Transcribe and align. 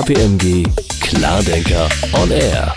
KPMG 0.00 0.66
Klardenker 1.02 1.86
on 2.22 2.30
Air. 2.30 2.74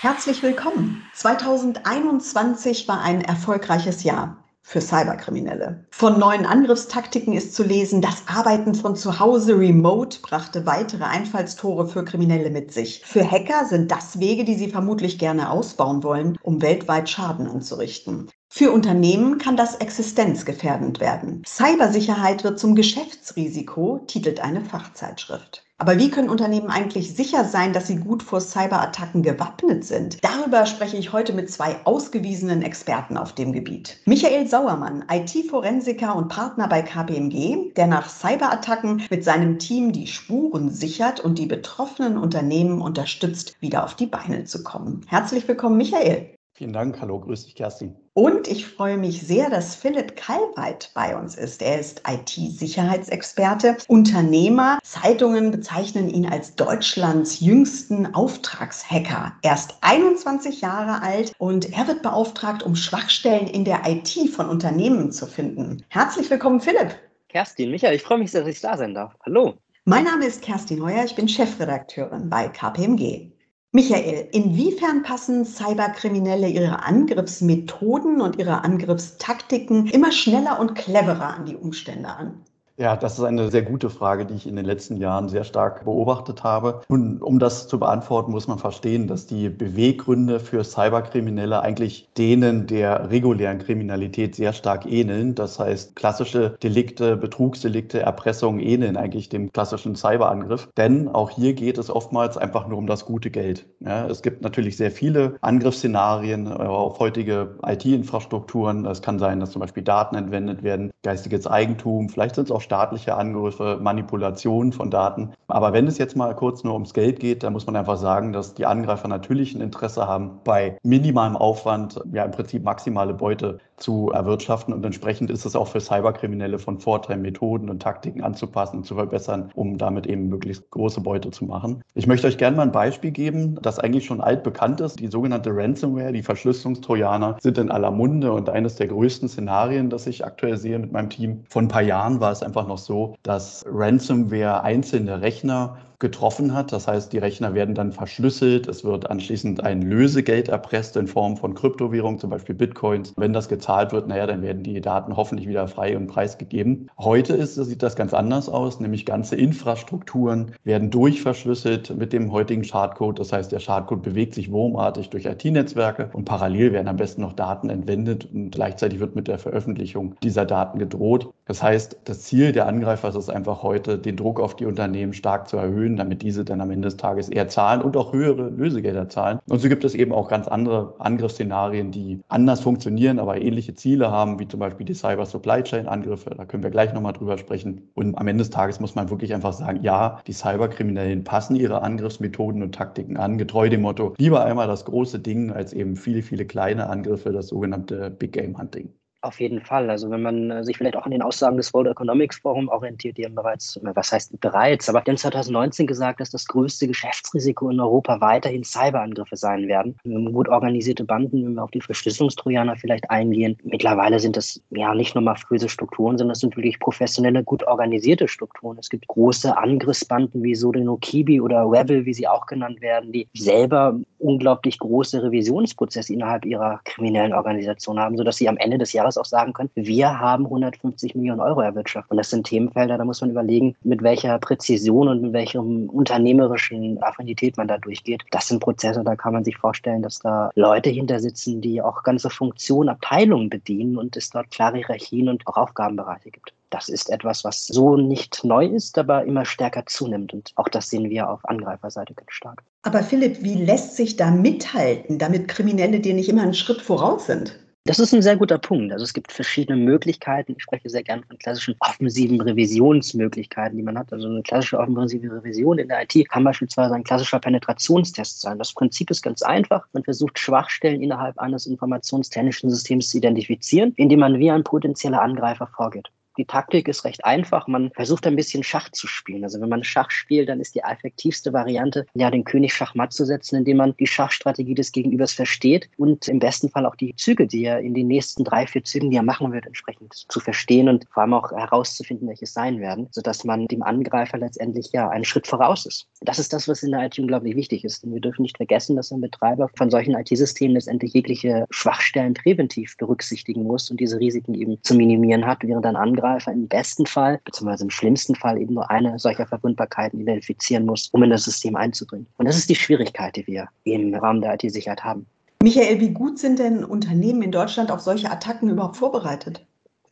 Herzlich 0.00 0.42
willkommen. 0.42 1.04
2021 1.14 2.88
war 2.88 3.00
ein 3.00 3.20
erfolgreiches 3.20 4.02
Jahr 4.02 4.44
für 4.60 4.80
Cyberkriminelle. 4.80 5.86
Von 5.92 6.18
neuen 6.18 6.46
Angriffstaktiken 6.46 7.32
ist 7.32 7.54
zu 7.54 7.62
lesen, 7.62 8.00
das 8.00 8.24
Arbeiten 8.26 8.74
von 8.74 8.96
zu 8.96 9.20
Hause 9.20 9.56
remote 9.56 10.18
brachte 10.20 10.66
weitere 10.66 11.04
Einfallstore 11.04 11.86
für 11.86 12.04
Kriminelle 12.04 12.50
mit 12.50 12.72
sich. 12.72 13.02
Für 13.04 13.30
Hacker 13.30 13.66
sind 13.66 13.92
das 13.92 14.18
Wege, 14.18 14.42
die 14.42 14.56
sie 14.56 14.68
vermutlich 14.68 15.20
gerne 15.20 15.50
ausbauen 15.50 16.02
wollen, 16.02 16.36
um 16.42 16.60
weltweit 16.60 17.08
Schaden 17.08 17.46
anzurichten. 17.46 18.30
Für 18.48 18.72
Unternehmen 18.72 19.38
kann 19.38 19.56
das 19.56 19.76
existenzgefährdend 19.76 20.98
werden. 20.98 21.44
Cybersicherheit 21.46 22.42
wird 22.42 22.58
zum 22.58 22.74
Geschäftsrisiko, 22.74 24.00
titelt 24.08 24.40
eine 24.40 24.64
Fachzeitschrift. 24.64 25.63
Aber 25.76 25.98
wie 25.98 26.08
können 26.08 26.30
Unternehmen 26.30 26.68
eigentlich 26.70 27.16
sicher 27.16 27.44
sein, 27.44 27.72
dass 27.72 27.88
sie 27.88 27.96
gut 27.96 28.22
vor 28.22 28.40
Cyberattacken 28.40 29.22
gewappnet 29.22 29.84
sind? 29.84 30.22
Darüber 30.22 30.66
spreche 30.66 30.96
ich 30.96 31.12
heute 31.12 31.32
mit 31.32 31.50
zwei 31.50 31.76
ausgewiesenen 31.84 32.62
Experten 32.62 33.16
auf 33.16 33.32
dem 33.32 33.52
Gebiet. 33.52 34.00
Michael 34.06 34.46
Sauermann, 34.46 35.04
IT-Forensiker 35.10 36.14
und 36.14 36.28
Partner 36.28 36.68
bei 36.68 36.82
KPMG, 36.82 37.72
der 37.74 37.88
nach 37.88 38.08
Cyberattacken 38.08 39.02
mit 39.10 39.24
seinem 39.24 39.58
Team 39.58 39.90
die 39.90 40.06
Spuren 40.06 40.70
sichert 40.70 41.18
und 41.18 41.38
die 41.38 41.46
betroffenen 41.46 42.18
Unternehmen 42.18 42.80
unterstützt, 42.80 43.60
wieder 43.60 43.82
auf 43.82 43.96
die 43.96 44.06
Beine 44.06 44.44
zu 44.44 44.62
kommen. 44.62 45.04
Herzlich 45.08 45.48
willkommen, 45.48 45.76
Michael. 45.76 46.34
Vielen 46.52 46.72
Dank. 46.72 47.00
Hallo, 47.00 47.18
grüß 47.18 47.46
dich, 47.46 47.56
Kerstin. 47.56 47.96
Und 48.16 48.46
ich 48.46 48.68
freue 48.68 48.96
mich 48.96 49.26
sehr, 49.26 49.50
dass 49.50 49.74
Philipp 49.74 50.14
Kalweit 50.14 50.92
bei 50.94 51.16
uns 51.16 51.34
ist. 51.34 51.60
Er 51.60 51.80
ist 51.80 52.00
IT-Sicherheitsexperte, 52.06 53.76
Unternehmer. 53.88 54.78
Zeitungen 54.84 55.50
bezeichnen 55.50 56.08
ihn 56.08 56.24
als 56.24 56.54
Deutschlands 56.54 57.40
jüngsten 57.40 58.14
Auftragshacker. 58.14 59.32
Erst 59.42 59.74
21 59.80 60.60
Jahre 60.60 61.02
alt 61.02 61.32
und 61.38 61.76
er 61.76 61.88
wird 61.88 62.02
beauftragt, 62.02 62.62
um 62.62 62.76
Schwachstellen 62.76 63.48
in 63.48 63.64
der 63.64 63.80
IT 63.84 64.30
von 64.30 64.48
Unternehmen 64.48 65.10
zu 65.10 65.26
finden. 65.26 65.84
Herzlich 65.88 66.30
willkommen, 66.30 66.60
Philipp. 66.60 66.94
Kerstin, 67.28 67.72
Michael, 67.72 67.96
ich 67.96 68.02
freue 68.02 68.18
mich 68.18 68.30
sehr, 68.30 68.42
dass 68.42 68.54
ich 68.54 68.60
da 68.60 68.76
sein 68.76 68.94
darf. 68.94 69.16
Hallo. 69.26 69.54
Mein 69.86 70.04
Name 70.04 70.24
ist 70.24 70.40
Kerstin 70.40 70.80
Heuer, 70.80 71.04
ich 71.04 71.16
bin 71.16 71.26
Chefredakteurin 71.26 72.30
bei 72.30 72.46
KPMG. 72.48 73.33
Michael, 73.76 74.28
inwiefern 74.30 75.02
passen 75.02 75.44
Cyberkriminelle 75.44 76.48
ihre 76.48 76.84
Angriffsmethoden 76.84 78.20
und 78.20 78.38
ihre 78.38 78.62
Angriffstaktiken 78.62 79.88
immer 79.88 80.12
schneller 80.12 80.60
und 80.60 80.76
cleverer 80.76 81.34
an 81.34 81.46
die 81.46 81.56
Umstände 81.56 82.08
an? 82.08 82.44
Ja, 82.76 82.96
das 82.96 83.18
ist 83.18 83.24
eine 83.24 83.52
sehr 83.52 83.62
gute 83.62 83.88
Frage, 83.88 84.26
die 84.26 84.34
ich 84.34 84.48
in 84.48 84.56
den 84.56 84.64
letzten 84.64 84.96
Jahren 84.96 85.28
sehr 85.28 85.44
stark 85.44 85.84
beobachtet 85.84 86.42
habe. 86.42 86.80
Und 86.88 87.22
um 87.22 87.38
das 87.38 87.68
zu 87.68 87.78
beantworten, 87.78 88.32
muss 88.32 88.48
man 88.48 88.58
verstehen, 88.58 89.06
dass 89.06 89.28
die 89.28 89.48
Beweggründe 89.48 90.40
für 90.40 90.64
Cyberkriminelle 90.64 91.60
eigentlich 91.62 92.08
denen 92.18 92.66
der 92.66 93.10
regulären 93.10 93.58
Kriminalität 93.58 94.34
sehr 94.34 94.52
stark 94.52 94.86
ähneln. 94.86 95.36
Das 95.36 95.60
heißt, 95.60 95.94
klassische 95.94 96.56
Delikte, 96.64 97.16
Betrugsdelikte, 97.16 98.00
Erpressung 98.00 98.58
ähneln 98.58 98.96
eigentlich 98.96 99.28
dem 99.28 99.52
klassischen 99.52 99.94
Cyberangriff. 99.94 100.68
Denn 100.76 101.06
auch 101.06 101.30
hier 101.30 101.54
geht 101.54 101.78
es 101.78 101.90
oftmals 101.90 102.36
einfach 102.36 102.66
nur 102.66 102.78
um 102.78 102.88
das 102.88 103.04
gute 103.04 103.30
Geld. 103.30 103.66
Ja, 103.78 104.08
es 104.08 104.20
gibt 104.20 104.42
natürlich 104.42 104.76
sehr 104.76 104.90
viele 104.90 105.36
Angriffsszenarien 105.42 106.48
auf 106.48 106.98
heutige 106.98 107.56
IT-Infrastrukturen. 107.64 108.84
Es 108.84 109.00
kann 109.00 109.20
sein, 109.20 109.38
dass 109.38 109.52
zum 109.52 109.60
Beispiel 109.60 109.84
Daten 109.84 110.16
entwendet 110.16 110.64
werden, 110.64 110.90
geistiges 111.04 111.46
Eigentum, 111.46 112.08
vielleicht 112.08 112.34
sind 112.34 112.46
es 112.46 112.50
auch 112.50 112.63
staatliche 112.64 113.14
Angriffe, 113.14 113.78
Manipulation 113.80 114.72
von 114.72 114.90
Daten. 114.90 115.32
Aber 115.46 115.72
wenn 115.72 115.86
es 115.86 115.98
jetzt 115.98 116.16
mal 116.16 116.34
kurz 116.34 116.64
nur 116.64 116.72
ums 116.72 116.94
Geld 116.94 117.20
geht, 117.20 117.42
dann 117.42 117.52
muss 117.52 117.66
man 117.66 117.76
einfach 117.76 117.96
sagen, 117.96 118.32
dass 118.32 118.54
die 118.54 118.66
Angreifer 118.66 119.08
natürlich 119.08 119.54
ein 119.54 119.60
Interesse 119.60 120.08
haben, 120.08 120.40
bei 120.44 120.78
minimalem 120.82 121.36
Aufwand 121.36 122.00
ja 122.12 122.24
im 122.24 122.30
Prinzip 122.30 122.64
maximale 122.64 123.14
Beute 123.14 123.58
zu 123.76 124.10
erwirtschaften. 124.12 124.72
Und 124.72 124.84
entsprechend 124.84 125.30
ist 125.30 125.44
es 125.44 125.56
auch 125.56 125.68
für 125.68 125.80
Cyberkriminelle 125.80 126.58
von 126.58 126.78
Vorteil, 126.78 127.18
Methoden 127.18 127.68
und 127.70 127.82
Taktiken 127.82 128.22
anzupassen 128.22 128.78
und 128.78 128.84
zu 128.84 128.94
verbessern, 128.94 129.50
um 129.54 129.78
damit 129.78 130.06
eben 130.06 130.28
möglichst 130.28 130.70
große 130.70 131.00
Beute 131.00 131.30
zu 131.30 131.44
machen. 131.44 131.82
Ich 131.94 132.06
möchte 132.06 132.26
euch 132.26 132.38
gerne 132.38 132.56
mal 132.56 132.62
ein 132.62 132.72
Beispiel 132.72 133.10
geben, 133.10 133.58
das 133.60 133.78
eigentlich 133.78 134.04
schon 134.04 134.20
altbekannt 134.20 134.80
ist. 134.80 135.00
Die 135.00 135.08
sogenannte 135.08 135.50
Ransomware, 135.54 136.12
die 136.12 136.22
Verschlüsselungstrojaner, 136.22 137.36
sind 137.40 137.58
in 137.58 137.70
aller 137.70 137.90
Munde 137.90 138.32
und 138.32 138.48
eines 138.48 138.76
der 138.76 138.86
größten 138.86 139.28
Szenarien, 139.28 139.90
das 139.90 140.06
ich 140.06 140.24
aktuell 140.24 140.56
sehe 140.56 140.78
mit 140.78 140.92
meinem 140.92 141.10
Team. 141.10 141.44
Vor 141.48 141.62
ein 141.62 141.68
paar 141.68 141.82
Jahren 141.82 142.20
war 142.20 142.30
es 142.30 142.42
einfach 142.42 142.53
noch 142.62 142.78
so, 142.78 143.16
dass 143.24 143.64
Ransomware 143.66 144.62
einzelne 144.62 145.20
Rechner 145.20 145.78
getroffen 146.04 146.52
hat. 146.52 146.70
Das 146.70 146.86
heißt, 146.86 147.14
die 147.14 147.18
Rechner 147.18 147.54
werden 147.54 147.74
dann 147.74 147.90
verschlüsselt. 147.90 148.68
Es 148.68 148.84
wird 148.84 149.10
anschließend 149.10 149.64
ein 149.64 149.80
Lösegeld 149.80 150.50
erpresst 150.50 150.98
in 150.98 151.06
Form 151.06 151.38
von 151.38 151.54
Kryptowährungen, 151.54 152.18
zum 152.18 152.28
Beispiel 152.28 152.54
Bitcoins. 152.54 153.14
Wenn 153.16 153.32
das 153.32 153.48
gezahlt 153.48 153.92
wird, 153.92 154.06
naja, 154.06 154.26
dann 154.26 154.42
werden 154.42 154.62
die 154.62 154.82
Daten 154.82 155.16
hoffentlich 155.16 155.48
wieder 155.48 155.66
frei 155.66 155.96
und 155.96 156.08
preisgegeben. 156.08 156.90
Heute 156.98 157.32
ist, 157.32 157.54
sieht 157.54 157.82
das 157.82 157.96
ganz 157.96 158.12
anders 158.12 158.50
aus, 158.50 158.80
nämlich 158.80 159.06
ganze 159.06 159.36
Infrastrukturen 159.36 160.52
werden 160.62 160.90
durchverschlüsselt 160.90 161.96
mit 161.96 162.12
dem 162.12 162.32
heutigen 162.32 162.64
Schadcode. 162.64 163.18
Das 163.18 163.32
heißt, 163.32 163.50
der 163.50 163.60
Schadcode 163.60 164.02
bewegt 164.02 164.34
sich 164.34 164.52
wurmartig 164.52 165.08
durch 165.08 165.24
IT-Netzwerke 165.24 166.10
und 166.12 166.26
parallel 166.26 166.74
werden 166.74 166.88
am 166.88 166.96
besten 166.96 167.22
noch 167.22 167.32
Daten 167.32 167.70
entwendet 167.70 168.28
und 168.30 168.50
gleichzeitig 168.50 169.00
wird 169.00 169.16
mit 169.16 169.26
der 169.26 169.38
Veröffentlichung 169.38 170.16
dieser 170.22 170.44
Daten 170.44 170.78
gedroht. 170.78 171.32
Das 171.46 171.62
heißt, 171.62 172.00
das 172.04 172.20
Ziel 172.20 172.52
der 172.52 172.66
Angreifer 172.66 173.08
ist 173.08 173.14
es 173.14 173.30
einfach 173.30 173.62
heute, 173.62 173.96
den 173.96 174.16
Druck 174.16 174.38
auf 174.38 174.54
die 174.54 174.66
Unternehmen 174.66 175.14
stark 175.14 175.48
zu 175.48 175.56
erhöhen 175.56 175.93
erhöhen, 175.94 175.96
damit 175.96 176.22
diese 176.22 176.44
dann 176.44 176.60
am 176.60 176.70
Ende 176.70 176.88
des 176.88 176.96
Tages 176.96 177.28
eher 177.28 177.48
zahlen 177.48 177.82
und 177.82 177.96
auch 177.96 178.12
höhere 178.12 178.50
Lösegelder 178.50 179.08
zahlen. 179.08 179.38
Und 179.48 179.60
so 179.60 179.68
gibt 179.68 179.84
es 179.84 179.94
eben 179.94 180.12
auch 180.12 180.28
ganz 180.28 180.48
andere 180.48 180.94
Angriffsszenarien, 180.98 181.90
die 181.90 182.20
anders 182.28 182.60
funktionieren, 182.60 183.18
aber 183.18 183.40
ähnliche 183.40 183.74
Ziele 183.74 184.10
haben, 184.10 184.38
wie 184.38 184.48
zum 184.48 184.60
Beispiel 184.60 184.86
die 184.86 184.94
Cyber 184.94 185.26
Supply 185.26 185.62
Chain 185.62 185.88
Angriffe. 185.88 186.30
Da 186.30 186.44
können 186.44 186.62
wir 186.62 186.70
gleich 186.70 186.92
nochmal 186.92 187.12
drüber 187.12 187.38
sprechen. 187.38 187.88
Und 187.94 188.16
am 188.16 188.28
Ende 188.28 188.42
des 188.42 188.50
Tages 188.50 188.80
muss 188.80 188.94
man 188.94 189.10
wirklich 189.10 189.34
einfach 189.34 189.52
sagen, 189.52 189.80
ja, 189.82 190.20
die 190.26 190.32
Cyberkriminellen 190.32 191.24
passen 191.24 191.56
ihre 191.56 191.82
Angriffsmethoden 191.82 192.62
und 192.62 192.74
Taktiken 192.74 193.16
an, 193.16 193.38
getreu 193.38 193.68
dem 193.68 193.82
Motto, 193.82 194.14
lieber 194.18 194.44
einmal 194.44 194.66
das 194.66 194.84
große 194.84 195.18
Ding 195.18 195.50
als 195.50 195.72
eben 195.72 195.96
viele, 195.96 196.22
viele 196.22 196.46
kleine 196.46 196.88
Angriffe, 196.88 197.32
das 197.32 197.48
sogenannte 197.48 198.10
Big 198.10 198.32
Game 198.32 198.58
Hunting. 198.58 198.92
Auf 199.24 199.40
jeden 199.40 199.62
Fall. 199.62 199.88
Also 199.88 200.10
wenn 200.10 200.20
man 200.20 200.50
äh, 200.50 200.64
sich 200.64 200.76
vielleicht 200.76 200.96
auch 200.96 201.06
an 201.06 201.10
den 201.10 201.22
Aussagen 201.22 201.56
des 201.56 201.72
World 201.72 201.88
Economics 201.88 202.36
Forum 202.40 202.68
orientiert, 202.68 203.16
die 203.16 203.24
haben 203.24 203.34
bereits, 203.34 203.80
was 203.82 204.12
heißt 204.12 204.38
bereits, 204.38 204.86
aber 204.90 205.00
haben 205.00 205.16
2019 205.16 205.86
gesagt, 205.86 206.20
dass 206.20 206.28
das 206.28 206.46
größte 206.46 206.86
Geschäftsrisiko 206.86 207.70
in 207.70 207.80
Europa 207.80 208.20
weiterhin 208.20 208.64
Cyberangriffe 208.64 209.36
sein 209.36 209.66
werden. 209.66 209.96
Gut 210.04 210.50
organisierte 210.50 211.04
Banden, 211.04 211.42
wenn 211.42 211.54
wir 211.54 211.64
auf 211.64 211.70
die 211.70 211.80
Verschlüsselungstrojaner 211.80 212.76
vielleicht 212.76 213.10
eingehen. 213.10 213.56
Mittlerweile 213.64 214.20
sind 214.20 214.36
das 214.36 214.60
ja 214.68 214.94
nicht 214.94 215.14
nur 215.14 215.24
mafiöse 215.24 215.70
Strukturen, 215.70 216.18
sondern 216.18 216.34
das 216.34 216.40
sind 216.40 216.54
wirklich 216.58 216.78
professionelle, 216.78 217.42
gut 217.42 217.66
organisierte 217.66 218.28
Strukturen. 218.28 218.76
Es 218.78 218.90
gibt 218.90 219.08
große 219.08 219.56
Angriffsbanden 219.56 220.42
wie 220.42 220.54
Sodino 220.54 220.98
Kibi 221.00 221.40
oder 221.40 221.64
Rebel, 221.64 222.04
wie 222.04 222.12
sie 222.12 222.28
auch 222.28 222.44
genannt 222.44 222.82
werden, 222.82 223.10
die 223.10 223.26
selber 223.32 223.98
unglaublich 224.18 224.78
große 224.78 225.22
Revisionsprozesse 225.22 226.12
innerhalb 226.12 226.44
ihrer 226.44 226.80
kriminellen 226.84 227.32
Organisation 227.32 227.98
haben, 227.98 228.18
sodass 228.18 228.36
sie 228.36 228.48
am 228.50 228.56
Ende 228.56 228.78
des 228.78 228.92
Jahres 228.92 229.13
auch 229.18 229.24
sagen 229.24 229.52
können, 229.52 229.70
wir 229.74 230.18
haben 230.18 230.44
150 230.44 231.14
Millionen 231.14 231.40
Euro 231.40 231.60
erwirtschaftet. 231.60 232.10
Und 232.10 232.16
das 232.18 232.30
sind 232.30 232.46
Themenfelder, 232.46 232.98
da 232.98 233.04
muss 233.04 233.20
man 233.20 233.30
überlegen, 233.30 233.74
mit 233.82 234.02
welcher 234.02 234.38
Präzision 234.38 235.08
und 235.08 235.22
mit 235.22 235.32
welchem 235.32 235.88
unternehmerischen 235.88 237.02
Affinität 237.02 237.56
man 237.56 237.68
da 237.68 237.78
durchgeht. 237.78 238.22
Das 238.30 238.48
sind 238.48 238.60
Prozesse, 238.60 239.02
da 239.04 239.16
kann 239.16 239.32
man 239.32 239.44
sich 239.44 239.56
vorstellen, 239.56 240.02
dass 240.02 240.18
da 240.18 240.50
Leute 240.54 240.90
hinter 240.90 241.20
sitzen, 241.20 241.60
die 241.60 241.80
auch 241.82 242.02
ganze 242.02 242.30
Funktionen, 242.30 242.88
Abteilungen 242.88 243.50
bedienen 243.50 243.96
und 243.96 244.16
es 244.16 244.30
dort 244.30 244.50
klare 244.50 244.78
Hierarchien 244.78 245.28
und 245.28 245.46
auch 245.46 245.56
Aufgabenbereiche 245.56 246.30
gibt. 246.30 246.52
Das 246.74 246.88
ist 246.88 247.08
etwas, 247.08 247.44
was 247.44 247.68
so 247.68 247.96
nicht 247.96 248.42
neu 248.42 248.66
ist, 248.66 248.98
aber 248.98 249.24
immer 249.24 249.44
stärker 249.44 249.86
zunimmt. 249.86 250.34
Und 250.34 250.50
auch 250.56 250.68
das 250.68 250.90
sehen 250.90 251.08
wir 251.08 251.30
auf 251.30 251.38
Angreiferseite 251.44 252.14
ganz 252.14 252.32
stark. 252.32 252.64
Aber 252.82 253.04
Philipp, 253.04 253.42
wie 253.42 253.64
lässt 253.64 253.94
sich 253.94 254.16
da 254.16 254.32
mithalten, 254.32 255.18
damit 255.18 255.46
Kriminelle 255.46 256.00
dir 256.00 256.14
nicht 256.14 256.28
immer 256.28 256.42
einen 256.42 256.52
Schritt 256.52 256.82
voraus 256.82 257.26
sind? 257.26 257.60
Das 257.86 257.98
ist 257.98 258.14
ein 258.14 258.22
sehr 258.22 258.36
guter 258.38 258.56
Punkt. 258.56 258.94
Also 258.94 259.04
es 259.04 259.12
gibt 259.12 259.30
verschiedene 259.30 259.76
Möglichkeiten. 259.76 260.54
Ich 260.56 260.62
spreche 260.62 260.88
sehr 260.88 261.02
gerne 261.02 261.22
von 261.22 261.36
klassischen 261.36 261.76
offensiven 261.80 262.40
Revisionsmöglichkeiten, 262.40 263.76
die 263.76 263.82
man 263.82 263.98
hat. 263.98 264.10
Also 264.10 264.26
eine 264.26 264.42
klassische 264.42 264.78
offensive 264.78 265.30
Revision 265.30 265.78
in 265.78 265.88
der 265.88 266.02
IT 266.02 266.30
kann 266.30 266.44
beispielsweise 266.44 266.94
ein 266.94 267.04
klassischer 267.04 267.40
Penetrationstest 267.40 268.40
sein. 268.40 268.58
Das 268.58 268.72
Prinzip 268.72 269.10
ist 269.10 269.20
ganz 269.20 269.42
einfach. 269.42 269.86
Man 269.92 270.02
versucht 270.02 270.38
Schwachstellen 270.38 271.02
innerhalb 271.02 271.38
eines 271.38 271.66
informationstechnischen 271.66 272.70
Systems 272.70 273.10
zu 273.10 273.18
identifizieren, 273.18 273.92
indem 273.96 274.20
man 274.20 274.38
wie 274.38 274.50
ein 274.50 274.64
potenzieller 274.64 275.20
Angreifer 275.20 275.66
vorgeht. 275.66 276.10
Die 276.36 276.44
Taktik 276.44 276.88
ist 276.88 277.04
recht 277.04 277.24
einfach. 277.24 277.68
Man 277.68 277.90
versucht 277.92 278.26
ein 278.26 278.34
bisschen 278.34 278.64
Schach 278.64 278.88
zu 278.90 279.06
spielen. 279.06 279.44
Also 279.44 279.60
wenn 279.60 279.68
man 279.68 279.84
Schach 279.84 280.10
spielt, 280.10 280.48
dann 280.48 280.60
ist 280.60 280.74
die 280.74 280.80
effektivste 280.80 281.52
Variante, 281.52 282.06
ja, 282.14 282.30
den 282.30 282.44
König 282.44 282.74
Schachmatt 282.74 283.12
zu 283.12 283.24
setzen, 283.24 283.56
indem 283.56 283.76
man 283.76 283.94
die 283.98 284.06
Schachstrategie 284.06 284.74
des 284.74 284.90
Gegenübers 284.90 285.32
versteht 285.32 285.88
und 285.96 286.26
im 286.26 286.40
besten 286.40 286.70
Fall 286.70 286.86
auch 286.86 286.96
die 286.96 287.14
Züge, 287.14 287.46
die 287.46 287.64
er 287.64 287.78
in 287.78 287.94
den 287.94 288.08
nächsten 288.08 288.42
drei, 288.42 288.66
vier 288.66 288.82
Zügen, 288.82 289.10
die 289.10 289.16
er 289.16 289.22
machen 289.22 289.52
wird, 289.52 289.66
entsprechend 289.66 290.12
zu 290.12 290.40
verstehen 290.40 290.88
und 290.88 291.06
vor 291.12 291.22
allem 291.22 291.34
auch 291.34 291.52
herauszufinden, 291.52 292.26
welche 292.26 292.44
es 292.44 292.52
sein 292.52 292.80
werden, 292.80 293.06
sodass 293.12 293.44
man 293.44 293.68
dem 293.68 293.82
Angreifer 293.82 294.38
letztendlich 294.38 294.90
ja 294.92 295.08
einen 295.08 295.24
Schritt 295.24 295.46
voraus 295.46 295.86
ist. 295.86 296.08
Das 296.20 296.40
ist 296.40 296.52
das, 296.52 296.66
was 296.66 296.82
in 296.82 296.90
der 296.90 297.04
IT 297.04 297.18
unglaublich 297.18 297.54
wichtig 297.54 297.84
ist. 297.84 298.02
Denn 298.02 298.12
wir 298.12 298.20
dürfen 298.20 298.42
nicht 298.42 298.56
vergessen, 298.56 298.96
dass 298.96 299.12
ein 299.12 299.20
Betreiber 299.20 299.68
von 299.76 299.88
solchen 299.88 300.14
IT-Systemen 300.14 300.74
letztendlich 300.74 301.12
jegliche 301.12 301.66
Schwachstellen 301.70 302.34
präventiv 302.34 302.96
berücksichtigen 302.96 303.62
muss 303.62 303.90
und 303.90 304.00
diese 304.00 304.18
Risiken 304.18 304.54
eben 304.54 304.82
zu 304.82 304.96
minimieren 304.96 305.46
hat, 305.46 305.62
während 305.62 305.86
ein 305.86 305.96
Angreifer 305.96 306.23
im 306.46 306.68
besten 306.68 307.06
Fall, 307.06 307.40
beziehungsweise 307.44 307.84
im 307.84 307.90
schlimmsten 307.90 308.34
Fall 308.34 308.60
eben 308.60 308.74
nur 308.74 308.90
eine 308.90 309.18
solcher 309.18 309.46
Verwundbarkeiten 309.46 310.20
identifizieren 310.20 310.86
muss, 310.86 311.08
um 311.12 311.22
in 311.22 311.30
das 311.30 311.44
System 311.44 311.76
einzudringen. 311.76 312.26
Und 312.38 312.46
das 312.46 312.56
ist 312.56 312.68
die 312.68 312.74
Schwierigkeit, 312.74 313.36
die 313.36 313.46
wir 313.46 313.68
im 313.84 314.14
Rahmen 314.14 314.40
der 314.40 314.54
IT-Sicherheit 314.54 315.04
haben. 315.04 315.26
Michael, 315.62 316.00
wie 316.00 316.10
gut 316.10 316.38
sind 316.38 316.58
denn 316.58 316.84
Unternehmen 316.84 317.42
in 317.42 317.52
Deutschland 317.52 317.90
auf 317.90 318.00
solche 318.00 318.30
Attacken 318.30 318.68
überhaupt 318.68 318.96
vorbereitet? 318.96 319.64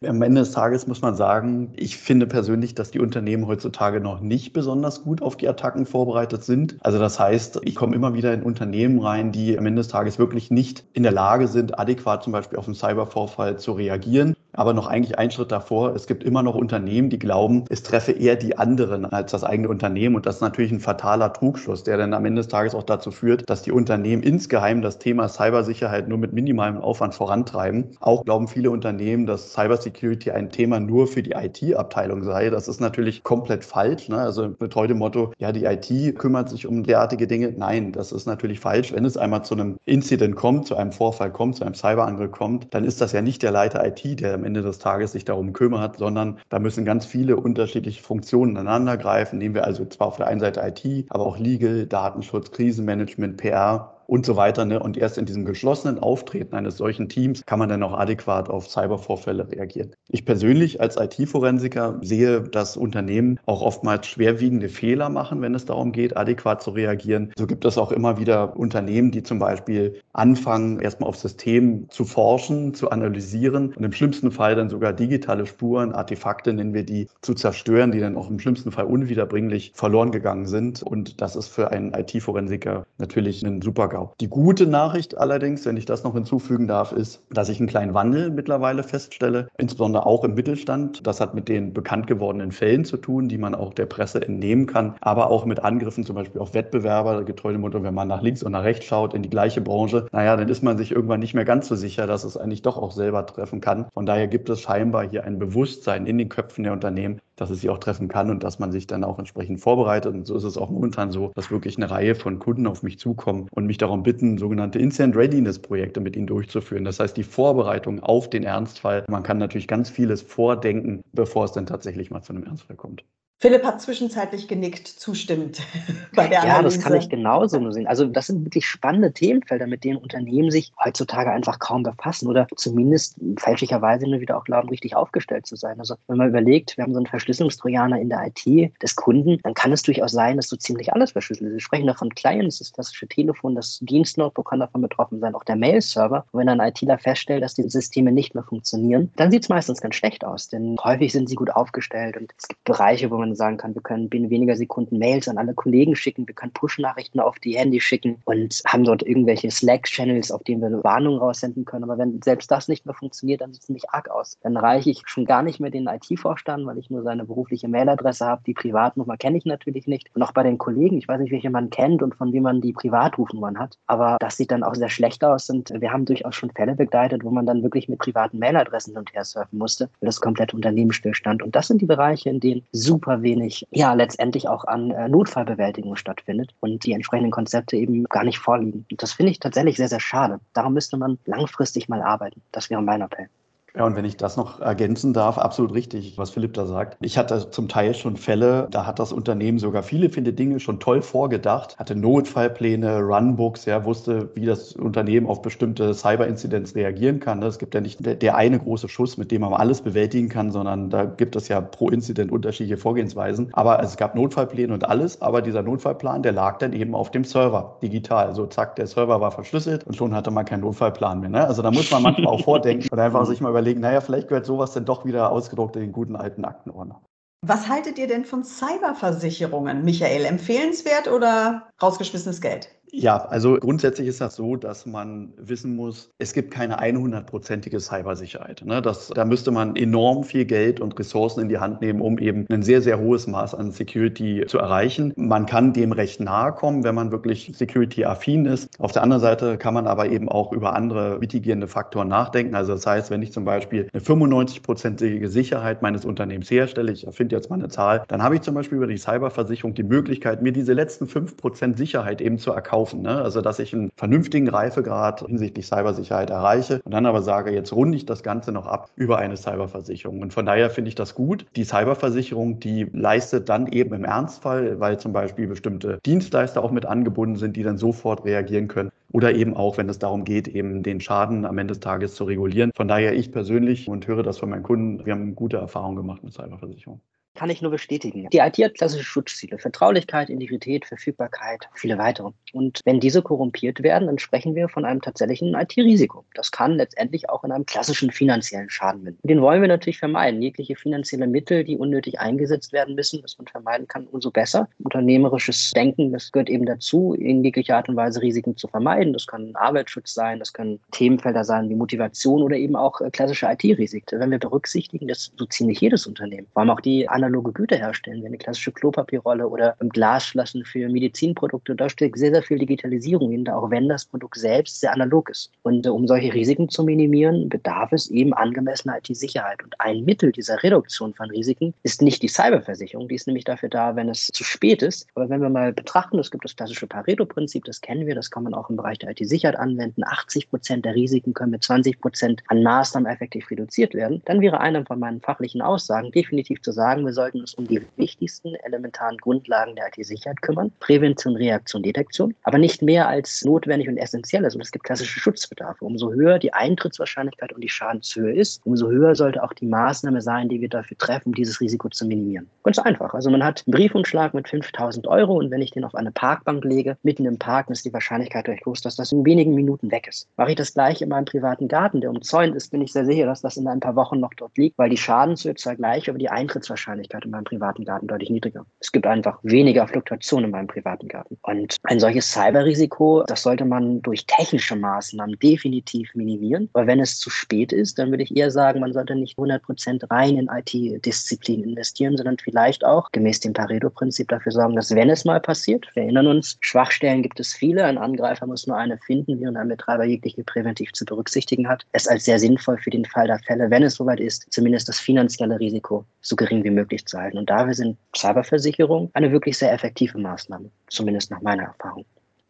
Am 0.06 0.20
Ende 0.22 0.40
des 0.40 0.50
Tages 0.50 0.86
muss 0.86 1.00
man 1.00 1.14
sagen, 1.14 1.72
ich 1.76 1.96
finde 1.96 2.26
persönlich, 2.26 2.74
dass 2.74 2.90
die 2.90 2.98
Unternehmen 2.98 3.46
heutzutage 3.46 4.00
noch 4.00 4.20
nicht 4.20 4.52
besonders 4.52 5.04
gut 5.04 5.22
auf 5.22 5.36
die 5.36 5.48
Attacken 5.48 5.86
vorbereitet 5.86 6.42
sind. 6.42 6.76
Also 6.80 6.98
das 6.98 7.20
heißt, 7.20 7.60
ich 7.62 7.74
komme 7.74 7.94
immer 7.94 8.14
wieder 8.14 8.34
in 8.34 8.42
Unternehmen 8.42 8.98
rein, 8.98 9.30
die 9.30 9.56
am 9.56 9.66
Ende 9.66 9.80
des 9.80 9.88
Tages 9.88 10.18
wirklich 10.18 10.50
nicht 10.50 10.84
in 10.92 11.04
der 11.04 11.12
Lage 11.12 11.46
sind, 11.46 11.78
adäquat 11.78 12.24
zum 12.24 12.32
Beispiel 12.32 12.58
auf 12.58 12.66
einen 12.66 12.74
Cybervorfall 12.74 13.58
zu 13.58 13.72
reagieren. 13.72 14.34
Aber 14.54 14.74
noch 14.74 14.86
eigentlich 14.86 15.18
einen 15.18 15.30
Schritt 15.30 15.50
davor, 15.50 15.94
es 15.94 16.06
gibt 16.06 16.24
immer 16.24 16.42
noch 16.42 16.54
Unternehmen, 16.54 17.08
die 17.08 17.18
glauben, 17.18 17.64
es 17.70 17.82
treffe 17.82 18.12
eher 18.12 18.36
die 18.36 18.58
anderen 18.58 19.06
als 19.06 19.30
das 19.30 19.44
eigene 19.44 19.68
Unternehmen. 19.68 20.14
Und 20.16 20.26
das 20.26 20.36
ist 20.36 20.40
natürlich 20.42 20.72
ein 20.72 20.80
fataler 20.80 21.32
Trugschluss, 21.32 21.84
der 21.84 21.96
dann 21.96 22.12
am 22.12 22.24
Ende 22.24 22.40
des 22.40 22.48
Tages 22.48 22.74
auch 22.74 22.82
dazu 22.82 23.10
führt, 23.10 23.48
dass 23.48 23.62
die 23.62 23.72
Unternehmen 23.72 24.22
insgeheim 24.22 24.82
das 24.82 24.98
Thema 24.98 25.28
Cybersicherheit 25.28 26.08
nur 26.08 26.18
mit 26.18 26.32
minimalem 26.32 26.78
Aufwand 26.78 27.14
vorantreiben. 27.14 27.96
Auch 28.00 28.24
glauben 28.24 28.46
viele 28.46 28.70
Unternehmen, 28.70 29.26
dass 29.26 29.52
Cybersecurity 29.52 30.30
ein 30.30 30.50
Thema 30.50 30.80
nur 30.80 31.06
für 31.06 31.22
die 31.22 31.32
IT-Abteilung 31.32 32.22
sei. 32.22 32.50
Das 32.50 32.68
ist 32.68 32.80
natürlich 32.80 33.22
komplett 33.22 33.64
falsch. 33.64 34.08
Ne? 34.08 34.18
Also 34.18 34.54
mit 34.58 34.74
heute 34.74 34.94
Motto, 34.94 35.32
ja, 35.38 35.52
die 35.52 35.64
IT 35.64 36.18
kümmert 36.18 36.50
sich 36.50 36.66
um 36.66 36.82
derartige 36.82 37.26
Dinge. 37.26 37.54
Nein, 37.56 37.92
das 37.92 38.12
ist 38.12 38.26
natürlich 38.26 38.60
falsch. 38.60 38.92
Wenn 38.92 39.04
es 39.04 39.16
einmal 39.16 39.44
zu 39.44 39.54
einem 39.54 39.76
Incident 39.86 40.36
kommt, 40.36 40.66
zu 40.66 40.76
einem 40.76 40.92
Vorfall 40.92 41.30
kommt, 41.32 41.56
zu 41.56 41.64
einem 41.64 41.74
Cyberangriff 41.74 42.32
kommt, 42.32 42.74
dann 42.74 42.84
ist 42.84 43.00
das 43.00 43.12
ja 43.12 43.22
nicht 43.22 43.42
der 43.42 43.50
Leiter 43.50 43.84
IT, 43.86 44.20
der 44.20 44.41
am 44.42 44.46
Ende 44.46 44.62
des 44.62 44.78
Tages 44.78 45.12
sich 45.12 45.24
darum 45.24 45.52
kümmert, 45.52 45.98
sondern 45.98 46.38
da 46.48 46.58
müssen 46.58 46.84
ganz 46.84 47.06
viele 47.06 47.36
unterschiedliche 47.36 48.02
Funktionen 48.02 48.52
ineinander 48.52 48.96
greifen. 48.96 49.38
Nehmen 49.38 49.54
wir 49.54 49.64
also 49.64 49.84
zwar 49.84 50.08
auf 50.08 50.16
der 50.16 50.26
einen 50.26 50.40
Seite 50.40 50.60
IT, 50.60 51.06
aber 51.10 51.26
auch 51.26 51.38
Legal, 51.38 51.86
Datenschutz, 51.86 52.50
Krisenmanagement, 52.50 53.36
PR 53.36 54.01
und 54.12 54.26
so 54.26 54.36
weiter. 54.36 54.66
Ne? 54.66 54.78
Und 54.78 54.98
erst 54.98 55.16
in 55.16 55.24
diesem 55.24 55.46
geschlossenen 55.46 55.98
Auftreten 55.98 56.54
eines 56.54 56.76
solchen 56.76 57.08
Teams 57.08 57.46
kann 57.46 57.58
man 57.58 57.70
dann 57.70 57.82
auch 57.82 57.94
adäquat 57.94 58.50
auf 58.50 58.68
Cybervorfälle 58.68 59.50
reagieren. 59.50 59.94
Ich 60.10 60.26
persönlich 60.26 60.82
als 60.82 60.98
IT-Forensiker 60.98 61.98
sehe, 62.02 62.42
dass 62.42 62.76
Unternehmen 62.76 63.40
auch 63.46 63.62
oftmals 63.62 64.06
schwerwiegende 64.06 64.68
Fehler 64.68 65.08
machen, 65.08 65.40
wenn 65.40 65.54
es 65.54 65.64
darum 65.64 65.92
geht, 65.92 66.14
adäquat 66.14 66.62
zu 66.62 66.72
reagieren. 66.72 67.32
So 67.38 67.46
gibt 67.46 67.64
es 67.64 67.78
auch 67.78 67.90
immer 67.90 68.18
wieder 68.18 68.54
Unternehmen, 68.54 69.12
die 69.12 69.22
zum 69.22 69.38
Beispiel 69.38 69.98
anfangen, 70.12 70.80
erstmal 70.80 71.08
auf 71.08 71.16
System 71.16 71.88
zu 71.88 72.04
forschen, 72.04 72.74
zu 72.74 72.90
analysieren 72.90 73.72
und 73.72 73.82
im 73.82 73.92
schlimmsten 73.92 74.30
Fall 74.30 74.56
dann 74.56 74.68
sogar 74.68 74.92
digitale 74.92 75.46
Spuren, 75.46 75.92
Artefakte 75.92 76.52
nennen 76.52 76.74
wir 76.74 76.84
die, 76.84 77.08
zu 77.22 77.32
zerstören, 77.32 77.92
die 77.92 78.00
dann 78.00 78.18
auch 78.18 78.28
im 78.28 78.38
schlimmsten 78.38 78.72
Fall 78.72 78.84
unwiederbringlich 78.84 79.72
verloren 79.74 80.10
gegangen 80.10 80.44
sind. 80.44 80.82
Und 80.82 81.22
das 81.22 81.34
ist 81.34 81.48
für 81.48 81.70
einen 81.70 81.94
IT-Forensiker 81.94 82.84
natürlich 82.98 83.42
ein 83.42 83.62
super 83.62 83.88
GAU. 83.88 84.01
Die 84.20 84.28
gute 84.28 84.66
Nachricht 84.66 85.16
allerdings, 85.18 85.64
wenn 85.66 85.76
ich 85.76 85.84
das 85.84 86.04
noch 86.04 86.14
hinzufügen 86.14 86.68
darf, 86.68 86.92
ist, 86.92 87.22
dass 87.30 87.48
ich 87.48 87.58
einen 87.58 87.68
kleinen 87.68 87.94
Wandel 87.94 88.30
mittlerweile 88.30 88.82
feststelle, 88.82 89.48
insbesondere 89.58 90.06
auch 90.06 90.24
im 90.24 90.34
Mittelstand. 90.34 91.06
Das 91.06 91.20
hat 91.20 91.34
mit 91.34 91.48
den 91.48 91.72
bekannt 91.72 92.06
gewordenen 92.06 92.52
Fällen 92.52 92.84
zu 92.84 92.96
tun, 92.96 93.28
die 93.28 93.38
man 93.38 93.54
auch 93.54 93.74
der 93.74 93.86
Presse 93.86 94.22
entnehmen 94.22 94.66
kann, 94.66 94.94
aber 95.00 95.30
auch 95.30 95.44
mit 95.44 95.60
Angriffen 95.60 96.04
zum 96.04 96.16
Beispiel 96.16 96.40
auf 96.40 96.54
Wettbewerber, 96.54 97.24
getreu 97.24 97.52
dem 97.52 97.60
Motto, 97.60 97.82
wenn 97.82 97.94
man 97.94 98.08
nach 98.08 98.22
links 98.22 98.42
und 98.42 98.52
nach 98.52 98.64
rechts 98.64 98.86
schaut 98.86 99.14
in 99.14 99.22
die 99.22 99.30
gleiche 99.30 99.60
Branche, 99.60 100.06
naja, 100.12 100.36
dann 100.36 100.48
ist 100.48 100.62
man 100.62 100.78
sich 100.78 100.92
irgendwann 100.92 101.20
nicht 101.20 101.34
mehr 101.34 101.44
ganz 101.44 101.68
so 101.68 101.74
sicher, 101.74 102.06
dass 102.06 102.24
es 102.24 102.36
eigentlich 102.36 102.62
doch 102.62 102.76
auch 102.76 102.92
selber 102.92 103.24
treffen 103.26 103.60
kann. 103.60 103.86
Von 103.92 104.06
daher 104.06 104.28
gibt 104.28 104.48
es 104.48 104.60
scheinbar 104.60 105.08
hier 105.08 105.24
ein 105.24 105.38
Bewusstsein 105.38 106.06
in 106.06 106.18
den 106.18 106.28
Köpfen 106.28 106.64
der 106.64 106.72
Unternehmen, 106.72 107.20
dass 107.36 107.50
es 107.50 107.60
sie 107.60 107.70
auch 107.70 107.78
treffen 107.78 108.08
kann 108.08 108.30
und 108.30 108.42
dass 108.42 108.58
man 108.58 108.72
sich 108.72 108.86
dann 108.86 109.04
auch 109.04 109.18
entsprechend 109.18 109.60
vorbereitet. 109.60 110.14
Und 110.14 110.26
so 110.26 110.36
ist 110.36 110.44
es 110.44 110.56
auch 110.56 110.70
momentan 110.70 111.10
so, 111.10 111.32
dass 111.34 111.50
wirklich 111.50 111.76
eine 111.76 111.90
Reihe 111.90 112.14
von 112.14 112.38
Kunden 112.38 112.66
auf 112.66 112.82
mich 112.82 112.98
zukommen 112.98 113.48
und 113.50 113.66
mich 113.66 113.78
darum 113.78 114.02
bitten, 114.02 114.38
sogenannte 114.38 114.78
Instant 114.78 115.16
Readiness 115.16 115.58
Projekte 115.58 116.00
mit 116.00 116.16
ihnen 116.16 116.26
durchzuführen. 116.26 116.84
Das 116.84 117.00
heißt, 117.00 117.16
die 117.16 117.24
Vorbereitung 117.24 118.00
auf 118.00 118.30
den 118.30 118.44
Ernstfall. 118.44 119.04
Man 119.08 119.22
kann 119.22 119.38
natürlich 119.38 119.68
ganz 119.68 119.90
vieles 119.90 120.22
vordenken, 120.22 121.02
bevor 121.12 121.44
es 121.44 121.52
dann 121.52 121.66
tatsächlich 121.66 122.10
mal 122.10 122.22
zu 122.22 122.32
einem 122.32 122.44
Ernstfall 122.44 122.76
kommt. 122.76 123.04
Philipp 123.42 123.64
hat 123.64 123.80
zwischenzeitlich 123.80 124.46
genickt, 124.46 124.86
zustimmt 124.86 125.58
bei 126.14 126.28
der 126.28 126.44
Ja, 126.44 126.62
das 126.62 126.78
kann 126.78 126.94
ich 126.94 127.08
genauso 127.08 127.58
nur 127.58 127.72
sehen. 127.72 127.88
Also 127.88 128.06
das 128.06 128.28
sind 128.28 128.44
wirklich 128.44 128.68
spannende 128.68 129.12
Themenfelder, 129.12 129.66
mit 129.66 129.82
denen 129.82 129.96
Unternehmen 129.96 130.52
sich 130.52 130.72
heutzutage 130.82 131.28
einfach 131.32 131.58
kaum 131.58 131.82
befassen 131.82 132.28
oder 132.28 132.46
zumindest 132.54 133.16
fälschlicherweise 133.38 134.08
nur 134.08 134.20
wieder 134.20 134.38
auch 134.38 134.44
glauben, 134.44 134.68
richtig 134.68 134.94
aufgestellt 134.94 135.44
zu 135.44 135.56
sein. 135.56 135.80
Also 135.80 135.96
wenn 136.06 136.18
man 136.18 136.28
überlegt, 136.28 136.76
wir 136.76 136.84
haben 136.84 136.92
so 136.92 137.00
einen 137.00 137.08
Verschlüsselungstrojaner 137.08 138.00
in 138.00 138.10
der 138.10 138.24
IT 138.28 138.72
des 138.80 138.94
Kunden, 138.94 139.40
dann 139.42 139.54
kann 139.54 139.72
es 139.72 139.82
durchaus 139.82 140.12
sein, 140.12 140.36
dass 140.36 140.48
so 140.48 140.54
ziemlich 140.54 140.92
alles 140.92 141.10
verschlüsselt 141.10 141.48
ist. 141.48 141.54
Wir 141.54 141.60
sprechen 141.60 141.88
da 141.88 141.94
von 141.94 142.10
Clients, 142.10 142.60
das 142.60 142.72
klassische 142.72 143.08
Telefon, 143.08 143.56
das 143.56 143.80
Dienstnotebook 143.80 144.50
kann 144.50 144.60
davon 144.60 144.82
betroffen 144.82 145.18
sein, 145.18 145.34
auch 145.34 145.42
der 145.42 145.56
Mail-Server. 145.56 146.26
Und 146.30 146.38
wenn 146.38 146.48
ein 146.48 146.60
ITler 146.60 146.98
feststellt, 146.98 147.42
dass 147.42 147.54
die 147.54 147.68
Systeme 147.68 148.12
nicht 148.12 148.36
mehr 148.36 148.44
funktionieren, 148.44 149.10
dann 149.16 149.32
sieht 149.32 149.42
es 149.42 149.48
meistens 149.48 149.80
ganz 149.80 149.96
schlecht 149.96 150.24
aus, 150.24 150.48
denn 150.48 150.76
häufig 150.84 151.10
sind 151.10 151.28
sie 151.28 151.34
gut 151.34 151.50
aufgestellt 151.50 152.16
und 152.16 152.32
es 152.38 152.46
gibt 152.46 152.62
Bereiche, 152.62 153.10
wo 153.10 153.18
man 153.18 153.31
sagen 153.34 153.56
kann, 153.56 153.74
wir 153.74 153.82
können 153.82 154.08
binnen 154.08 154.30
weniger 154.30 154.56
Sekunden 154.56 154.98
Mails 154.98 155.28
an 155.28 155.38
alle 155.38 155.54
Kollegen 155.54 155.96
schicken, 155.96 156.26
wir 156.26 156.34
können 156.34 156.52
Push-Nachrichten 156.52 157.20
auf 157.20 157.38
die 157.38 157.56
Handy 157.56 157.80
schicken 157.80 158.18
und 158.24 158.62
haben 158.66 158.84
dort 158.84 159.02
irgendwelche 159.02 159.50
Slack-Channels, 159.50 160.30
auf 160.30 160.42
denen 160.42 160.60
wir 160.60 160.68
eine 160.68 160.84
Warnung 160.84 161.18
raussenden 161.18 161.64
können. 161.64 161.84
Aber 161.84 161.98
wenn 161.98 162.20
selbst 162.22 162.50
das 162.50 162.68
nicht 162.68 162.86
mehr 162.86 162.94
funktioniert, 162.94 163.40
dann 163.40 163.52
sieht 163.52 163.62
es 163.62 163.66
ziemlich 163.66 163.90
arg 163.90 164.10
aus. 164.10 164.38
Dann 164.42 164.56
reiche 164.56 164.90
ich 164.90 165.02
schon 165.06 165.24
gar 165.24 165.42
nicht 165.42 165.60
mehr 165.60 165.70
den 165.70 165.86
IT-Vorstand, 165.86 166.66
weil 166.66 166.78
ich 166.78 166.90
nur 166.90 167.02
seine 167.02 167.24
berufliche 167.24 167.68
Mailadresse 167.68 168.26
habe. 168.26 168.42
Die 168.46 168.54
Privatnummer 168.54 169.16
kenne 169.16 169.38
ich 169.38 169.44
natürlich 169.44 169.86
nicht. 169.86 170.10
Und 170.14 170.22
auch 170.22 170.32
bei 170.32 170.42
den 170.42 170.58
Kollegen, 170.58 170.98
ich 170.98 171.08
weiß 171.08 171.20
nicht, 171.20 171.32
welche 171.32 171.50
man 171.50 171.70
kennt 171.70 172.02
und 172.02 172.14
von 172.14 172.32
wem 172.32 172.42
man 172.42 172.60
die 172.60 172.72
Privatrufnummern 172.72 173.58
hat. 173.58 173.78
Aber 173.86 174.16
das 174.20 174.36
sieht 174.36 174.50
dann 174.50 174.62
auch 174.62 174.74
sehr 174.74 174.90
schlecht 174.90 175.24
aus 175.24 175.48
und 175.50 175.70
wir 175.70 175.92
haben 175.92 176.04
durchaus 176.04 176.34
schon 176.34 176.50
Fälle 176.50 176.74
begleitet, 176.74 177.24
wo 177.24 177.30
man 177.30 177.46
dann 177.46 177.62
wirklich 177.62 177.88
mit 177.88 177.98
privaten 177.98 178.38
Mailadressen 178.38 178.92
hin 178.92 178.98
und 178.98 179.14
her 179.14 179.24
surfen 179.24 179.58
musste, 179.58 179.88
weil 180.00 180.06
das 180.06 180.20
komplett 180.20 180.54
Unternehmen 180.54 180.92
stillstand. 180.92 181.42
Und 181.42 181.54
das 181.54 181.68
sind 181.68 181.80
die 181.80 181.86
Bereiche, 181.86 182.30
in 182.30 182.40
denen 182.40 182.62
super 182.72 183.21
wenig, 183.22 183.66
ja, 183.70 183.94
letztendlich 183.94 184.48
auch 184.48 184.64
an 184.64 184.90
äh, 184.90 185.08
Notfallbewältigung 185.08 185.96
stattfindet 185.96 186.54
und 186.60 186.84
die 186.84 186.92
entsprechenden 186.92 187.30
Konzepte 187.30 187.76
eben 187.76 188.04
gar 188.04 188.24
nicht 188.24 188.38
vorliegen. 188.38 188.86
Und 188.90 189.02
das 189.02 189.12
finde 189.12 189.32
ich 189.32 189.38
tatsächlich 189.38 189.76
sehr, 189.76 189.88
sehr 189.88 190.00
schade. 190.00 190.40
Darum 190.52 190.74
müsste 190.74 190.96
man 190.96 191.18
langfristig 191.24 191.88
mal 191.88 192.02
arbeiten. 192.02 192.42
Das 192.52 192.70
wäre 192.70 192.82
mein 192.82 193.00
Appell. 193.00 193.28
Ja, 193.74 193.86
und 193.86 193.96
wenn 193.96 194.04
ich 194.04 194.18
das 194.18 194.36
noch 194.36 194.60
ergänzen 194.60 195.14
darf, 195.14 195.38
absolut 195.38 195.72
richtig, 195.72 196.18
was 196.18 196.30
Philipp 196.30 196.52
da 196.52 196.66
sagt. 196.66 196.98
Ich 197.00 197.16
hatte 197.16 197.50
zum 197.50 197.68
Teil 197.68 197.94
schon 197.94 198.18
Fälle, 198.18 198.68
da 198.70 198.84
hat 198.86 198.98
das 198.98 199.14
Unternehmen 199.14 199.58
sogar 199.58 199.82
viele, 199.82 200.10
viele 200.10 200.34
Dinge 200.34 200.60
schon 200.60 200.78
toll 200.78 201.00
vorgedacht, 201.00 201.78
hatte 201.78 201.94
Notfallpläne, 201.94 203.00
Runbooks, 203.00 203.64
ja, 203.64 203.86
wusste, 203.86 204.28
wie 204.34 204.44
das 204.44 204.72
Unternehmen 204.74 205.26
auf 205.26 205.40
bestimmte 205.40 205.94
Cyber-Inzidenz 205.94 206.74
reagieren 206.74 207.18
kann. 207.18 207.42
Es 207.42 207.58
gibt 207.58 207.74
ja 207.74 207.80
nicht 207.80 208.04
der, 208.04 208.16
der, 208.16 208.36
eine 208.36 208.58
große 208.58 208.90
Schuss, 208.90 209.16
mit 209.16 209.30
dem 209.30 209.40
man 209.40 209.54
alles 209.54 209.80
bewältigen 209.80 210.28
kann, 210.28 210.50
sondern 210.50 210.90
da 210.90 211.06
gibt 211.06 211.34
es 211.34 211.48
ja 211.48 211.62
pro 211.62 211.88
Incident 211.88 212.30
unterschiedliche 212.30 212.76
Vorgehensweisen. 212.76 213.48
Aber 213.54 213.82
es 213.82 213.96
gab 213.96 214.14
Notfallpläne 214.14 214.74
und 214.74 214.86
alles, 214.86 215.22
aber 215.22 215.40
dieser 215.40 215.62
Notfallplan, 215.62 216.22
der 216.22 216.32
lag 216.32 216.58
dann 216.58 216.74
eben 216.74 216.94
auf 216.94 217.10
dem 217.10 217.24
Server, 217.24 217.78
digital. 217.82 218.34
So 218.34 218.44
zack, 218.44 218.76
der 218.76 218.86
Server 218.86 219.22
war 219.22 219.30
verschlüsselt 219.30 219.84
und 219.84 219.96
schon 219.96 220.14
hatte 220.14 220.30
man 220.30 220.44
keinen 220.44 220.60
Notfallplan 220.60 221.20
mehr. 221.20 221.30
Ne? 221.30 221.46
Also 221.46 221.62
da 221.62 221.70
muss 221.70 221.90
man 221.90 222.02
manchmal 222.02 222.26
auch 222.26 222.40
vordenken 222.44 222.88
und 222.90 222.98
einfach 222.98 223.24
sich 223.24 223.40
mal 223.40 223.48
überlegen, 223.48 223.61
überlegen, 223.62 223.80
naja, 223.80 224.00
vielleicht 224.00 224.28
gehört 224.28 224.46
sowas 224.46 224.72
dann 224.72 224.84
doch 224.84 225.04
wieder 225.04 225.30
ausgedruckt 225.30 225.76
in 225.76 225.82
den 225.82 225.92
guten 225.92 226.16
alten 226.16 226.44
Aktenordner. 226.44 227.00
Was 227.44 227.68
haltet 227.68 227.98
ihr 227.98 228.06
denn 228.06 228.24
von 228.24 228.44
Cyberversicherungen, 228.44 229.84
Michael? 229.84 230.24
Empfehlenswert 230.24 231.08
oder 231.08 231.68
rausgeschmissenes 231.80 232.40
Geld? 232.40 232.68
Ja, 232.94 233.24
also 233.24 233.54
grundsätzlich 233.54 234.06
ist 234.06 234.20
das 234.20 234.36
so, 234.36 234.56
dass 234.56 234.84
man 234.84 235.32
wissen 235.38 235.74
muss, 235.74 236.12
es 236.18 236.34
gibt 236.34 236.50
keine 236.50 236.78
100-prozentige 236.78 237.80
Cybersicherheit. 237.80 238.62
Ne? 238.66 238.82
Das, 238.82 239.08
da 239.08 239.24
müsste 239.24 239.50
man 239.50 239.76
enorm 239.76 240.24
viel 240.24 240.44
Geld 240.44 240.78
und 240.78 240.98
Ressourcen 240.98 241.40
in 241.40 241.48
die 241.48 241.56
Hand 241.56 241.80
nehmen, 241.80 242.02
um 242.02 242.18
eben 242.18 242.44
ein 242.50 242.62
sehr, 242.62 242.82
sehr 242.82 243.00
hohes 243.00 243.26
Maß 243.26 243.54
an 243.54 243.72
Security 243.72 244.44
zu 244.46 244.58
erreichen. 244.58 245.14
Man 245.16 245.46
kann 245.46 245.72
dem 245.72 245.92
recht 245.92 246.20
nahe 246.20 246.52
kommen, 246.52 246.84
wenn 246.84 246.94
man 246.94 247.10
wirklich 247.10 247.50
security-affin 247.54 248.44
ist. 248.44 248.68
Auf 248.78 248.92
der 248.92 249.02
anderen 249.02 249.22
Seite 249.22 249.56
kann 249.56 249.72
man 249.72 249.86
aber 249.86 250.10
eben 250.10 250.28
auch 250.28 250.52
über 250.52 250.74
andere 250.74 251.18
mitigierende 251.18 251.68
Faktoren 251.68 252.08
nachdenken. 252.08 252.54
Also 252.54 252.74
das 252.74 252.84
heißt, 252.84 253.10
wenn 253.10 253.22
ich 253.22 253.32
zum 253.32 253.46
Beispiel 253.46 253.88
eine 253.90 254.02
95-prozentige 254.02 255.28
Sicherheit 255.28 255.80
meines 255.80 256.04
Unternehmens 256.04 256.50
herstelle, 256.50 256.92
ich 256.92 257.06
erfinde 257.06 257.36
jetzt 257.36 257.48
mal 257.48 257.58
eine 257.58 257.68
Zahl, 257.68 258.04
dann 258.08 258.22
habe 258.22 258.34
ich 258.34 258.42
zum 258.42 258.54
Beispiel 258.54 258.76
über 258.76 258.86
die 258.86 258.98
Cyberversicherung 258.98 259.72
die 259.72 259.82
Möglichkeit, 259.82 260.42
mir 260.42 260.52
diese 260.52 260.74
letzten 260.74 261.06
5% 261.06 261.78
Sicherheit 261.78 262.20
eben 262.20 262.36
zu 262.36 262.50
erkaufen 262.50 262.81
kaufen. 262.82 263.02
Ne? 263.02 263.22
Also 263.22 263.40
dass 263.40 263.58
ich 263.58 263.72
einen 263.72 263.90
vernünftigen 263.96 264.48
Reifegrad 264.48 265.20
hinsichtlich 265.20 265.66
Cybersicherheit 265.66 266.30
erreiche 266.30 266.80
und 266.84 266.92
dann 266.92 267.06
aber 267.06 267.22
sage, 267.22 267.52
jetzt 267.52 267.72
runde 267.72 267.96
ich 267.96 268.06
das 268.06 268.22
Ganze 268.22 268.50
noch 268.50 268.66
ab 268.66 268.90
über 268.96 269.18
eine 269.18 269.36
Cyberversicherung. 269.36 270.20
Und 270.20 270.32
von 270.32 270.46
daher 270.46 270.70
finde 270.70 270.88
ich 270.88 270.94
das 270.94 271.14
gut. 271.14 271.46
Die 271.54 271.64
Cyberversicherung, 271.64 272.58
die 272.58 272.88
leistet 272.92 273.48
dann 273.48 273.68
eben 273.68 273.94
im 273.94 274.04
Ernstfall, 274.04 274.80
weil 274.80 274.98
zum 274.98 275.12
Beispiel 275.12 275.46
bestimmte 275.46 275.98
Dienstleister 276.04 276.62
auch 276.62 276.72
mit 276.72 276.86
angebunden 276.86 277.36
sind, 277.36 277.56
die 277.56 277.62
dann 277.62 277.78
sofort 277.78 278.24
reagieren 278.24 278.68
können. 278.68 278.90
Oder 279.12 279.34
eben 279.34 279.54
auch, 279.54 279.76
wenn 279.76 279.88
es 279.88 279.98
darum 279.98 280.24
geht, 280.24 280.48
eben 280.48 280.82
den 280.82 281.00
Schaden 281.00 281.44
am 281.44 281.58
Ende 281.58 281.72
des 281.72 281.80
Tages 281.80 282.14
zu 282.14 282.24
regulieren. 282.24 282.72
Von 282.74 282.88
daher 282.88 283.14
ich 283.14 283.30
persönlich 283.30 283.88
und 283.88 284.06
höre 284.06 284.22
das 284.22 284.38
von 284.38 284.48
meinen 284.50 284.62
Kunden, 284.62 285.04
wir 285.04 285.12
haben 285.12 285.34
gute 285.34 285.58
Erfahrungen 285.58 285.96
gemacht 285.96 286.24
mit 286.24 286.32
Cyberversicherung. 286.32 287.00
Kann 287.34 287.48
ich 287.48 287.62
nur 287.62 287.70
bestätigen. 287.70 288.28
Die 288.30 288.38
IT 288.38 288.58
hat 288.58 288.74
klassische 288.74 289.04
Schutzziele. 289.04 289.58
Vertraulichkeit, 289.58 290.28
Integrität, 290.28 290.84
Verfügbarkeit, 290.84 291.68
viele 291.74 291.96
weitere. 291.96 292.30
Und 292.52 292.80
wenn 292.84 293.00
diese 293.00 293.22
korrumpiert 293.22 293.82
werden, 293.82 294.06
dann 294.06 294.18
sprechen 294.18 294.54
wir 294.54 294.68
von 294.68 294.84
einem 294.84 295.00
tatsächlichen 295.00 295.54
IT-Risiko. 295.54 296.24
Das 296.34 296.50
kann 296.50 296.72
letztendlich 296.72 297.30
auch 297.30 297.42
in 297.44 297.52
einem 297.52 297.64
klassischen 297.64 298.10
finanziellen 298.10 298.68
Schaden 298.68 299.02
münden. 299.02 299.20
Den 299.26 299.40
wollen 299.40 299.62
wir 299.62 299.68
natürlich 299.68 299.98
vermeiden. 299.98 300.42
Jegliche 300.42 300.76
finanzielle 300.76 301.26
Mittel, 301.26 301.64
die 301.64 301.78
unnötig 301.78 302.20
eingesetzt 302.20 302.72
werden 302.74 302.94
müssen, 302.94 303.22
was 303.22 303.38
man 303.38 303.46
vermeiden 303.46 303.88
kann, 303.88 304.06
umso 304.06 304.30
besser. 304.30 304.68
Unternehmerisches 304.82 305.70
Denken, 305.70 306.12
das 306.12 306.32
gehört 306.32 306.50
eben 306.50 306.66
dazu, 306.66 307.14
in 307.14 307.42
jeglicher 307.42 307.76
Art 307.76 307.88
und 307.88 307.96
Weise 307.96 308.20
Risiken 308.20 308.58
zu 308.58 308.68
vermeiden. 308.68 309.14
Das 309.14 309.26
kann 309.26 309.56
Arbeitsschutz 309.56 310.12
sein, 310.12 310.38
das 310.38 310.52
können 310.52 310.80
Themenfelder 310.90 311.44
sein 311.44 311.70
wie 311.70 311.74
Motivation 311.74 312.42
oder 312.42 312.56
eben 312.56 312.76
auch 312.76 313.00
äh, 313.00 313.10
klassische 313.10 313.46
IT-Risiken. 313.46 314.20
Wenn 314.20 314.30
wir 314.30 314.38
berücksichtigen, 314.38 315.08
das 315.08 315.32
so 315.36 315.46
ziemlich 315.46 315.80
jedes 315.80 316.06
Unternehmen, 316.06 316.46
vor 316.52 316.60
allem 316.60 316.70
auch 316.70 316.80
die 316.80 317.08
analoge 317.22 317.52
Güter 317.52 317.76
herstellen, 317.76 318.22
wie 318.22 318.26
eine 318.26 318.38
klassische 318.38 318.72
Klopapierrolle 318.72 319.48
oder 319.48 319.76
Glasflaschen 319.80 320.64
für 320.64 320.88
Medizinprodukte. 320.88 321.74
Da 321.74 321.88
steckt 321.88 322.18
sehr, 322.18 322.32
sehr 322.32 322.42
viel 322.42 322.58
Digitalisierung 322.58 323.30
hinter, 323.30 323.56
auch 323.56 323.70
wenn 323.70 323.88
das 323.88 324.04
Produkt 324.04 324.38
selbst 324.38 324.80
sehr 324.80 324.92
analog 324.92 325.30
ist. 325.30 325.50
Und 325.62 325.86
äh, 325.86 325.88
um 325.88 326.06
solche 326.06 326.32
Risiken 326.34 326.68
zu 326.68 326.84
minimieren, 326.84 327.48
bedarf 327.48 327.92
es 327.92 328.10
eben 328.10 328.32
angemessener 328.32 328.98
IT-Sicherheit. 328.98 329.62
Und 329.62 329.80
ein 329.80 330.04
Mittel 330.04 330.32
dieser 330.32 330.62
Reduktion 330.62 331.14
von 331.14 331.30
Risiken 331.30 331.74
ist 331.82 332.02
nicht 332.02 332.22
die 332.22 332.28
Cyberversicherung. 332.28 333.08
Die 333.08 333.14
ist 333.14 333.26
nämlich 333.26 333.44
dafür 333.44 333.68
da, 333.68 333.96
wenn 333.96 334.08
es 334.08 334.26
zu 334.26 334.44
spät 334.44 334.82
ist. 334.82 335.06
Aber 335.14 335.28
wenn 335.28 335.40
wir 335.40 335.50
mal 335.50 335.72
betrachten, 335.72 336.18
es 336.18 336.30
gibt 336.30 336.44
das 336.44 336.56
klassische 336.56 336.86
Pareto-Prinzip, 336.86 337.64
das 337.64 337.80
kennen 337.80 338.06
wir, 338.06 338.14
das 338.14 338.30
kann 338.30 338.42
man 338.42 338.54
auch 338.54 338.70
im 338.70 338.76
Bereich 338.76 338.98
der 338.98 339.10
IT-Sicherheit 339.10 339.58
anwenden. 339.58 340.02
80 340.04 340.50
Prozent 340.50 340.84
der 340.84 340.94
Risiken 340.94 341.34
können 341.34 341.52
mit 341.52 341.62
20 341.62 342.00
Prozent 342.00 342.42
an 342.48 342.62
Maßnahmen 342.62 343.10
effektiv 343.10 343.50
reduziert 343.50 343.94
werden. 343.94 344.22
Dann 344.24 344.40
wäre 344.40 344.60
einer 344.60 344.84
von 344.84 344.98
meinen 344.98 345.20
fachlichen 345.20 345.62
Aussagen 345.62 346.10
definitiv 346.10 346.62
zu 346.62 346.72
sagen, 346.72 347.04
wir 347.04 347.11
sollten 347.12 347.40
uns 347.40 347.54
um 347.54 347.66
die 347.66 347.82
wichtigsten 347.96 348.54
elementaren 348.54 349.16
Grundlagen 349.18 349.76
der 349.76 349.88
IT-Sicherheit 349.88 350.40
kümmern. 350.42 350.72
Prävention, 350.80 351.36
Reaktion, 351.36 351.82
Detektion. 351.82 352.34
Aber 352.42 352.58
nicht 352.58 352.82
mehr 352.82 353.08
als 353.08 353.44
notwendig 353.44 353.88
und 353.88 353.96
essentiell 353.96 354.44
ist. 354.44 354.54
Und 354.54 354.60
es 354.60 354.70
gibt 354.70 354.84
klassische 354.84 355.20
Schutzbedarfe. 355.20 355.84
Umso 355.84 356.12
höher 356.12 356.38
die 356.38 356.52
Eintrittswahrscheinlichkeit 356.52 357.52
und 357.52 357.62
die 357.62 357.68
Schadenshöhe 357.68 358.32
ist, 358.32 358.60
umso 358.64 358.88
höher 358.88 359.14
sollte 359.14 359.42
auch 359.42 359.52
die 359.52 359.66
Maßnahme 359.66 360.20
sein, 360.20 360.48
die 360.48 360.60
wir 360.60 360.68
dafür 360.68 360.98
treffen, 360.98 361.28
um 361.28 361.34
dieses 361.34 361.60
Risiko 361.60 361.88
zu 361.88 362.06
minimieren. 362.06 362.48
Ganz 362.62 362.78
einfach. 362.78 363.14
Also 363.14 363.30
man 363.30 363.44
hat 363.44 363.64
einen 363.66 363.72
Briefumschlag 363.72 364.34
mit 364.34 364.48
5000 364.48 365.06
Euro 365.06 365.34
und 365.34 365.50
wenn 365.50 365.62
ich 365.62 365.72
den 365.72 365.84
auf 365.84 365.94
eine 365.94 366.12
Parkbank 366.12 366.64
lege, 366.64 366.96
mitten 367.02 367.26
im 367.26 367.38
Park, 367.38 367.70
ist 367.70 367.84
die 367.84 367.92
Wahrscheinlichkeit 367.92 368.48
recht 368.48 368.62
groß, 368.62 368.82
dass 368.82 368.96
das 368.96 369.12
in 369.12 369.24
wenigen 369.24 369.54
Minuten 369.54 369.90
weg 369.90 370.06
ist. 370.08 370.28
Mache 370.36 370.50
ich 370.50 370.56
das 370.56 370.74
gleich 370.74 371.02
in 371.02 371.08
meinem 371.08 371.24
privaten 371.24 371.68
Garten, 371.68 372.00
der 372.00 372.10
umzäunt 372.10 372.54
ist, 372.54 372.70
bin 372.70 372.82
ich 372.82 372.92
sehr 372.92 373.04
sicher, 373.04 373.26
dass 373.26 373.40
das 373.40 373.56
in 373.56 373.66
ein 373.66 373.80
paar 373.80 373.96
Wochen 373.96 374.20
noch 374.20 374.32
dort 374.36 374.56
liegt, 374.56 374.78
weil 374.78 374.90
die 374.90 374.96
Schadenshöhe 374.96 375.54
zwar 375.54 375.76
gleich, 375.76 376.08
aber 376.08 376.18
die 376.18 376.28
Eintrittswahrscheinlichkeit 376.28 377.01
Wahrscheinlichkeit 377.02 377.24
in 377.24 377.30
meinem 377.30 377.44
privaten 377.44 377.84
Garten 377.84 378.06
deutlich 378.06 378.30
niedriger. 378.30 378.64
Es 378.80 378.92
gibt 378.92 379.06
einfach 379.06 379.38
weniger 379.42 379.86
Fluktuation 379.86 380.44
in 380.44 380.50
meinem 380.50 380.66
privaten 380.66 381.08
Garten. 381.08 381.38
Und 381.42 381.76
ein 381.84 382.00
solches 382.00 382.30
Cyberrisiko, 382.30 383.24
das 383.26 383.42
sollte 383.42 383.64
man 383.64 384.02
durch 384.02 384.26
technische 384.26 384.76
Maßnahmen 384.76 385.38
definitiv 385.38 386.14
minimieren. 386.14 386.68
Weil 386.72 386.86
wenn 386.86 387.00
es 387.00 387.18
zu 387.18 387.30
spät 387.30 387.72
ist, 387.72 387.98
dann 387.98 388.10
würde 388.10 388.22
ich 388.22 388.36
eher 388.36 388.50
sagen, 388.50 388.80
man 388.80 388.92
sollte 388.92 389.14
nicht 389.14 389.38
100 389.38 389.62
Prozent 389.62 390.10
rein 390.10 390.36
in 390.36 390.48
IT-Disziplin 390.48 391.64
investieren, 391.64 392.16
sondern 392.16 392.38
vielleicht 392.38 392.84
auch 392.84 393.10
gemäß 393.12 393.40
dem 393.40 393.52
Pareto-Prinzip 393.52 394.28
dafür 394.28 394.52
sorgen, 394.52 394.76
dass 394.76 394.94
wenn 394.94 395.10
es 395.10 395.24
mal 395.24 395.40
passiert, 395.40 395.86
wir 395.94 396.04
erinnern 396.04 396.26
uns, 396.26 396.58
Schwachstellen 396.60 397.22
gibt 397.22 397.40
es 397.40 397.54
viele, 397.54 397.84
ein 397.84 397.98
Angreifer 397.98 398.46
muss 398.46 398.66
nur 398.66 398.76
eine 398.76 398.98
finden, 398.98 399.40
wie 399.40 399.46
ein 399.46 399.68
Betreiber 399.68 400.04
jegliche 400.04 400.44
präventiv 400.44 400.92
zu 400.92 401.04
berücksichtigen 401.04 401.68
hat, 401.68 401.84
es 401.92 402.08
als 402.08 402.24
sehr 402.24 402.38
sinnvoll 402.38 402.78
für 402.78 402.90
den 402.90 403.04
Fall 403.04 403.26
der 403.26 403.38
Fälle, 403.40 403.70
wenn 403.70 403.82
es 403.82 403.94
soweit 403.94 404.20
ist, 404.20 404.46
zumindest 404.50 404.88
das 404.88 404.98
finanzielle 404.98 405.58
Risiko 405.58 406.04
so 406.20 406.36
gering 406.36 406.64
wie 406.64 406.70
möglich 406.70 406.91
möglich 406.92 407.06
zu 407.06 407.18
halten. 407.18 407.38
Und 407.38 407.50
dafür 407.50 407.74
sind 407.74 407.96
Cyberversicherungen 408.14 409.10
eine 409.14 409.32
wirklich 409.32 409.56
sehr 409.58 409.72
effektive 409.72 410.18
Maßnahme, 410.18 410.70
zumindest 410.88 411.30
nach 411.30 411.40
meiner 411.40 411.64
Erfahrung. 411.64 412.04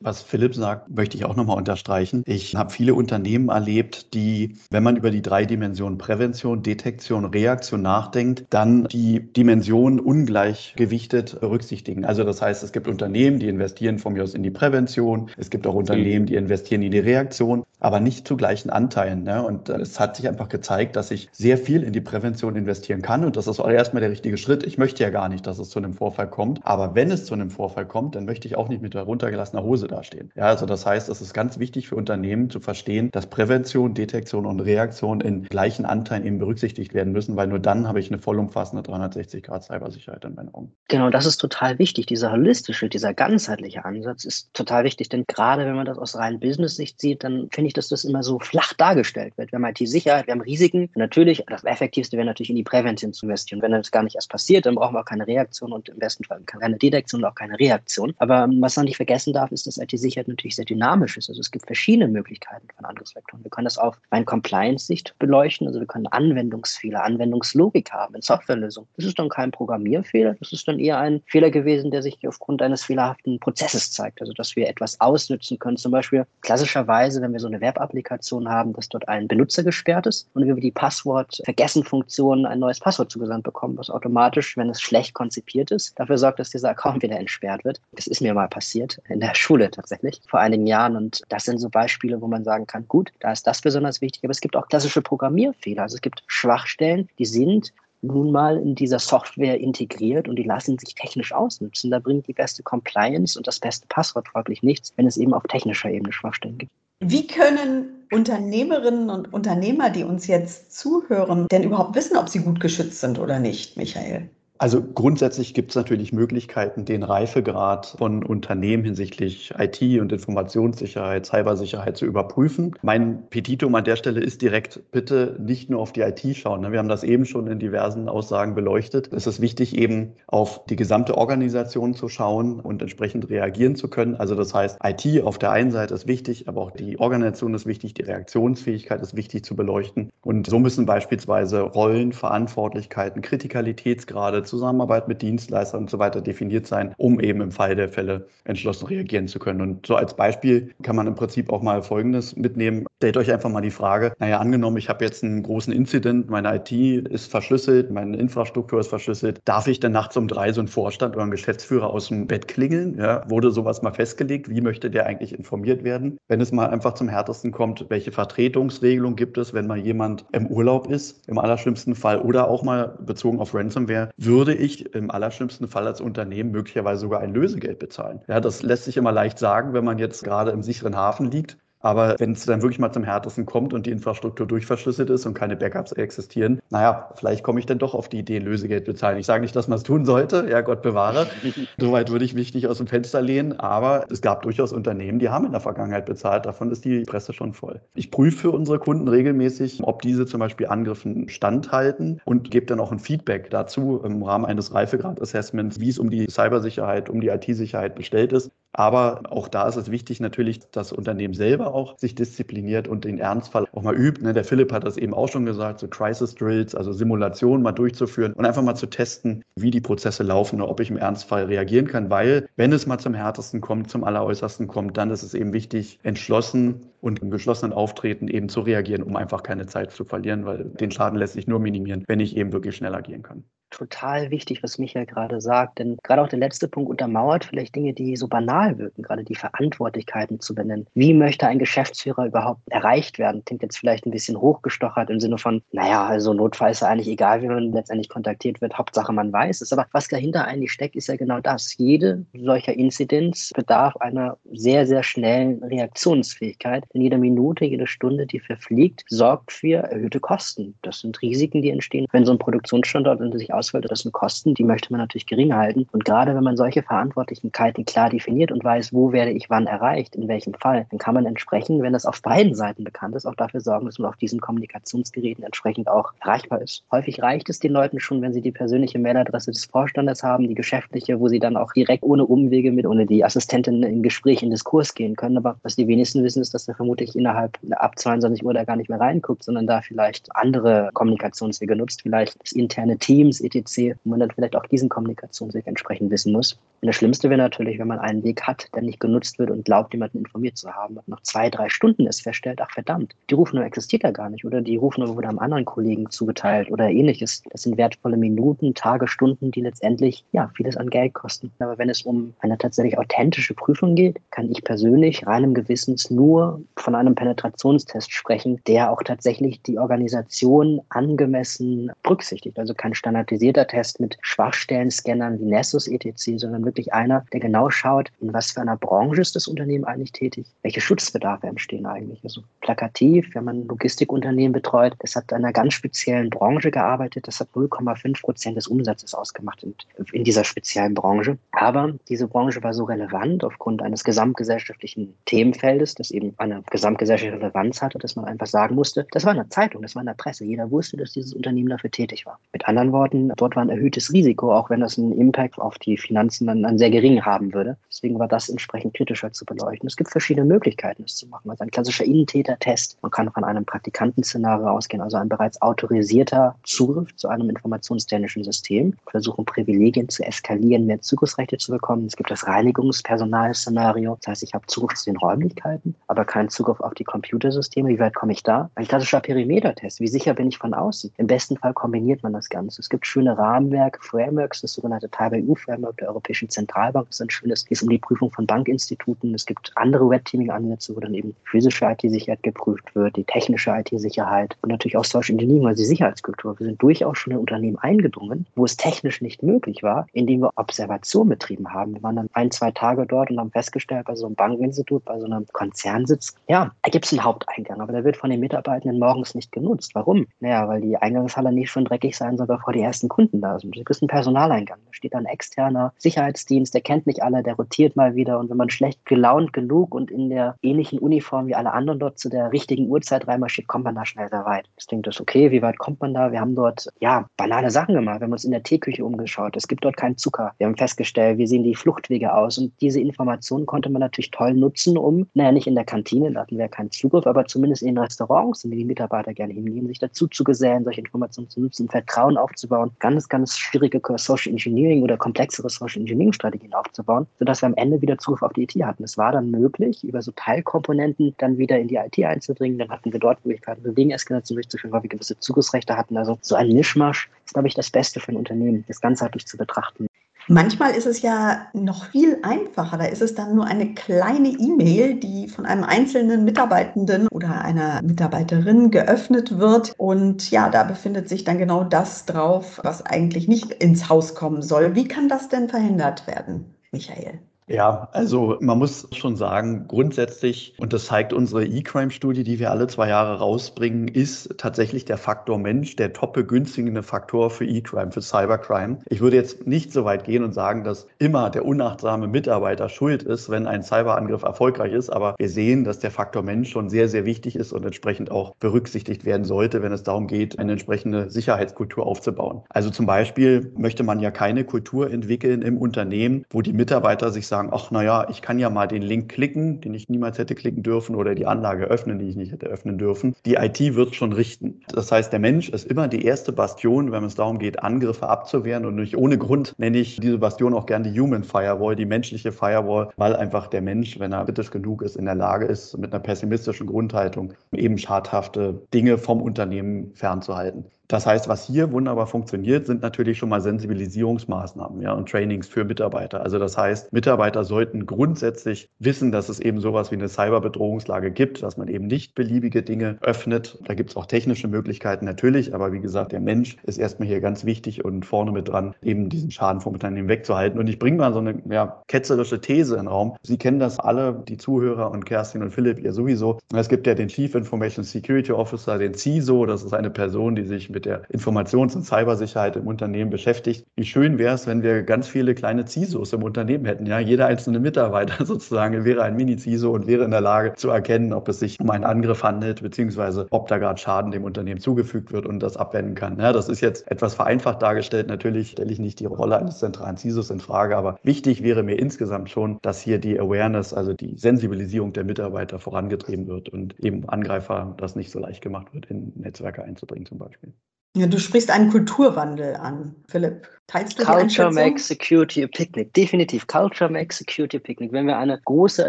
Was 0.05 0.21
Philipp 0.21 0.57
sagt, 0.57 0.91
möchte 0.91 1.17
ich 1.17 1.25
auch 1.25 1.37
nochmal 1.37 1.57
unterstreichen. 1.57 2.25
Ich 2.27 2.57
habe 2.57 2.73
viele 2.73 2.95
Unternehmen 2.95 3.51
erlebt, 3.51 4.15
die, 4.15 4.57
wenn 4.71 4.83
man 4.83 4.97
über 4.97 5.13
die 5.13 5.23
drei 5.23 5.45
Dimensionen 5.45 5.97
Prävention, 5.97 6.65
Detektion, 6.65 7.25
Reaktion 7.27 7.83
nachdenkt, 7.83 8.47
dann 8.51 8.89
die 8.89 9.21
Dimensionen 9.21 10.01
ungleich 10.01 10.75
gewichtet 10.77 11.39
berücksichtigen. 11.41 12.05
Also 12.05 12.25
das 12.25 12.43
heißt, 12.43 12.65
es 12.65 12.73
gibt 12.73 12.89
Unternehmen, 12.89 13.39
die 13.39 13.47
investieren 13.47 14.01
von 14.01 14.15
mir 14.15 14.25
aus 14.25 14.35
in 14.35 14.43
die 14.43 14.51
Prävention. 14.51 15.31
Es 15.37 15.51
gibt 15.51 15.69
auch 15.69 15.75
Unternehmen, 15.75 16.27
die 16.27 16.35
investieren 16.35 16.83
in 16.83 16.91
die 16.91 16.99
Reaktion, 16.99 17.63
aber 17.83 18.01
nicht 18.01 18.27
zu 18.27 18.37
gleichen 18.37 18.71
Anteilen. 18.71 19.25
Ne? 19.25 19.43
Und 19.43 19.69
es 19.69 19.99
hat 19.99 20.17
sich 20.17 20.29
einfach 20.29 20.49
gezeigt, 20.49 20.97
dass 20.97 21.11
ich 21.11 21.29
sehr 21.33 21.59
viel 21.59 21.83
in 21.83 21.93
die 21.93 22.01
Prävention 22.01 22.55
investieren 22.55 23.03
kann. 23.03 23.25
Und 23.25 23.37
das 23.37 23.47
ist 23.49 23.59
erstmal 23.59 24.01
der 24.01 24.11
richtige 24.11 24.39
Schritt. 24.39 24.62
Ich 24.62 24.79
möchte 24.79 25.03
ja 25.03 25.11
gar 25.11 25.29
nicht, 25.29 25.47
dass 25.47 25.59
es 25.59 25.71
zu 25.71 25.79
einem 25.79 25.93
Vorfall 25.93 26.31
kommt. 26.31 26.61
Aber 26.62 26.95
wenn 26.95 27.11
es 27.11 27.27
zu 27.27 27.35
einem 27.35 27.51
Vorfall 27.51 27.87
kommt, 27.87 28.15
dann 28.15 28.25
möchte 28.25 28.47
ich 28.47 28.57
auch 28.57 28.69
nicht 28.69 28.83
mit 28.83 28.95
heruntergelassener 28.95 29.65
Hose 29.65 29.89
dastehen. 29.89 30.31
Ja, 30.37 30.45
also 30.45 30.65
das 30.65 30.87
heißt, 30.87 31.09
es 31.09 31.21
ist 31.21 31.35
ganz 31.35 31.59
wichtig 31.59 31.89
für 31.89 31.97
Unternehmen 31.97 32.51
zu 32.51 32.61
verstehen, 32.61 33.11
dass 33.11 33.27
Prävention, 33.27 33.95
Detektion 33.95 34.47
und 34.47 34.61
Reaktion 34.61 35.21
in 35.21 35.43
gleichen 35.43 35.85
Anteilen 35.85 36.25
eben 36.25 36.39
berücksichtigt 36.39 36.95
werden 36.95 37.12
müssen, 37.12 37.35
weil 37.35 37.49
nur 37.49 37.59
dann 37.59 37.89
habe 37.89 37.99
ich 37.99 38.11
eine 38.11 38.21
vollumfassende 38.21 38.85
360 38.85 39.43
Grad 39.43 39.65
Cybersicherheit 39.65 40.25
in 40.25 40.35
meinen 40.35 40.55
Augen. 40.55 40.73
Genau, 40.89 41.11
das 41.11 41.27
ist 41.27 41.39
total 41.39 41.81
wichtig. 41.81 42.07
Dieser 42.07 42.31
holistische, 42.31 42.89
dieser 42.89 43.12
ganzheitliche 43.12 43.85
Ansatz 43.85 44.25
ist 44.25 44.55
total 44.55 44.85
wichtig, 44.85 45.09
denn 45.09 45.25
gerade 45.27 45.67
wenn 45.67 45.75
man 45.75 45.87
das 45.87 45.99
aus 45.99 46.17
rein 46.17 46.39
Business-Sicht 46.39 47.01
sieht, 47.01 47.25
dann 47.25 47.49
finde 47.51 47.69
ich, 47.69 47.72
dass 47.73 47.88
das 47.88 48.05
immer 48.05 48.23
so 48.23 48.38
flach 48.38 48.73
dargestellt 48.75 49.37
wird. 49.37 49.52
Wir 49.52 49.59
haben 49.59 49.64
IT-Sicherheit, 49.64 50.26
wir 50.26 50.33
haben 50.33 50.41
Risiken. 50.41 50.91
Natürlich, 50.95 51.45
das 51.49 51.64
Effektivste 51.64 52.17
wäre 52.17 52.26
natürlich 52.26 52.50
in 52.50 52.57
die 52.57 52.62
Prävention 52.62 53.12
zu 53.12 53.26
investieren. 53.26 53.62
Wenn 53.62 53.73
das 53.73 53.91
gar 53.91 54.02
nicht 54.02 54.14
erst 54.14 54.31
passiert, 54.31 54.67
dann 54.67 54.75
brauchen 54.75 54.95
wir 54.95 55.00
auch 55.00 55.05
keine 55.05 55.26
Reaktion 55.26 55.73
und 55.73 55.88
im 55.88 55.99
besten 55.99 56.25
Fall 56.25 56.41
keine 56.47 56.76
Detektion 56.76 57.23
und 57.23 57.31
auch 57.31 57.35
keine 57.35 57.59
Reaktion. 57.59 58.14
Aber 58.19 58.49
was 58.61 58.76
man 58.76 58.85
nicht 58.85 58.97
vergessen 58.97 59.33
darf, 59.33 59.52
ist, 59.52 59.67
dass 59.67 59.79
IT-Sicherheit 59.79 60.29
natürlich 60.29 60.57
sehr 60.57 60.64
dynamisch 60.64 61.17
ist. 61.17 61.29
Also 61.29 61.41
es 61.41 61.50
gibt 61.50 61.67
verschiedene 61.67 62.09
Möglichkeiten 62.09 62.67
von 62.76 62.85
Angriffsvektoren. 62.85 63.45
Wir 63.45 63.50
können 63.50 63.64
das 63.64 63.79
auf 63.79 63.99
rein 64.11 64.25
Compliance-Sicht 64.25 65.14
beleuchten. 65.19 65.67
Also 65.67 65.81
wir 65.81 65.87
können 65.87 66.07
Anwendungsfehler, 66.07 67.02
Anwendungslogik 67.02 67.91
haben 67.93 68.14
in 68.14 68.23
Softwarelösungen. 68.23 68.88
Das 68.97 69.07
ist 69.07 69.19
dann 69.19 69.29
kein 69.29 69.50
Programmierfehler. 69.50 70.35
Das 70.35 70.52
ist 70.52 70.69
dann 70.69 70.79
eher 70.79 70.99
ein 70.99 71.23
Fehler 71.26 71.50
gewesen, 71.50 71.91
der 71.91 72.02
sich 72.02 72.19
aufgrund 72.26 72.62
eines 72.62 72.85
fehlerhaften 72.85 73.38
Prozesses 73.41 73.93
zeigt. 73.93 74.21
Also 74.21 74.33
dass 74.33 74.57
wir 74.57 74.69
etwas 74.69 75.00
ausnützen 75.00 75.59
können. 75.59 75.76
Zum 75.76 75.93
Beispiel 75.93 76.26
klassischerweise, 76.41 77.23
wenn 77.23 77.33
wir 77.33 77.41
so 77.41 77.47
eine 77.47 77.61
Web-Applikation 77.62 78.49
haben, 78.49 78.75
dass 78.75 78.90
dort 78.90 79.09
ein 79.09 79.28
Benutzer 79.28 79.62
gesperrt 79.62 80.07
ist 80.07 80.28
und 80.35 80.42
über 80.42 80.61
die 80.61 80.71
Passwort-Vergessen-Funktion 80.71 82.45
ein 82.45 82.59
neues 82.59 82.81
Passwort 82.81 83.11
zugesandt 83.11 83.45
bekommen, 83.45 83.78
was 83.78 83.88
automatisch, 83.88 84.57
wenn 84.59 84.69
es 84.69 84.83
schlecht 84.83 85.14
konzipiert 85.14 85.71
ist, 85.71 85.99
dafür 85.99 86.19
sorgt, 86.19 86.38
dass 86.38 86.50
dieser 86.50 86.71
Account 86.71 87.02
wieder 87.02 87.19
entsperrt 87.19 87.64
wird. 87.64 87.81
Das 87.92 88.07
ist 88.07 88.21
mir 88.21 88.35
mal 88.35 88.49
passiert 88.49 89.00
in 89.09 89.21
der 89.21 89.35
Schule 89.42 89.71
tatsächlich 89.71 90.21
vor 90.28 90.40
einigen 90.40 90.66
Jahren. 90.66 90.97
Und 90.97 91.23
das 91.31 91.45
sind 91.45 91.59
so 91.59 91.71
Beispiele, 91.71 92.21
wo 92.21 92.26
man 92.26 92.45
sagen 92.45 92.66
kann, 92.66 92.87
gut, 92.88 93.11
da 93.21 93.33
ist 93.33 93.47
das 93.47 93.62
besonders 93.62 94.00
wichtig. 94.00 94.25
Aber 94.25 94.33
es 94.33 94.40
gibt 94.40 94.57
auch 94.57 94.69
klassische 94.69 95.00
Programmierfehler. 95.00 95.83
Also 95.83 95.95
es 95.95 96.02
gibt 96.02 96.23
Schwachstellen, 96.26 97.09
die 97.19 97.26
sind 97.26 97.73
nun 98.02 98.33
mal 98.33 98.59
in 98.59 98.75
dieser 98.75 98.99
Software 98.99 99.61
integriert 99.61 100.28
und 100.28 100.37
die 100.37 100.42
lassen 100.42 100.76
sich 100.78 100.95
technisch 100.95 101.33
ausnutzen. 101.33 101.90
Da 101.90 102.00
bringt 102.00 102.26
die 102.26 102.33
beste 102.33 102.62
Compliance 102.62 103.38
und 103.38 103.47
das 103.47 103.61
beste 103.61 103.87
Passwort 103.87 104.28
folglich 104.28 104.62
nichts, 104.62 104.92
wenn 104.97 105.07
es 105.07 105.16
eben 105.16 105.33
auf 105.33 105.45
technischer 105.45 105.90
Ebene 105.90 106.12
Schwachstellen 106.12 106.59
gibt. 106.59 106.73
Wie 107.04 107.26
können 107.26 108.06
Unternehmerinnen 108.12 109.11
und 109.11 109.32
Unternehmer, 109.32 109.90
die 109.90 110.04
uns 110.04 110.28
jetzt 110.28 110.73
zuhören, 110.78 111.49
denn 111.50 111.64
überhaupt 111.64 111.97
wissen, 111.97 112.16
ob 112.16 112.28
sie 112.28 112.38
gut 112.40 112.61
geschützt 112.61 113.00
sind 113.00 113.18
oder 113.18 113.40
nicht, 113.40 113.76
Michael? 113.76 114.30
Also 114.62 114.81
grundsätzlich 114.81 115.54
gibt 115.54 115.71
es 115.71 115.75
natürlich 115.75 116.12
Möglichkeiten, 116.12 116.85
den 116.85 117.02
Reifegrad 117.02 117.97
von 117.99 118.25
Unternehmen 118.25 118.85
hinsichtlich 118.85 119.52
IT 119.59 119.83
und 120.00 120.12
Informationssicherheit, 120.12 121.26
Cybersicherheit 121.26 121.97
zu 121.97 122.07
überprüfen. 122.07 122.76
Mein 122.81 123.28
Petitum 123.28 123.75
an 123.75 123.83
der 123.83 123.97
Stelle 123.97 124.21
ist 124.21 124.40
direkt, 124.40 124.81
bitte 124.92 125.37
nicht 125.40 125.69
nur 125.69 125.81
auf 125.81 125.92
die 125.92 126.02
IT 126.02 126.37
schauen. 126.37 126.61
Ne? 126.61 126.71
Wir 126.71 126.78
haben 126.78 126.88
das 126.88 127.02
eben 127.02 127.26
schon 127.26 127.49
in 127.49 127.59
diversen 127.59 128.09
Aussagen 128.09 128.54
beleuchtet. 128.54 129.12
Es 129.12 129.26
ist 129.26 129.40
wichtig, 129.40 129.76
eben 129.76 130.12
auf 130.28 130.64
die 130.66 130.76
gesamte 130.76 131.19
Organisation 131.19 131.95
zu 131.95 132.09
schauen 132.09 132.61
und 132.61 132.83
entsprechend 132.83 133.31
reagieren 133.31 133.75
zu 133.75 133.88
können. 133.88 134.14
Also 134.14 134.37
das 134.37 134.54
heißt, 134.54 134.78
IT 134.85 135.25
auf 135.25 135.38
der 135.38 135.50
einen 135.50 135.73
Seite 135.73 135.92
ist 135.92 136.07
wichtig, 136.07 136.47
aber 136.47 136.61
auch 136.61 136.71
die 136.71 137.00
Organisation 137.00 137.52
ist 137.54 137.66
wichtig, 137.66 137.95
die 137.95 138.02
Reaktionsfähigkeit 138.02 139.02
ist 139.02 139.16
wichtig 139.16 139.45
zu 139.45 139.57
beleuchten. 139.57 140.12
Und 140.21 140.47
so 140.47 140.61
müssen 140.61 140.87
beispielsweise 140.87 141.62
Rollen, 141.62 142.12
Verantwortlichkeiten, 142.12 143.23
Kritikalitätsgrade 143.23 144.51
Zusammenarbeit 144.52 145.09
mit 145.09 145.23
Dienstleistern 145.23 145.80
und 145.80 145.90
so 145.90 145.99
weiter 145.99 146.21
definiert 146.21 146.66
sein, 146.66 146.94
um 146.99 147.21
eben 147.21 147.40
im 147.40 147.52
Fall 147.52 147.75
der 147.75 147.88
Fälle 147.88 148.26
entschlossen 148.44 148.87
reagieren 148.87 149.26
zu 149.26 149.38
können. 149.38 149.62
Und 149.62 149.87
so 149.87 149.97
als 149.97 150.14
Beispiel 150.14 150.75
kann 150.82 150.94
man 150.94 151.06
im 151.06 151.14
Prinzip 151.14 151.50
auch 151.50 151.62
mal 151.62 151.82
Folgendes 151.82 152.37
mitnehmen. 152.37 152.85
Stellt 152.99 153.16
euch 153.16 153.32
einfach 153.32 153.49
mal 153.49 153.62
die 153.62 153.71
Frage, 153.71 154.12
naja, 154.18 154.38
angenommen, 154.38 154.76
ich 154.76 154.90
habe 154.90 155.04
jetzt 155.04 155.25
einen 155.25 155.42
großen 155.42 155.73
Incident, 155.73 156.28
meine 156.28 156.54
IT 156.54 156.71
ist 156.71 157.30
verschlüsselt, 157.30 157.90
meine 157.90 158.18
Infrastruktur 158.18 158.78
ist 158.78 158.88
verschlüsselt. 158.88 159.40
Darf 159.47 159.66
ich 159.68 159.80
denn 159.80 159.92
nachts 159.92 160.18
um 160.18 160.28
drei 160.28 160.52
so 160.52 160.61
einen 160.61 160.68
Vorstand 160.68 161.14
oder 161.14 161.23
einen 161.23 161.30
Geschäftsführer 161.30 161.88
aus 161.88 162.09
dem 162.09 162.26
Bett 162.26 162.47
klingeln? 162.47 162.99
Ja, 162.99 163.28
wurde 163.30 163.50
sowas 163.52 163.80
mal 163.80 163.92
festgelegt? 163.92 164.50
Wie 164.50 164.61
möchte 164.61 164.90
der 164.90 165.06
eigentlich 165.06 165.32
informiert 165.32 165.82
werden? 165.82 166.18
Wenn 166.28 166.42
es 166.42 166.52
mal 166.52 166.68
einfach 166.68 166.92
zum 166.92 167.09
härtesten 167.09 167.52
kommt, 167.52 167.87
welche 167.88 168.12
Vertretungsregelung 168.12 169.16
gibt 169.16 169.38
es, 169.38 169.54
wenn 169.54 169.66
mal 169.66 169.78
jemand 169.78 170.26
im 170.32 170.47
Urlaub 170.47 170.90
ist, 170.90 171.26
im 171.26 171.38
allerschlimmsten 171.38 171.94
Fall, 171.94 172.21
oder 172.21 172.49
auch 172.49 172.62
mal 172.62 172.99
bezogen 173.00 173.40
auf 173.40 173.54
Ransomware, 173.54 174.11
würde 174.33 174.55
ich 174.55 174.95
im 174.95 175.11
allerschlimmsten 175.11 175.69
Fall 175.69 175.87
als 175.87 176.01
Unternehmen 176.01 176.51
möglicherweise 176.51 177.03
sogar 177.03 177.21
ein 177.21 177.35
Lösegeld 177.35 177.79
bezahlen. 177.79 178.23
Ja, 178.29 178.41
das 178.41 178.62
lässt 178.62 178.85
sich 178.85 178.97
immer 178.97 179.12
leicht 179.12 179.39
sagen, 179.39 179.75
wenn 179.75 179.85
man 179.85 179.99
jetzt 179.99 180.25
gerade 180.25 180.51
im 180.51 180.62
sicheren 180.62 180.97
Hafen 180.97 181.31
liegt. 181.31 181.59
Aber 181.83 182.17
wenn 182.19 182.33
es 182.33 182.47
dann 182.47 182.62
wirklich 182.62 182.79
mal 182.79 182.93
zum 182.93 183.05
Härtesten 183.05 183.45
kommt 183.45 183.75
und 183.75 183.87
die 183.87 183.91
Infrastruktur 183.91 184.47
durchverschlüsselt 184.47 185.11
ist 185.11 185.27
und 185.27 185.35
keine 185.35 185.57
Backups 185.57 185.93
existieren, 185.93 186.61
naja, 186.71 187.11
vielleicht 187.17 187.43
komme 187.43 187.61
ich 187.61 187.67
dann 187.67 187.79
doch 187.79 187.95
auf 187.95 188.09
die 188.09 188.21
Idee, 188.21 188.39
Lösegeld 188.39 188.85
bezahlen. 188.85 189.19
Ich 189.19 189.27
sage 189.27 189.43
nicht, 189.43 189.55
dass 189.55 189.69
man 189.69 189.79
es 189.79 189.83
tun 189.83 190.05
sollte, 190.05 190.47
ja 190.49 190.61
Gott 190.61 190.83
bewahre. 190.83 191.27
Soweit 191.79 192.11
würde 192.11 192.25
ich 192.25 192.35
mich 192.35 192.55
nicht 192.55 192.69
aus 192.69 192.79
dem 192.79 192.87
Fenster 192.87 193.21
lehnen, 193.21 193.59
aber 193.59 194.07
es 194.11 194.23
gab 194.23 194.43
durchaus 194.43 194.73
Unternehmen, 194.73 195.19
die 195.19 195.29
haben 195.29 195.45
in 195.45 195.53
der 195.53 195.61
Vergangenheit 195.61 196.07
bezahlt. 196.07 196.47
Davon 196.47 196.71
ist 196.71 196.85
die 196.85 197.03
Presse 197.03 197.33
schon 197.33 197.53
voll. 197.53 197.81
Ich 197.95 198.11
prüfe 198.11 198.39
für 198.39 198.51
unsere 198.51 198.79
Kunden 198.79 199.09
regelmäßig, 199.09 199.81
ob 199.83 200.03
diese 200.03 200.27
zum 200.27 200.41
Beispiel 200.41 200.69
Angriffen 200.69 201.29
standhalten 201.29 202.21
und 202.25 202.51
gebe 202.51 202.67
dann 202.67 202.81
auch 202.81 202.93
ein 202.93 202.99
Feedback 202.99 203.51
dazu 203.51 204.01
im 204.05 204.23
Rahmen 204.23 204.45
eines 204.45 204.73
Reifegrad-Assessments, 204.73 205.81
wie 205.81 205.89
es 205.89 205.99
um 205.99 206.11
die 206.11 206.27
Cybersicherheit, 206.31 207.11
um 207.11 207.21
die 207.21 207.29
IT-Sicherheit 207.29 207.95
bestellt 207.95 208.33
ist. 208.33 208.51
Aber 208.75 209.21
auch 209.29 209.49
da 209.49 209.69
ist 209.69 209.76
es 209.76 209.91
wichtig 209.91 210.21
natürlich, 210.21 210.61
dass 210.71 210.93
Unternehmen 210.93 211.35
selber 211.35 211.75
auch 211.75 211.99
sich 211.99 212.14
diszipliniert 212.14 212.88
und 212.88 213.05
den 213.05 213.19
Ernstfall 213.19 213.67
auch 213.73 213.83
mal 213.83 213.95
übt. 213.95 214.23
Ne? 214.23 214.33
Der 214.33 214.45
Philipp 214.45 214.73
hat 214.73 214.85
das 214.85 214.97
eben 214.97 215.12
auch 215.12 215.29
schon 215.29 215.45
gesagt, 215.45 215.81
so 215.81 215.88
Crisis 215.88 216.35
Drills, 216.35 216.75
also 216.75 216.93
Simulationen 216.93 217.62
mal 217.62 217.73
durchzuführen 217.73 218.33
und 218.33 218.47
einfach 218.47 218.62
mal 218.62 218.75
zu 218.75 218.87
testen, 218.87 219.45
wie 219.57 219.71
die 219.71 219.83
Prozesse 219.83 220.23
laufen 220.23 220.62
und 220.62 220.69
ob 220.69 220.81
ich 220.81 220.91
im 220.91 220.97
Ernstfall 220.97 221.45
reagieren 221.45 221.87
kann. 221.87 222.09
Weil 222.09 222.49
wenn 222.57 222.73
es 222.73 222.87
mal 222.87 222.99
zum 222.99 223.12
härtesten 223.12 223.61
kommt, 223.61 223.91
zum 223.91 224.05
alleräußersten 224.05 224.69
kommt, 224.69 224.97
dann 224.97 225.11
ist 225.11 225.23
es 225.23 225.35
eben 225.35 225.52
wichtig, 225.52 225.99
entschlossen 226.02 226.87
und 227.02 227.21
im 227.21 227.31
geschlossenen 227.31 227.75
Auftreten 227.75 228.29
eben 228.29 228.49
zu 228.49 228.61
reagieren, 228.61 229.02
um 229.02 229.17
einfach 229.17 229.43
keine 229.43 229.67
Zeit 229.67 229.91
zu 229.93 230.05
verlieren, 230.05 230.47
weil 230.47 230.64
den 230.64 230.91
Schaden 230.91 231.19
lässt 231.19 231.35
sich 231.35 231.47
nur 231.47 231.59
minimieren, 231.59 232.05
wenn 232.07 232.21
ich 232.21 232.37
eben 232.37 232.52
wirklich 232.52 232.75
schnell 232.76 232.95
agieren 232.95 233.23
kann 233.23 233.45
total 233.73 234.31
wichtig, 234.31 234.62
was 234.62 234.79
Michael 234.79 235.07
gerade 235.07 235.41
sagt. 235.41 235.79
Denn 235.79 235.97
gerade 236.02 236.23
auch 236.23 236.29
der 236.29 236.38
letzte 236.38 236.69
Punkt 236.69 236.91
untermauert 236.91 237.45
vielleicht 237.45 237.75
Dinge, 237.75 237.93
die 237.93 238.17
so 238.17 238.29
banal 238.29 238.79
wirken, 238.79 239.02
gerade 239.02 239.25
die 239.25 239.35
Verantwortlichkeiten 239.35 240.41
zu 240.41 240.55
benennen. 240.55 240.87
Wie 240.95 241.14
möchte 241.14 241.47
ein 241.47 241.59
Geschäftsführer 241.59 242.26
überhaupt 242.26 242.61
erreicht 242.71 243.19
werden? 243.19 243.45
Klingt 243.45 243.62
jetzt 243.62 243.79
vielleicht 243.79 244.07
ein 244.07 244.11
bisschen 244.11 244.41
hochgestochert 244.41 245.11
im 245.11 245.21
Sinne 245.21 245.38
von, 245.38 245.62
naja, 245.73 246.07
also 246.07 246.33
Notfall 246.33 246.71
ist 246.71 246.83
ja 246.83 246.88
eigentlich 246.88 247.09
egal, 247.09 247.43
wie 247.43 247.49
man 247.49 247.73
letztendlich 247.73 248.09
kontaktiert 248.09 248.61
wird. 248.61 248.76
Hauptsache, 248.79 249.12
man 249.12 249.33
weiß 249.33 249.61
es. 249.61 249.73
Aber 249.73 249.87
was 249.93 250.09
dahinter 250.09 250.45
eigentlich 250.45 250.73
steckt, 250.73 250.97
ist 250.97 251.09
ja 251.09 251.17
genau 251.17 251.41
das. 251.41 251.76
Jede 251.79 252.25
solcher 252.35 252.75
Inzidenz 252.75 253.50
bedarf 253.55 253.97
einer 253.97 254.37
sehr, 254.52 254.87
sehr 254.87 255.02
schnellen 255.02 255.62
Reaktionsfähigkeit. 255.64 256.85
Denn 256.95 257.02
jede 257.02 257.19
Minute, 257.19 257.64
jede 257.64 257.87
Stunde, 257.87 258.26
die 258.26 258.41
verfliegt, 258.41 259.05
sorgt 259.09 259.52
für 259.52 259.79
erhöhte 259.79 260.21
Kosten. 260.21 260.75
Das 260.83 261.00
sind 261.00 261.21
Risiken, 261.23 261.62
die 261.62 261.71
entstehen, 261.71 262.07
wenn 262.12 262.25
so 262.25 262.33
ein 262.33 262.38
Produktionsstandort 262.38 263.23
sich 263.33 263.52
aus 263.52 263.62
ausfällt, 263.62 263.88
das 263.88 264.00
sind 264.00 264.12
Kosten, 264.12 264.54
die 264.54 264.64
möchte 264.64 264.92
man 264.92 265.00
natürlich 265.00 265.26
gering 265.26 265.54
halten. 265.54 265.87
Und 265.92 266.04
gerade 266.04 266.35
wenn 266.35 266.42
man 266.42 266.57
solche 266.57 266.83
Verantwortlichkeiten 266.83 267.85
klar 267.85 268.11
definiert 268.11 268.50
und 268.50 268.64
weiß, 268.64 268.92
wo 268.92 269.12
werde 269.12 269.31
ich 269.31 269.50
wann 269.50 269.66
erreicht, 269.66 270.16
in 270.16 270.26
welchem 270.26 270.54
Fall, 270.54 270.87
dann 270.90 270.99
kann 270.99 271.14
man 271.14 271.26
entsprechend, 271.26 271.81
wenn 271.83 271.92
das 271.92 272.07
auf 272.07 272.21
beiden 272.23 272.54
Seiten 272.54 272.83
bekannt 272.83 273.14
ist, 273.14 273.26
auch 273.26 273.37
dafür 273.37 273.61
sorgen, 273.61 273.87
dass 273.87 274.00
man 274.00 274.09
auf 274.09 274.16
diesen 274.16 274.40
Kommunikationsgeräten 274.40 275.45
entsprechend 275.45 275.88
auch 275.88 276.12
erreichbar 276.21 276.61
ist. 276.61 276.83
Häufig 276.90 277.23
reicht 277.23 277.49
es 277.50 277.61
den 277.61 277.73
Leuten 277.73 278.00
schon, 278.00 278.21
wenn 278.21 278.33
sie 278.33 278.40
die 278.40 278.50
persönliche 278.50 278.99
Mailadresse 278.99 279.52
des 279.52 279.66
Vorstandes 279.66 280.25
haben, 280.25 280.49
die 280.49 280.54
geschäftliche, 280.54 281.21
wo 281.21 281.28
sie 281.28 281.38
dann 281.38 281.57
auch 281.57 281.73
direkt 281.73 282.02
ohne 282.02 282.25
Umwege 282.25 282.73
mit, 282.73 282.87
ohne 282.87 283.07
die 283.07 283.25
Assistentin 283.25 283.83
in 283.85 284.02
Gespräch, 284.02 284.42
in 284.42 284.50
Diskurs 284.50 284.95
gehen 284.95 285.14
können. 285.14 285.37
Aber 285.37 285.57
was 285.62 285.76
die 285.76 285.87
wenigsten 285.87 286.25
wissen, 286.25 286.42
ist, 286.42 286.52
dass 286.54 286.66
er 286.66 286.75
vermutlich 286.75 287.14
innerhalb 287.14 287.59
ab 287.76 287.99
22 287.99 288.45
Uhr 288.45 288.54
da 288.54 288.65
gar 288.65 288.76
nicht 288.76 288.89
mehr 288.89 289.00
reinguckt, 289.00 289.45
sondern 289.45 289.67
da 289.67 289.82
vielleicht 289.82 290.34
andere 290.34 290.91
Kommunikationswege 290.95 291.76
nutzt, 291.76 292.02
vielleicht 292.02 292.41
das 292.43 292.52
interne 292.52 292.99
Teams, 292.99 293.41
etc., 293.54 293.97
wo 294.04 294.10
man 294.10 294.21
dann 294.21 294.30
vielleicht 294.30 294.56
auch 294.56 294.67
diesen 294.67 294.88
Kommunikationsweg 294.88 295.67
entsprechend 295.67 296.10
wissen 296.10 296.32
muss. 296.32 296.58
Und 296.82 296.88
das 296.88 296.97
Schlimmste 296.97 297.30
wäre 297.30 297.38
natürlich, 297.38 297.78
wenn 297.78 297.86
man 297.86 298.00
einen 298.00 298.25
Weg 298.25 298.43
hat, 298.43 298.67
der 298.75 298.82
nicht 298.82 298.99
genutzt 298.99 299.38
wird 299.38 299.50
und 299.50 299.65
glaubt, 299.65 299.93
jemanden 299.93 300.19
informiert 300.19 300.56
zu 300.56 300.73
haben. 300.73 300.97
Und 300.97 301.06
nach 301.06 301.23
zwei, 301.23 301.49
drei 301.49 301.69
Stunden 301.69 302.08
ist 302.08 302.23
feststellt, 302.23 302.60
ach 302.60 302.73
verdammt, 302.73 303.15
die 303.30 303.34
Rufnummer 303.34 303.67
existiert 303.67 304.02
ja 304.02 304.10
gar 304.10 304.28
nicht 304.28 304.45
oder 304.45 304.60
die 304.60 304.76
Rufnummer 304.76 305.15
wurde 305.15 305.28
einem 305.28 305.38
anderen 305.38 305.65
Kollegen 305.65 306.10
zugeteilt 306.10 306.73
oder 306.73 306.91
ähnliches. 306.91 307.45
Das 307.50 307.62
sind 307.62 307.76
wertvolle 307.76 308.17
Minuten, 308.17 308.75
Tage, 308.75 309.06
Stunden, 309.06 309.52
die 309.52 309.60
letztendlich 309.60 310.25
ja 310.32 310.50
vieles 310.56 310.76
an 310.76 310.91
Geld 310.91 311.15
kosten. 311.15 311.52
Aber 311.60 311.78
wenn 311.78 311.88
es 311.88 312.02
um 312.02 312.34
eine 312.41 312.58
tatsächlich 312.58 312.99
authentische 312.99 313.54
Prüfung 313.54 313.95
geht, 313.95 314.19
kann 314.32 314.50
ich 314.50 314.65
persönlich 314.65 315.25
reinem 315.25 315.54
Gewissens 315.54 316.10
nur 316.10 316.60
von 316.76 316.97
einem 316.97 317.15
Penetrationstest 317.15 318.12
sprechen, 318.12 318.60
der 318.67 318.91
auch 318.91 319.04
tatsächlich 319.04 319.62
die 319.62 319.78
Organisation 319.78 320.80
angemessen 320.88 321.93
berücksichtigt. 322.02 322.58
Also 322.58 322.75
kein 322.75 322.95
standardisierter 322.95 323.42
standardisierter 323.43 323.67
Test 323.67 324.00
mit 324.00 324.17
Schwachstellen-Scannern 324.23 325.41
wie 325.41 325.45
Nessus 325.45 325.89
etc., 325.89 326.37
sondern 326.37 326.65
wirklich 326.65 326.93
einer, 326.93 327.25
der 327.33 327.41
genau 327.41 327.71
schaut, 327.71 328.11
in 328.21 328.33
was 328.33 328.52
für 328.52 328.61
einer 328.61 328.76
Branche 328.76 329.21
ist 329.21 329.35
das 329.35 329.49
Unternehmen 329.49 329.85
eigentlich 329.85 330.13
tätig, 330.13 330.47
welche 330.63 330.81
Schutzbedarfe 330.81 331.47
entstehen 331.47 331.87
eigentlich. 331.87 332.23
Also 332.23 332.43
plakativ, 332.61 333.35
wenn 333.35 333.45
man 333.45 333.67
Logistikunternehmen 333.67 334.52
betreut, 334.52 334.95
das 335.00 335.17
hat 335.17 335.31
in 335.33 335.39
einer 335.39 335.52
ganz 335.52 335.75
speziellen 335.75 336.31
Branche 336.31 336.71
gearbeitet, 336.71 337.26
das 337.26 337.41
hat 337.41 337.49
0,5 337.55 338.21
Prozent 338.21 338.57
des 338.57 338.69
Umsatzes 338.69 339.15
ausgemacht 339.15 339.63
in, 339.63 339.75
in 340.13 340.25
dieser 340.25 340.45
speziellen 340.45 340.95
Branche. 340.95 341.39
Aber 341.63 341.93
diese 342.09 342.27
Branche 342.27 342.61
war 342.65 342.75
so 342.75 342.83
relevant 342.83 343.45
aufgrund 343.45 343.83
eines 343.83 344.03
gesamtgesellschaftlichen 344.03 345.15
Themenfeldes, 345.27 345.95
das 345.95 346.11
eben 346.11 346.35
eine 346.39 346.65
gesamtgesellschaftliche 346.69 347.41
Relevanz 347.41 347.81
hatte, 347.81 348.01
dass 348.01 348.17
man 348.17 348.25
einfach 348.25 348.49
sagen 348.49 348.75
musste, 348.75 349.07
das 349.13 349.25
war 349.25 349.31
in 349.31 349.39
der 349.39 349.49
Zeitung, 349.49 349.81
das 349.81 349.95
war 349.95 350.03
in 350.03 350.07
der 350.07 350.15
Presse. 350.15 350.45
Jeder 350.45 350.73
wusste, 350.73 350.97
dass 350.97 351.13
dieses 351.13 351.33
Unternehmen 351.33 351.69
dafür 351.69 351.93
tätig 351.93 352.27
war. 352.27 352.41
Mit 352.53 352.67
anderen 352.67 352.91
Worten, 352.91 353.31
dort 353.37 353.55
war 353.55 353.63
ein 353.63 353.69
erhöhtes 353.69 354.13
Risiko, 354.13 354.53
auch 354.53 354.71
wenn 354.71 354.81
das 354.81 354.99
einen 354.99 355.13
Impact 355.13 355.57
auf 355.57 355.79
die 355.79 355.97
Finanzen 355.97 356.49
dann, 356.49 356.65
dann 356.65 356.79
sehr 356.79 356.91
gering 356.91 357.25
haben 357.25 357.55
würde. 357.55 357.77
Deswegen 357.89 358.19
war 358.19 358.27
das 358.27 358.49
entsprechend 358.49 358.95
kritischer 358.95 359.33
zu 359.33 359.45
beleuchten. 359.45 359.87
Es 359.87 359.97
gibt 359.97 360.11
verschiedene 360.11 360.45
Möglichkeiten, 360.45 361.05
das 361.05 361.15
zu 361.15 361.29
machen. 361.29 361.49
Also 361.49 361.63
ein 361.63 361.71
klassischer 361.71 362.05
Innentäter-Test. 362.05 362.99
Man 363.03 363.13
kann 363.13 363.31
von 363.31 363.45
einem 363.45 363.65
Praktikantenszenario 363.65 364.67
ausgehen, 364.67 365.01
also 365.01 365.17
ein 365.17 365.29
bereits 365.29 365.63
autorisierter 365.63 366.57
Zugriff 366.65 367.15
zu 367.15 367.29
einem 367.29 367.49
informationstechnischen 367.51 368.43
System, 368.43 368.95
versuchen 369.07 369.45
Privilegien 369.45 370.09
zu 370.09 370.25
eskalieren, 370.25 370.87
mehr 370.87 371.01
Zugriffsrechte 371.01 371.51
zu 371.58 371.73
bekommen. 371.73 372.06
Es 372.06 372.17
gibt 372.17 372.30
das 372.30 372.47
Reinigungspersonal-Szenario. 372.47 374.17
Das 374.21 374.28
heißt, 374.28 374.43
ich 374.43 374.54
habe 374.54 374.67
Zugriff 374.67 374.99
zu 374.99 375.10
den 375.10 375.17
Räumlichkeiten, 375.17 375.95
aber 376.06 376.25
keinen 376.25 376.49
Zugriff 376.49 376.80
auf 376.80 376.95
die 376.95 377.04
Computersysteme. 377.04 377.88
Wie 377.88 377.99
weit 377.99 378.15
komme 378.15 378.32
ich 378.32 378.43
da? 378.43 378.71
Ein 378.75 378.86
klassischer 378.86 379.21
Perimeter-Test. 379.21 380.00
Wie 380.00 380.08
sicher 380.08 380.34
bin 380.34 380.49
ich 380.49 380.58
von 380.58 380.75
außen? 380.75 381.12
Im 381.17 381.26
besten 381.26 381.56
Fall 381.56 381.73
kombiniert 381.73 382.23
man 382.23 382.32
das 382.32 382.49
Ganze. 382.49 382.80
Es 382.80 382.88
gibt 382.88 383.06
schöne 383.06 383.36
Rahmenwerke, 383.36 384.00
Frameworks, 384.02 384.60
das 384.60 384.75
sogenannte 384.75 385.10
TAIBU-Framework 385.10 385.97
der 385.99 386.08
Europäischen 386.08 386.49
Zentralbank. 386.49 387.08
Ist 387.10 387.21
ein 387.21 387.30
schönes, 387.30 387.65
geht 387.65 387.82
um 387.82 387.88
die 387.88 387.99
Prüfung 387.99 388.30
von 388.30 388.47
Bankinstituten. 388.47 389.34
Es 389.34 389.47
gibt 389.47 389.73
andere 389.76 390.08
Red 390.08 390.25
Teaming-Ansätze, 390.26 390.95
wo 390.95 391.00
dann 391.00 391.15
eben 391.15 391.34
physische 391.45 391.84
IT-Sicherheit 391.86 392.43
geprüft 392.43 392.95
wird, 392.95 393.17
die 393.17 393.25
technische 393.25 393.71
IT-Sicherheit 393.71 394.56
und 394.62 394.71
natürlich 394.71 394.97
auch 394.97 395.04
Social 395.04 395.32
Engineering, 395.32 395.67
also 395.67 395.82
die 395.82 395.86
Sicherheitskultur. 395.86 396.58
Wir 396.58 396.67
sind 396.67 396.82
durchaus 396.82 397.19
schon 397.19 397.32
in 397.32 397.38
Unternehmen 397.38 397.78
eingedrungen, 397.78 398.47
wo 398.54 398.65
es 398.65 398.76
technisch 398.76 399.21
nicht 399.21 399.43
möglich 399.43 399.82
war, 399.82 400.06
indem 400.12 400.41
wir 400.41 400.50
Observation 400.56 401.28
betrieben 401.32 401.73
haben. 401.73 401.95
Wir 401.95 402.02
waren 402.02 402.16
dann 402.16 402.28
ein, 402.34 402.50
zwei 402.50 402.71
Tage 402.71 403.06
dort 403.06 403.30
und 403.30 403.40
haben 403.40 403.50
festgestellt, 403.50 404.04
bei 404.04 404.14
so 404.14 404.26
einem 404.26 404.34
Bankinstitut, 404.34 405.02
bei 405.06 405.18
so 405.18 405.25
einem 405.25 405.47
Konzernsitz. 405.52 406.34
Ja, 406.47 406.73
da 406.82 406.90
gibt 406.90 407.06
es 407.06 407.12
einen 407.12 407.25
Haupteingang, 407.25 407.80
aber 407.80 407.92
der 407.92 408.04
wird 408.04 408.18
von 408.18 408.28
den 408.28 408.40
Mitarbeitenden 408.40 408.99
morgens 408.99 409.34
nicht 409.34 409.50
genutzt. 409.50 409.95
Warum? 409.95 410.26
Naja, 410.40 410.68
weil 410.68 410.82
die 410.82 410.97
Eingangshalle 410.97 411.52
nicht 411.52 411.71
schon 411.71 411.86
dreckig 411.86 412.16
sein 412.16 412.36
soll, 412.36 412.47
bevor 412.47 412.75
die 412.75 412.82
ersten 412.82 413.08
Kunden 413.08 413.40
da 413.40 413.58
sind. 413.58 413.75
Du 413.75 413.82
kriegst 413.82 414.02
einen 414.02 414.08
Personaleingang. 414.08 414.78
Da 414.84 414.92
steht 414.92 415.14
ein 415.14 415.25
externer 415.25 415.95
Sicherheitsdienst, 415.97 416.75
der 416.75 416.82
kennt 416.82 417.06
nicht 417.06 417.23
alle, 417.23 417.42
der 417.42 417.54
rotiert 417.54 417.97
mal 417.97 418.14
wieder. 418.14 418.38
Und 418.38 418.50
wenn 418.50 418.58
man 418.58 418.68
schlecht 418.68 419.06
gelaunt 419.06 419.54
genug 419.54 419.95
und 419.95 420.10
in 420.10 420.28
der 420.28 420.56
ähnlichen 420.62 420.99
Uniform 420.99 421.47
wie 421.47 421.54
alle 421.54 421.73
anderen 421.73 421.99
dort 421.99 422.18
zu 422.18 422.28
der 422.28 422.52
richtigen 422.52 422.88
Uhrzeit 422.88 423.26
reinmarschiert, 423.26 423.68
kommt 423.68 423.84
man 423.84 423.95
da 423.95 424.04
schnell 424.04 424.28
sehr 424.28 424.45
weit. 424.45 424.68
Deswegen 424.76 425.02
ist 425.02 425.21
okay, 425.21 425.50
wie 425.50 425.62
weit 425.62 425.78
kommt 425.78 426.00
man 426.00 426.12
da? 426.12 426.30
Wir 426.30 426.40
haben 426.40 426.54
dort, 426.54 426.88
ja, 427.00 427.26
banale 427.38 427.71
Sachen 427.71 427.95
gemacht. 427.95 428.21
Wir 428.21 428.25
haben 428.25 428.32
uns 428.32 428.45
in 428.45 428.50
der 428.50 428.62
Teeküche 428.62 429.04
umgeschaut. 429.04 429.56
Es 429.56 429.66
gibt 429.66 429.84
dort 429.84 429.97
keinen 429.97 430.18
Zucker. 430.18 430.52
Wir 430.58 430.66
haben 430.66 430.76
festgestellt, 430.76 431.22
wie 431.39 431.47
sehen 431.47 431.65
die 431.65 431.75
Fluchtwege 431.75 432.35
aus. 432.35 432.58
Und 432.58 432.73
diese 432.80 433.00
Informationen 433.00 433.67
konnte 433.67 433.89
man 433.89 434.00
natürlich 434.00 434.30
toll 434.30 434.54
nutzen, 434.54 434.99
um, 434.99 435.26
naja, 435.35 435.52
nicht 435.52 435.67
in 435.67 435.75
der 435.75 435.85
Kantine, 435.85 436.32
da 436.32 436.41
hatten 436.41 436.58
wir 436.58 436.69
keinen 436.69 436.91
Zugriff, 436.91 437.26
aber 437.26 437.47
zumindest 437.47 437.82
in 437.82 437.99
Restaurants, 437.99 438.65
in 438.65 438.71
die 438.71 438.82
die 438.82 438.85
Mitarbeiter 438.85 439.32
gerne 439.32 439.54
hingehen, 439.54 439.87
sich 439.87 440.00
dazu 440.00 440.26
zu 440.26 440.43
gesellen, 440.43 440.85
solche 440.85 441.00
Informationen 441.00 441.49
zu 441.49 441.61
nutzen, 441.61 441.89
Vertrauen 441.89 442.37
aufzubauen, 442.37 442.91
ganz, 442.99 443.28
ganz 443.28 443.56
schwierige 443.56 444.00
Social 444.17 444.50
Engineering 444.50 445.02
oder 445.02 445.17
komplexere 445.17 445.71
Social 445.71 446.00
Engineering 446.00 446.32
Strategien 446.32 446.75
aufzubauen, 446.75 447.26
sodass 447.39 447.63
wir 447.63 447.67
am 447.67 447.75
Ende 447.75 448.00
wieder 448.02 448.19
Zugriff 448.19 448.43
auf 448.43 448.52
die 448.54 448.65
IT 448.65 448.75
hatten. 448.85 449.04
Es 449.04 449.17
war 449.17 449.32
dann 449.32 449.50
möglich, 449.50 450.02
über 450.02 450.21
so 450.21 450.32
Teilkomponenten 450.32 451.35
dann 451.39 451.58
wieder 451.58 451.78
in 451.78 451.89
die 451.89 451.97
IT 451.97 452.19
einzudringen. 452.19 452.78
Dann 452.78 452.91
hatten 452.91 453.13
wir 453.13 453.21
dort 453.21 453.45
Möglichkeiten, 453.45 453.82
Bewegungseskalation 453.82 454.56
durchzuführen, 454.56 454.93
weil 454.93 455.04
wir 455.04 455.11
gewisse 455.11 455.39
Zugriffsrechte 455.39 455.97
hatten. 455.97 456.17
Also 456.17 456.39
so 456.41 456.56
ein 456.56 456.69
Mischmasch 456.69 457.30
ist, 457.45 457.54
glaube 457.54 457.69
ich, 457.69 457.75
das 457.75 457.91
Beste 457.91 458.19
für 458.19 458.32
ein 458.32 458.37
Unternehmen, 458.37 458.85
das 458.89 459.00
ganzheitlich 459.00 459.47
zu 459.47 459.56
betrachten. 459.56 460.06
Manchmal 460.49 460.93
ist 460.95 461.07
es 461.07 461.23
ja 461.23 461.69
noch 461.73 462.07
viel 462.07 462.39
einfacher. 462.43 462.99
Da 462.99 463.05
ist 463.05 463.23
es 463.23 463.35
dann 463.35 463.55
nur 463.55 463.67
eine 463.67 463.95
kleine 463.95 464.49
E-Mail, 464.49 465.15
die 465.15 465.49
von 465.49 465.67
einem 465.67 465.85
einzelnen 465.85 466.45
Mitarbeitenden 466.45 467.28
oder 467.28 467.63
einer 467.63 468.02
Mitarbeiterin 468.02 468.91
geöffnet 468.91 469.59
wird. 469.59 469.95
Und 469.99 470.50
ja, 470.50 470.69
da 470.69 470.83
befindet 470.85 471.28
sich 471.28 471.45
dann 471.45 471.59
genau 471.59 471.85
das 471.85 472.26
drauf, 472.26 472.81
was 472.83 473.07
eigentlich 473.07 473.49
nicht 473.49 473.71
ins 473.71 474.09
Haus 474.09 474.35
kommen 474.35 474.63
soll. 474.63 474.95
Wie 474.95 475.07
kann 475.09 475.28
das 475.28 475.49
denn 475.49 475.69
verhindert 475.69 476.26
werden, 476.26 476.75
Michael? 476.91 477.41
Ja, 477.73 478.11
also 478.13 478.58
man 478.61 478.78
muss 478.78 479.08
schon 479.13 479.37
sagen, 479.37 479.87
grundsätzlich, 479.89 480.75
und 480.78 480.93
das 480.93 481.06
zeigt 481.06 481.32
unsere 481.32 481.65
E-Crime-Studie, 481.65 482.45
die 482.45 482.58
wir 482.58 482.71
alle 482.71 482.87
zwei 482.87 483.08
Jahre 483.08 483.39
rausbringen, 483.39 484.08
ist 484.08 484.58
tatsächlich 484.58 485.06
der 485.06 485.17
Faktor 485.17 485.56
Mensch 485.56 485.97
der 485.97 486.13
top 486.13 486.35
begünstigende 486.35 487.02
Faktor 487.02 487.49
für 487.49 487.65
E-Crime, 487.65 488.13
für 488.13 488.21
Cybercrime. 488.21 488.99
Ich 489.08 489.23
würde 489.23 489.37
jetzt 489.37 489.67
nicht 489.67 489.91
so 489.91 490.04
weit 490.04 490.25
gehen 490.25 490.45
und 490.45 490.52
sagen, 490.52 490.85
dass 490.85 491.06
immer 491.19 491.49
der 491.49 491.65
unachtsame 491.65 492.28
Mitarbeiter 492.28 492.91
schuld 492.91 493.23
ist, 493.23 493.49
wenn 493.49 493.67
ein 493.67 493.82
Cyberangriff 493.82 494.43
erfolgreich 494.43 494.93
ist, 494.93 495.08
aber 495.08 495.35
wir 495.39 495.49
sehen, 495.49 495.85
dass 495.85 495.99
der 495.99 496.11
Faktor 496.11 496.43
Mensch 496.43 496.69
schon 496.69 496.91
sehr, 496.91 497.08
sehr 497.08 497.25
wichtig 497.25 497.56
ist 497.56 497.73
und 497.73 497.87
entsprechend 497.87 498.30
auch 498.30 498.54
berücksichtigt 498.56 499.25
werden 499.25 499.45
sollte, 499.45 499.82
wenn 499.82 499.93
es 499.93 500.02
darum 500.02 500.26
geht, 500.26 500.58
eine 500.58 500.73
entsprechende 500.73 501.30
Sicherheitskultur 501.30 502.06
aufzubauen. 502.06 502.65
Also 502.69 502.91
zum 502.91 503.06
Beispiel 503.06 503.73
möchte 503.78 504.02
man 504.02 504.21
ja 504.21 504.30
keine 504.30 504.65
Kultur 504.65 505.11
entwickeln 505.11 505.63
im 505.63 505.78
Unternehmen, 505.78 506.45
wo 506.50 506.61
die 506.61 506.75
Mitarbeiter 506.75 507.30
sich 507.30 507.47
sagen, 507.47 507.62
ach 507.71 507.91
naja, 507.91 508.27
ich 508.31 508.43
kann 508.43 508.59
ja 508.59 508.71
mal 508.71 508.87
den 508.87 509.03
Link 509.03 509.31
klicken, 509.31 509.81
den 509.81 509.95
ich 509.95 510.09
niemals 510.09 510.39
hätte 510.39 510.55
klicken 510.55 510.83
dürfen 510.83 511.15
oder 511.15 511.35
die 511.35 511.47
Anlage 511.47 511.85
öffnen, 511.85 512.19
die 512.19 512.29
ich 512.29 512.37
nicht 512.37 512.53
hätte 512.53 512.67
öffnen 512.67 512.99
dürfen. 512.99 513.35
Die 513.45 513.55
IT 513.55 513.81
wird 513.95 514.15
schon 514.15 514.33
richten. 514.33 514.81
Das 514.89 515.13
heißt, 515.13 515.33
der 515.33 515.41
Mensch 515.41 515.69
ist 515.69 515.87
immer 515.87 516.09
die 516.09 516.25
erste 516.25 516.53
Bastion, 516.53 517.13
wenn 517.13 517.25
es 517.25 517.35
darum 517.35 517.59
geht, 517.59 517.83
Angriffe 517.83 518.29
abzuwehren 518.29 518.87
und 518.87 518.97
nicht 518.97 519.17
ohne 519.17 519.39
Grund 519.39 519.75
nenne 519.79 519.99
ich 519.99 520.17
diese 520.17 520.39
Bastion 520.39 520.75
auch 520.75 520.87
gern 520.87 521.05
die 521.05 521.19
Human 521.19 521.45
Firewall, 521.45 521.97
die 521.97 522.07
menschliche 522.07 522.53
Firewall, 522.53 523.11
weil 523.17 523.37
einfach 523.37 523.67
der 523.69 523.83
Mensch, 523.83 524.19
wenn 524.19 524.33
er 524.33 524.45
kritisch 524.45 524.71
genug 524.71 525.03
ist, 525.03 525.17
in 525.17 525.25
der 525.25 525.35
Lage 525.35 525.67
ist, 525.67 525.97
mit 525.99 526.13
einer 526.13 526.23
pessimistischen 526.23 526.87
Grundhaltung 526.87 527.55
eben 527.73 527.99
schadhafte 527.99 528.83
Dinge 528.93 529.19
vom 529.19 529.43
Unternehmen 529.43 530.13
fernzuhalten. 530.15 530.85
Das 531.13 531.27
heißt, 531.27 531.47
was 531.47 531.67
hier 531.67 531.93
wunderbar 531.93 532.27
funktioniert, 532.27 532.87
sind 532.87 533.03
natürlich 533.03 533.37
schon 533.37 533.51
mal 533.51 533.61
Sensibilisierungsmaßnahmen 533.61 535.03
ja, 535.03 535.13
und 535.13 535.29
Trainings 535.29 535.69
für 535.69 535.85
Mitarbeiter. 535.85 536.41
Also 536.41 536.59
das 536.59 536.79
heißt, 536.79 537.13
Mitarbeiter 537.13 537.65
sollten 537.65 538.07
grundsätzlich 538.07 538.89
wissen, 538.99 539.31
dass 539.31 539.51
es 539.51 539.61
eben 539.61 539.79
sowas 539.79 540.11
wie 540.11 540.15
eine 540.15 540.31
Cyberbedrohungslage 540.31 541.31
gibt, 541.31 541.63
dass 541.63 541.77
man 541.77 541.89
eben 541.89 542.07
nicht 542.07 542.35
beliebige 542.35 542.83
Dinge 542.83 543.19
öffnet. 543.21 543.79
Da 543.85 543.93
gibt 543.93 544.09
es 544.09 544.17
auch 544.17 544.25
technische 544.25 544.69
Möglichkeiten 544.69 545.27
natürlich, 545.27 545.75
aber 545.75 545.93
wie 545.93 546.01
gesagt, 546.01 546.33
der 546.33 546.41
Mensch 546.41 546.79
ist 546.85 546.97
erstmal 546.97 547.29
hier 547.29 547.43
ganz 547.43 547.67
wichtig 547.67 548.07
und 548.07 548.25
vorne 548.25 548.51
mit 548.51 548.69
dran, 548.69 548.95
eben 549.03 549.29
diesen 549.29 549.51
Schaden 549.51 549.83
vom 549.83 549.93
Unternehmen 549.93 550.29
wegzuhalten. 550.29 550.81
Und 550.81 550.87
ich 550.87 550.99
bringe 550.99 551.19
mal 551.19 551.35
so 551.35 551.41
eine 551.41 551.61
ja, 551.69 552.01
ketzerische 552.09 552.59
These 552.59 552.95
in 552.95 553.03
den 553.03 553.09
Raum. 553.09 553.37
Sie 553.43 553.59
kennen 553.59 553.81
das 553.81 554.01
alle, 554.01 554.43
die 554.49 554.57
Zuhörer 554.57 555.11
und 555.11 555.27
Kerstin 555.27 555.63
und 555.63 555.73
Philipp, 555.73 556.03
ihr 556.03 556.15
sowieso. 556.15 556.59
Es 556.75 556.89
gibt 556.89 557.07
ja 557.07 557.15
den 557.15 557.29
Chief 557.29 557.55
Information 557.55 558.03
Security 558.03 558.53
Officer, 558.53 558.97
den 558.97 559.13
CISO, 559.13 559.67
das 559.67 559.83
ist 559.83 559.93
eine 559.93 560.09
Person, 560.09 560.57
die 560.57 560.65
sich 560.65 560.89
mit 560.89 561.01
mit 561.02 561.06
der 561.06 561.23
Informations- 561.30 561.97
und 561.97 562.04
Cybersicherheit 562.04 562.76
im 562.76 562.86
Unternehmen 562.86 563.30
beschäftigt. 563.30 563.86
Wie 563.97 564.04
schön 564.04 564.38
wäre 564.38 564.54
es, 564.54 564.67
wenn 564.67 564.82
wir 564.82 565.02
ganz 565.02 565.26
viele 565.26 565.54
kleine 565.54 565.84
CISOs 565.84 566.32
im 566.32 566.45
Unternehmen 566.45 566.84
hätten. 566.84 567.06
Ja, 567.06 567.19
jeder 567.19 567.47
einzelne 567.47 567.80
Mitarbeiter 567.80 568.45
sozusagen 568.47 569.04
wäre 569.04 569.23
ein 569.23 569.34
Mini-CISO 569.34 569.91
und 569.91 570.06
wäre 570.06 570.25
in 570.25 570.30
der 570.30 570.41
Lage 570.41 570.75
zu 570.75 570.91
erkennen, 570.91 571.32
ob 571.32 571.49
es 571.49 571.58
sich 571.58 571.80
um 571.80 571.91
einen 571.91 572.04
Angriff 572.04 572.45
handelt, 572.45 572.82
beziehungsweise 572.82 573.49
ob 573.50 573.67
da 573.67 573.78
gerade 573.78 573.99
Schaden 573.99 574.30
dem 574.30 574.45
Unternehmen 574.45 574.80
zugefügt 574.80 575.32
wird 575.32 575.47
und 575.47 575.60
das 575.60 575.76
abwenden 575.76 576.15
kann. 576.15 576.38
Ja, 576.38 576.52
das 576.52 576.69
ist 576.69 576.80
jetzt 576.80 577.10
etwas 577.10 577.34
vereinfacht 577.34 577.82
dargestellt. 577.82 578.28
Natürlich 578.28 578.71
stelle 578.71 578.93
ich 578.93 579.00
nicht 579.00 579.19
die 579.19 579.26
Rolle 579.26 579.58
eines 579.58 579.80
zentralen 579.80 580.17
CISOs 580.17 580.50
in 580.50 580.60
Frage, 580.60 580.97
aber 580.97 581.19
wichtig 581.25 581.65
wäre 581.65 581.82
mir 581.82 581.99
insgesamt 581.99 582.50
schon, 582.50 582.78
dass 582.82 583.00
hier 583.00 583.19
die 583.19 583.41
Awareness, 583.41 583.93
also 583.93 584.12
die 584.12 584.36
Sensibilisierung 584.36 585.12
der 585.12 585.25
Mitarbeiter 585.25 585.80
vorangetrieben 585.80 586.47
wird 586.47 586.69
und 586.69 586.99
eben 587.00 587.28
Angreifer 587.28 587.95
das 587.99 588.15
nicht 588.15 588.30
so 588.30 588.38
leicht 588.38 588.62
gemacht 588.62 588.95
wird, 588.95 589.06
in 589.06 589.32
Netzwerke 589.34 589.82
einzudringen 589.82 590.26
zum 590.26 590.38
Beispiel. 590.38 590.73
Ja, 591.17 591.27
du 591.27 591.39
sprichst 591.39 591.71
einen 591.71 591.91
Kulturwandel 591.91 592.77
an, 592.77 593.17
Philipp. 593.29 593.81
Teilst 593.88 594.18
du 594.18 594.25
Culture 594.25 594.71
makes 594.73 595.06
security 595.06 595.62
a 595.62 595.66
picnic. 595.66 596.14
Definitiv. 596.14 596.66
Culture 596.66 597.10
makes 597.10 597.36
security 597.36 597.76
a 597.76 597.80
picnic. 597.80 598.10
Wenn 598.12 598.26
wir 598.26 598.38
eine 598.38 598.58
große 598.64 599.06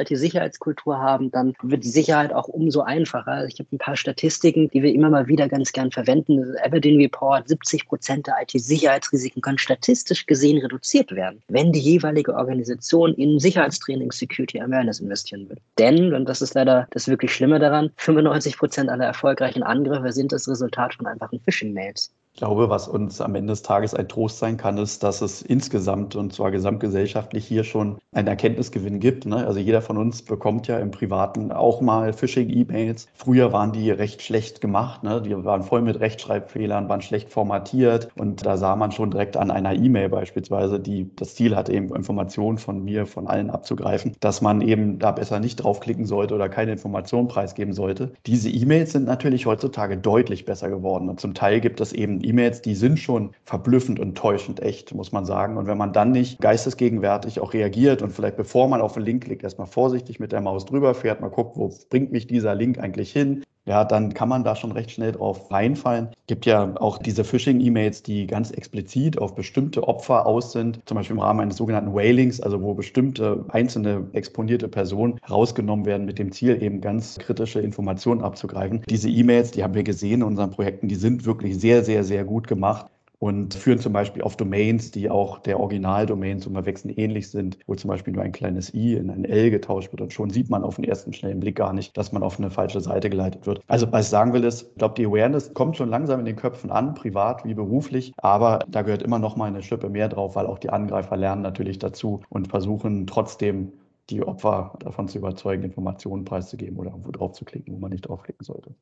IT-Sicherheitskultur 0.02 0.98
haben, 0.98 1.32
dann 1.32 1.54
wird 1.62 1.86
Sicherheit 1.86 2.34
auch 2.34 2.50
umso 2.50 2.82
einfacher. 2.82 3.46
Ich 3.46 3.60
habe 3.60 3.70
ein 3.72 3.78
paar 3.78 3.96
Statistiken, 3.96 4.70
die 4.72 4.84
wir 4.84 4.94
immer 4.94 5.10
mal 5.10 5.28
wieder 5.28 5.48
ganz 5.48 5.72
gern 5.72 5.92
verwenden. 5.92 6.56
Aberdeen 6.64 7.00
Report, 7.00 7.48
70 7.48 7.88
Prozent 7.88 8.28
der 8.28 8.36
IT-Sicherheitsrisiken 8.42 9.42
können 9.42 9.58
statistisch 9.58 10.26
gesehen 10.26 10.58
reduziert 10.58 11.12
werden, 11.12 11.42
wenn 11.48 11.72
die 11.72 11.80
jeweilige 11.80 12.34
Organisation 12.36 13.14
in 13.14 13.40
Sicherheitstraining, 13.40 14.12
Security 14.12 14.60
Awareness 14.60 15.00
investieren 15.00 15.48
will. 15.50 15.58
Denn, 15.78 16.14
und 16.14 16.28
das 16.28 16.42
ist 16.42 16.56
leider 16.56 16.88
das 16.92 17.08
wirklich 17.08 17.34
Schlimme 17.34 17.60
daran, 17.60 17.92
95 17.98 18.58
Prozent 18.58 18.90
aller 18.90 19.06
erfolgreichen 19.06 19.64
Angriffe 19.64 20.12
sind 20.12 20.34
das 20.34 20.50
Resultat 20.50 20.96
von 20.96 21.08
einfachen 21.08 21.40
Phishing-Mails. 21.40 22.12
Ich 22.36 22.40
glaube, 22.40 22.68
was 22.68 22.88
uns 22.88 23.22
am 23.22 23.36
Ende 23.36 23.54
des 23.54 23.62
Tages 23.62 23.94
ein 23.94 24.08
Trost 24.08 24.40
sein 24.40 24.58
kann, 24.58 24.80
ist, 24.80 25.04
dass 25.04 25.22
es 25.22 25.44
insgesamt 25.44 26.16
und 26.16 26.34
zwar 26.34 26.50
gesamtgesellschaftlich 26.50 27.46
hier 27.46 27.64
schon 27.64 28.00
einen 28.12 28.28
Erkenntnisgewinn 28.28 29.00
gibt. 29.00 29.28
Ne? 29.28 29.46
Also 29.46 29.60
jeder 29.60 29.84
von 29.84 29.98
uns 29.98 30.24
bekommt 30.24 30.68
ja 30.68 30.80
im 30.80 30.90
Privaten 30.90 31.52
auch 31.52 31.80
mal 31.80 32.12
Phishing-E-Mails. 32.12 33.08
Früher 33.14 33.54
waren 33.54 33.72
die 33.72 33.92
recht 33.92 34.24
schlecht 34.24 34.62
gemacht. 34.62 35.04
Ne? 35.04 35.22
Die 35.22 35.46
waren 35.46 35.62
voll 35.62 35.84
mit 35.84 36.00
Rechtschreibfehlern, 36.00 36.90
waren 36.90 37.04
schlecht 37.04 37.30
formatiert. 37.30 38.10
Und 38.16 38.44
da 38.44 38.58
sah 38.58 38.76
man 38.76 38.92
schon 38.92 39.12
direkt 39.12 39.38
an 39.38 39.52
einer 39.52 39.76
E-Mail 39.76 40.10
beispielsweise, 40.10 40.80
die 40.80 41.16
das 41.16 41.36
Ziel 41.36 41.56
hatte, 41.56 41.72
eben 41.72 41.96
Informationen 41.96 42.58
von 42.58 42.84
mir, 42.84 43.06
von 43.06 43.28
allen 43.28 43.52
abzugreifen, 43.52 44.16
dass 44.22 44.42
man 44.42 44.62
eben 44.62 44.98
da 44.98 45.12
besser 45.12 45.40
nicht 45.40 45.58
draufklicken 45.58 46.08
sollte 46.08 46.34
oder 46.34 46.50
keine 46.50 46.72
Informationen 46.72 47.28
preisgeben 47.28 47.74
sollte. 47.74 48.12
Diese 48.26 48.50
E-Mails 48.50 48.94
sind 48.94 49.06
natürlich 49.06 49.46
heutzutage 49.46 49.98
deutlich 49.98 50.46
besser 50.46 50.72
geworden. 50.72 51.10
Und 51.10 51.20
zum 51.20 51.36
Teil 51.36 51.62
gibt 51.62 51.80
es 51.80 51.94
eben 51.94 52.23
E-Mails, 52.24 52.62
die 52.62 52.76
sind 52.76 53.00
schon 53.00 53.32
verblüffend 53.44 54.00
und 54.00 54.18
täuschend 54.18 54.62
echt, 54.62 54.94
muss 54.94 55.12
man 55.12 55.26
sagen. 55.26 55.58
Und 55.58 55.68
wenn 55.68 55.78
man 55.78 55.94
dann 55.94 56.12
nicht 56.12 56.40
geistesgegenwärtig 56.40 57.40
auch 57.40 57.54
reagiert 57.54 58.02
und 58.02 58.12
vielleicht 58.12 58.38
bevor 58.38 58.68
man 58.68 58.82
auf 58.82 58.94
den 58.94 59.04
Link 59.04 59.26
klickt, 59.26 59.44
erstmal 59.44 59.68
vorsichtig 59.68 60.20
mit 60.20 60.32
der 60.32 60.42
Maus 60.42 60.66
drüber 60.66 60.94
fährt, 60.94 61.22
mal 61.22 61.30
guckt, 61.30 61.58
wo 61.58 61.74
bringt 61.90 62.12
mich 62.12 62.28
dieser 62.28 62.56
Link 62.56 62.80
eigentlich 62.80 63.12
hin, 63.12 63.44
ja, 63.66 63.86
dann 63.86 64.14
kann 64.14 64.30
man 64.30 64.44
da 64.44 64.56
schon 64.56 64.72
recht 64.72 64.92
schnell 64.92 65.14
drauf 65.14 65.52
reinfallen. 65.52 66.10
Es 66.12 66.28
gibt 66.28 66.46
ja 66.46 66.76
auch 66.80 66.98
diese 66.98 67.24
Phishing-E-Mails, 67.24 68.04
die 68.04 68.28
ganz 68.28 68.52
explizit 68.52 69.18
auf 69.18 69.36
bestimmte 69.36 69.88
Opfer 69.88 70.26
aus 70.26 70.52
sind, 70.52 70.82
zum 70.86 70.96
Beispiel 70.96 71.16
im 71.16 71.22
Rahmen 71.22 71.40
eines 71.40 71.58
sogenannten 71.58 71.94
Whalings, 71.94 72.42
also 72.42 72.62
wo 72.62 72.74
bestimmte 72.74 73.46
einzelne 73.50 74.08
exponierte 74.14 74.68
Personen 74.68 75.20
rausgenommen 75.30 75.86
werden 75.86 76.06
mit 76.06 76.20
dem 76.20 76.32
Ziel, 76.32 76.62
eben 76.62 76.82
ganz 76.82 77.18
kritische 77.18 77.62
Informationen 77.62 78.22
abzugreifen. 78.22 78.84
Diese 78.90 79.10
E-Mails, 79.10 79.52
die 79.52 79.64
haben 79.64 79.74
wir 79.74 79.84
gesehen 79.84 80.22
in 80.22 80.24
unseren 80.24 80.52
Projekten, 80.52 80.88
die 80.88 80.96
sind 80.96 81.26
wirklich 81.26 81.60
sehr, 81.60 81.84
sehr, 81.84 82.04
sehr 82.04 82.26
gut 82.26 82.48
gemacht 82.48 82.88
und 83.24 83.54
führen 83.54 83.80
zum 83.80 83.94
Beispiel 83.94 84.22
auf 84.22 84.36
Domains, 84.36 84.92
die 84.92 85.10
auch 85.10 85.40
der 85.40 85.58
Originaldomain 85.58 86.40
zum 86.40 86.52
Verwechseln 86.52 86.94
ähnlich 86.94 87.30
sind, 87.30 87.58
wo 87.68 87.74
zum 87.74 87.88
Beispiel 87.88 88.12
nur 88.12 88.22
ein 88.22 88.34
kleines 88.34 88.74
i 88.74 88.96
in 88.96 89.10
ein 89.10 89.24
L 89.24 89.50
getauscht 89.50 89.94
wird 89.94 90.02
und 90.02 90.12
schon 90.12 90.30
sieht 90.30 90.50
man 90.50 90.62
auf 90.62 90.76
den 90.76 90.84
ersten 90.84 91.14
schnellen 91.14 91.40
Blick 91.40 91.56
gar 91.56 91.72
nicht, 91.72 91.96
dass 91.96 92.12
man 92.12 92.22
auf 92.22 92.38
eine 92.38 92.52
falsche 92.52 92.82
Seite 92.82 93.10
geleitet 93.10 93.48
wird. 93.48 93.62
Also 93.68 93.90
was 93.94 94.08
ich 94.08 94.10
sagen 94.10 94.34
will 94.34 94.44
ist, 94.44 94.64
ich 94.64 94.76
glaube, 94.76 94.96
die 94.96 95.06
Awareness 95.06 95.54
kommt 95.54 95.78
schon 95.78 95.88
langsam 95.88 96.20
in 96.20 96.26
den 96.26 96.36
Köpfen 96.36 96.70
an, 96.70 96.96
privat 96.96 97.46
wie 97.46 97.54
beruflich, 97.54 98.12
aber 98.18 98.60
da 98.68 98.82
gehört 98.82 99.04
immer 99.04 99.20
noch 99.20 99.38
mal 99.38 99.46
eine 99.46 99.64
Schippe 99.64 99.88
mehr 99.88 100.10
drauf, 100.10 100.36
weil 100.36 100.46
auch 100.46 100.60
die 100.60 100.72
Angreifer 100.72 101.16
lernen 101.16 101.44
natürlich 101.44 101.80
dazu 101.80 102.20
und 102.28 102.50
versuchen 102.50 103.08
trotzdem 103.08 103.72
die 104.10 104.22
Opfer 104.22 104.74
davon 104.80 105.08
zu 105.08 105.20
überzeugen, 105.20 105.64
Informationen 105.64 106.26
preiszugeben 106.26 106.78
oder 106.78 106.94
wo 107.02 107.10
drauf 107.12 107.32
zu 107.32 107.46
klicken, 107.46 107.74
wo 107.74 107.80
man 107.80 107.92
nicht 107.92 108.02
draufklicken 108.02 108.44
sollte. 108.44 108.76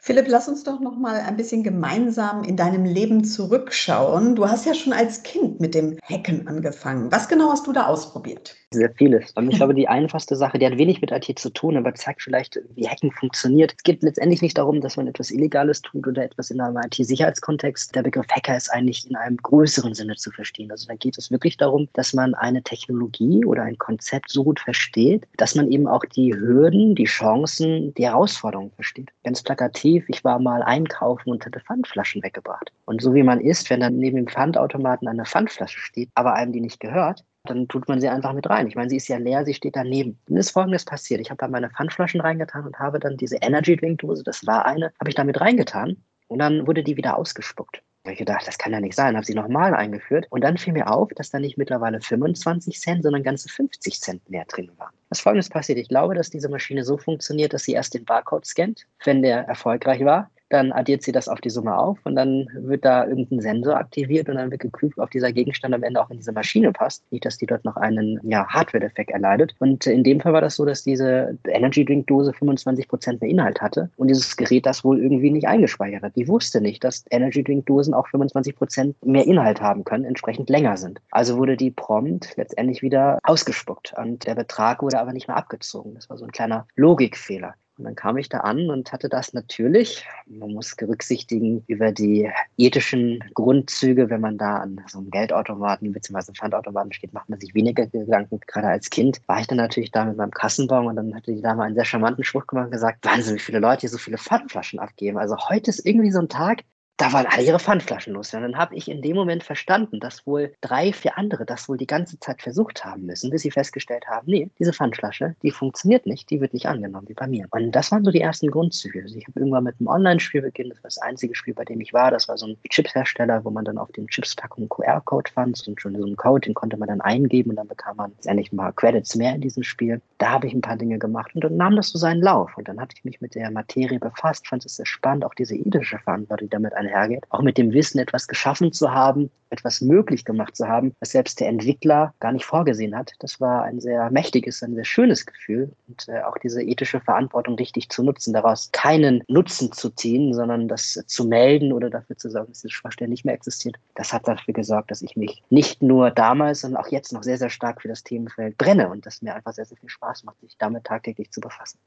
Philipp, 0.00 0.26
lass 0.28 0.48
uns 0.48 0.64
doch 0.64 0.80
noch 0.80 0.96
mal 0.96 1.20
ein 1.20 1.36
bisschen 1.36 1.62
gemeinsam 1.62 2.42
in 2.44 2.56
deinem 2.56 2.84
Leben 2.84 3.24
zurückschauen. 3.24 4.34
Du 4.36 4.48
hast 4.48 4.64
ja 4.66 4.74
schon 4.74 4.92
als 4.92 5.22
Kind 5.22 5.60
mit 5.60 5.74
dem 5.74 5.98
Hacken 6.02 6.48
angefangen. 6.48 7.12
Was 7.12 7.28
genau 7.28 7.50
hast 7.50 7.66
du 7.66 7.72
da 7.72 7.86
ausprobiert? 7.86 8.57
Sehr 8.70 8.92
vieles. 8.92 9.32
Und 9.32 9.50
ich 9.50 9.56
glaube, 9.56 9.74
die 9.74 9.88
einfachste 9.88 10.36
Sache, 10.36 10.58
die 10.58 10.66
hat 10.66 10.76
wenig 10.76 11.00
mit 11.00 11.10
IT 11.10 11.38
zu 11.38 11.48
tun, 11.50 11.76
aber 11.76 11.94
zeigt 11.94 12.22
vielleicht, 12.22 12.60
wie 12.74 12.86
Hacken 12.86 13.10
funktioniert. 13.10 13.72
Es 13.76 13.82
geht 13.82 14.02
letztendlich 14.02 14.42
nicht 14.42 14.58
darum, 14.58 14.82
dass 14.82 14.98
man 14.98 15.06
etwas 15.06 15.30
Illegales 15.30 15.80
tut 15.80 16.06
oder 16.06 16.22
etwas 16.22 16.50
in 16.50 16.60
einem 16.60 16.76
IT-Sicherheitskontext. 16.76 17.94
Der 17.94 18.02
Begriff 18.02 18.26
Hacker 18.28 18.56
ist 18.56 18.70
eigentlich 18.70 19.08
in 19.08 19.16
einem 19.16 19.38
größeren 19.38 19.94
Sinne 19.94 20.16
zu 20.16 20.30
verstehen. 20.30 20.70
Also 20.70 20.86
da 20.86 20.94
geht 20.96 21.16
es 21.16 21.30
wirklich 21.30 21.56
darum, 21.56 21.88
dass 21.94 22.12
man 22.12 22.34
eine 22.34 22.62
Technologie 22.62 23.42
oder 23.46 23.62
ein 23.62 23.78
Konzept 23.78 24.30
so 24.30 24.44
gut 24.44 24.60
versteht, 24.60 25.26
dass 25.38 25.54
man 25.54 25.70
eben 25.70 25.86
auch 25.86 26.04
die 26.04 26.34
Hürden, 26.34 26.94
die 26.94 27.04
Chancen, 27.04 27.94
die 27.94 28.04
Herausforderungen 28.04 28.72
versteht. 28.72 29.10
Ganz 29.24 29.42
plakativ, 29.42 30.04
ich 30.08 30.24
war 30.24 30.38
mal 30.38 30.62
einkaufen 30.62 31.30
und 31.30 31.46
hatte 31.46 31.60
Pfandflaschen 31.60 32.22
weggebracht. 32.22 32.70
Und 32.84 33.00
so 33.00 33.14
wie 33.14 33.22
man 33.22 33.40
ist, 33.40 33.70
wenn 33.70 33.80
dann 33.80 33.96
neben 33.96 34.16
dem 34.16 34.28
Pfandautomaten 34.28 35.08
eine 35.08 35.24
Pfandflasche 35.24 35.80
steht, 35.80 36.10
aber 36.14 36.34
einem 36.34 36.52
die 36.52 36.60
nicht 36.60 36.80
gehört, 36.80 37.24
dann 37.44 37.68
tut 37.68 37.88
man 37.88 38.00
sie 38.00 38.08
einfach 38.08 38.32
mit 38.32 38.48
rein. 38.48 38.66
Ich 38.66 38.74
meine, 38.74 38.90
sie 38.90 38.96
ist 38.96 39.08
ja 39.08 39.16
leer, 39.16 39.44
sie 39.44 39.54
steht 39.54 39.76
daneben. 39.76 40.18
Dann 40.26 40.36
ist 40.36 40.50
Folgendes 40.50 40.84
passiert. 40.84 41.20
Ich 41.20 41.30
habe 41.30 41.38
da 41.38 41.48
meine 41.48 41.70
Pfandflaschen 41.70 42.20
reingetan 42.20 42.66
und 42.66 42.78
habe 42.78 42.98
dann 42.98 43.16
diese 43.16 43.36
Energy 43.36 43.76
Drink 43.76 44.00
Dose, 44.00 44.22
das 44.22 44.46
war 44.46 44.66
eine, 44.66 44.92
habe 45.00 45.10
ich 45.10 45.14
da 45.14 45.24
mit 45.24 45.40
reingetan 45.40 45.96
und 46.28 46.38
dann 46.38 46.66
wurde 46.66 46.82
die 46.82 46.96
wieder 46.96 47.16
ausgespuckt. 47.16 47.82
Da 48.02 48.10
habe 48.10 48.12
ich 48.12 48.18
gedacht, 48.18 48.46
das 48.46 48.58
kann 48.58 48.72
ja 48.72 48.80
nicht 48.80 48.94
sein. 48.94 49.16
Habe 49.16 49.26
sie 49.26 49.34
nochmal 49.34 49.74
eingeführt 49.74 50.26
und 50.30 50.42
dann 50.42 50.56
fiel 50.56 50.72
mir 50.72 50.90
auf, 50.90 51.10
dass 51.14 51.30
da 51.30 51.38
nicht 51.38 51.58
mittlerweile 51.58 52.00
25 52.00 52.80
Cent, 52.80 53.02
sondern 53.02 53.22
ganze 53.22 53.48
50 53.48 54.00
Cent 54.00 54.30
mehr 54.30 54.44
drin 54.46 54.70
waren. 54.76 54.94
Was 55.08 55.20
folgendes 55.20 55.48
passiert? 55.48 55.78
Ich 55.78 55.88
glaube, 55.88 56.14
dass 56.14 56.30
diese 56.30 56.48
Maschine 56.48 56.84
so 56.84 56.96
funktioniert, 56.96 57.52
dass 57.52 57.64
sie 57.64 57.72
erst 57.72 57.94
den 57.94 58.04
Barcode 58.04 58.46
scannt, 58.46 58.86
wenn 59.04 59.22
der 59.22 59.40
erfolgreich 59.48 60.04
war 60.04 60.30
dann 60.50 60.72
addiert 60.72 61.02
sie 61.02 61.12
das 61.12 61.28
auf 61.28 61.40
die 61.40 61.50
Summe 61.50 61.76
auf 61.76 61.98
und 62.04 62.16
dann 62.16 62.48
wird 62.54 62.84
da 62.84 63.06
irgendein 63.06 63.40
Sensor 63.40 63.76
aktiviert 63.76 64.28
und 64.28 64.36
dann 64.36 64.50
wird 64.50 64.60
geprüft, 64.60 64.98
ob 64.98 65.10
dieser 65.10 65.32
Gegenstand 65.32 65.74
am 65.74 65.82
Ende 65.82 66.00
auch 66.00 66.10
in 66.10 66.16
diese 66.16 66.32
Maschine 66.32 66.72
passt. 66.72 67.04
Nicht, 67.10 67.24
dass 67.24 67.38
die 67.38 67.46
dort 67.46 67.64
noch 67.64 67.76
einen 67.76 68.18
ja, 68.22 68.46
Hardware-Defekt 68.46 69.10
erleidet. 69.10 69.54
Und 69.58 69.86
in 69.86 70.04
dem 70.04 70.20
Fall 70.20 70.32
war 70.32 70.40
das 70.40 70.56
so, 70.56 70.64
dass 70.64 70.82
diese 70.82 71.36
Energy 71.46 71.84
Drink 71.84 72.06
Dose 72.06 72.32
25 72.32 72.88
Prozent 72.88 73.20
mehr 73.20 73.30
Inhalt 73.30 73.60
hatte 73.60 73.90
und 73.96 74.08
dieses 74.08 74.36
Gerät 74.36 74.66
das 74.66 74.84
wohl 74.84 75.00
irgendwie 75.00 75.30
nicht 75.30 75.46
eingespeichert 75.46 76.02
hat. 76.02 76.16
Die 76.16 76.28
wusste 76.28 76.60
nicht, 76.60 76.82
dass 76.84 77.04
Energy 77.10 77.44
Drink 77.44 77.66
Dosen 77.66 77.94
auch 77.94 78.08
25 78.08 78.56
Prozent 78.56 78.96
mehr 79.04 79.26
Inhalt 79.26 79.60
haben 79.60 79.84
können, 79.84 80.04
entsprechend 80.04 80.48
länger 80.48 80.76
sind. 80.76 81.00
Also 81.10 81.36
wurde 81.36 81.56
die 81.56 81.70
prompt 81.70 82.36
letztendlich 82.36 82.82
wieder 82.82 83.18
ausgespuckt 83.22 83.94
und 83.96 84.26
der 84.26 84.34
Betrag 84.34 84.82
wurde 84.82 84.98
aber 84.98 85.12
nicht 85.12 85.28
mehr 85.28 85.36
abgezogen. 85.36 85.94
Das 85.94 86.08
war 86.08 86.16
so 86.16 86.24
ein 86.24 86.32
kleiner 86.32 86.66
Logikfehler. 86.76 87.54
Und 87.78 87.84
dann 87.84 87.94
kam 87.94 88.16
ich 88.16 88.28
da 88.28 88.38
an 88.38 88.70
und 88.70 88.92
hatte 88.92 89.08
das 89.08 89.32
natürlich, 89.32 90.04
man 90.26 90.52
muss 90.52 90.74
berücksichtigen, 90.74 91.62
über 91.68 91.92
die 91.92 92.28
ethischen 92.56 93.22
Grundzüge, 93.34 94.10
wenn 94.10 94.20
man 94.20 94.36
da 94.36 94.56
an 94.56 94.80
so 94.88 94.98
einem 94.98 95.10
Geldautomaten 95.10 95.92
bzw. 95.92 96.32
Pfandautomaten 96.32 96.92
steht, 96.92 97.12
macht 97.12 97.28
man 97.28 97.38
sich 97.38 97.54
weniger 97.54 97.86
Gedanken. 97.86 98.40
Gerade 98.48 98.66
als 98.66 98.90
Kind 98.90 99.20
war 99.28 99.40
ich 99.40 99.46
dann 99.46 99.58
natürlich 99.58 99.92
da 99.92 100.04
mit 100.04 100.16
meinem 100.16 100.32
Kassenbon 100.32 100.88
und 100.88 100.96
dann 100.96 101.14
hatte 101.14 101.32
die 101.32 101.40
Dame 101.40 101.62
einen 101.62 101.76
sehr 101.76 101.84
charmanten 101.84 102.24
Spruch 102.24 102.48
gemacht 102.48 102.66
und 102.66 102.72
gesagt, 102.72 103.04
Wahnsinn, 103.04 103.36
wie 103.36 103.40
viele 103.40 103.60
Leute 103.60 103.82
hier 103.82 103.90
so 103.90 103.98
viele 103.98 104.18
Pfandflaschen 104.18 104.80
abgeben. 104.80 105.16
Also 105.16 105.36
heute 105.48 105.70
ist 105.70 105.86
irgendwie 105.86 106.10
so 106.10 106.18
ein 106.18 106.28
Tag, 106.28 106.64
da 106.98 107.12
waren 107.12 107.26
alle 107.26 107.44
ihre 107.44 107.60
Pfandflaschen 107.60 108.12
los. 108.12 108.34
Und 108.34 108.42
dann 108.42 108.58
habe 108.58 108.74
ich 108.74 108.88
in 108.88 109.02
dem 109.02 109.16
Moment 109.16 109.44
verstanden, 109.44 110.00
dass 110.00 110.26
wohl 110.26 110.52
drei, 110.60 110.92
vier 110.92 111.16
andere 111.16 111.46
das 111.46 111.68
wohl 111.68 111.78
die 111.78 111.86
ganze 111.86 112.18
Zeit 112.18 112.42
versucht 112.42 112.84
haben 112.84 113.06
müssen, 113.06 113.30
bis 113.30 113.42
sie 113.42 113.52
festgestellt 113.52 114.06
haben, 114.08 114.26
nee, 114.26 114.50
diese 114.58 114.72
Pfandflasche, 114.72 115.36
die 115.42 115.52
funktioniert 115.52 116.06
nicht, 116.06 116.28
die 116.28 116.40
wird 116.40 116.52
nicht 116.52 116.66
angenommen 116.66 117.08
wie 117.08 117.14
bei 117.14 117.28
mir. 117.28 117.46
Und 117.50 117.70
das 117.70 117.92
waren 117.92 118.04
so 118.04 118.10
die 118.10 118.20
ersten 118.20 118.50
Grundzüge. 118.50 119.02
Also 119.02 119.16
ich 119.16 119.28
habe 119.28 119.38
irgendwann 119.38 119.64
mit 119.64 119.76
einem 119.78 119.86
Online-Spiel 119.86 120.42
beginnen, 120.42 120.70
das 120.70 120.78
war 120.78 120.88
das 120.88 120.98
einzige 120.98 121.36
Spiel, 121.36 121.54
bei 121.54 121.64
dem 121.64 121.80
ich 121.80 121.92
war. 121.92 122.10
Das 122.10 122.28
war 122.28 122.36
so 122.36 122.46
ein 122.46 122.56
Chipshersteller, 122.68 123.44
wo 123.44 123.50
man 123.50 123.64
dann 123.64 123.78
auf 123.78 123.92
den 123.92 124.08
Chipspackungen 124.08 124.68
QR-Code 124.68 125.30
fand, 125.30 125.56
so 125.56 125.72
schon 125.76 125.94
so 125.94 126.04
einen 126.04 126.16
Code, 126.16 126.46
den 126.46 126.54
konnte 126.54 126.76
man 126.76 126.88
dann 126.88 127.00
eingeben 127.00 127.50
und 127.50 127.56
dann 127.56 127.68
bekam 127.68 127.96
man 127.96 128.12
ein 128.26 128.44
paar 128.56 128.72
Credits 128.72 129.14
mehr 129.14 129.36
in 129.36 129.40
diesem 129.40 129.62
Spiel. 129.62 130.00
Da 130.18 130.30
habe 130.30 130.48
ich 130.48 130.52
ein 130.52 130.62
paar 130.62 130.76
Dinge 130.76 130.98
gemacht 130.98 131.30
und 131.36 131.44
dann 131.44 131.56
nahm 131.56 131.76
das 131.76 131.90
so 131.90 131.98
seinen 131.98 132.22
Lauf. 132.22 132.58
Und 132.58 132.66
dann 132.66 132.80
hatte 132.80 132.96
ich 132.96 133.04
mich 133.04 133.20
mit 133.20 133.36
der 133.36 133.52
Materie 133.52 134.00
befasst, 134.00 134.48
fand 134.48 134.64
es 134.64 134.74
sehr 134.76 134.86
spannend, 134.86 135.24
auch 135.24 135.34
diese 135.34 135.54
ethische 135.54 135.98
Verantwortung, 136.00 136.48
die 136.48 136.50
damit 136.50 136.74
einhergeht, 136.88 137.24
auch 137.30 137.42
mit 137.42 137.58
dem 137.58 137.72
Wissen 137.72 137.98
etwas 137.98 138.28
geschaffen 138.28 138.72
zu 138.72 138.92
haben, 138.92 139.30
etwas 139.50 139.80
möglich 139.80 140.24
gemacht 140.24 140.56
zu 140.56 140.68
haben, 140.68 140.94
was 141.00 141.10
selbst 141.10 141.40
der 141.40 141.48
Entwickler 141.48 142.14
gar 142.20 142.32
nicht 142.32 142.44
vorgesehen 142.44 142.96
hat. 142.96 143.12
Das 143.20 143.40
war 143.40 143.62
ein 143.62 143.80
sehr 143.80 144.10
mächtiges, 144.10 144.62
ein 144.62 144.74
sehr 144.74 144.84
schönes 144.84 145.26
Gefühl 145.26 145.72
und 145.86 146.06
äh, 146.08 146.20
auch 146.22 146.36
diese 146.38 146.62
ethische 146.62 147.00
Verantwortung 147.00 147.54
richtig 147.54 147.88
zu 147.88 148.02
nutzen, 148.02 148.32
daraus 148.34 148.70
keinen 148.72 149.22
Nutzen 149.28 149.72
zu 149.72 149.90
ziehen, 149.90 150.34
sondern 150.34 150.68
das 150.68 151.02
zu 151.06 151.24
melden 151.24 151.72
oder 151.72 151.90
dafür 151.90 152.16
zu 152.16 152.30
sorgen, 152.30 152.48
dass 152.48 152.60
diese 152.60 152.74
Schwachstelle 152.74 153.10
nicht 153.10 153.24
mehr 153.24 153.34
existiert. 153.34 153.76
Das 153.94 154.12
hat 154.12 154.28
dafür 154.28 154.54
gesorgt, 154.54 154.90
dass 154.90 155.02
ich 155.02 155.16
mich 155.16 155.42
nicht 155.50 155.82
nur 155.82 156.10
damals, 156.10 156.60
sondern 156.60 156.82
auch 156.82 156.88
jetzt 156.88 157.12
noch 157.12 157.22
sehr, 157.22 157.38
sehr 157.38 157.50
stark 157.50 157.82
für 157.82 157.88
das 157.88 158.02
Themenfeld 158.02 158.58
brenne 158.58 158.88
und 158.88 159.06
das 159.06 159.22
mir 159.22 159.34
einfach 159.34 159.52
sehr, 159.52 159.64
sehr 159.64 159.78
viel 159.78 159.88
Spaß 159.88 160.24
macht, 160.24 160.40
sich 160.40 160.56
damit 160.58 160.84
tagtäglich 160.84 161.30
zu 161.30 161.40
befassen. 161.40 161.78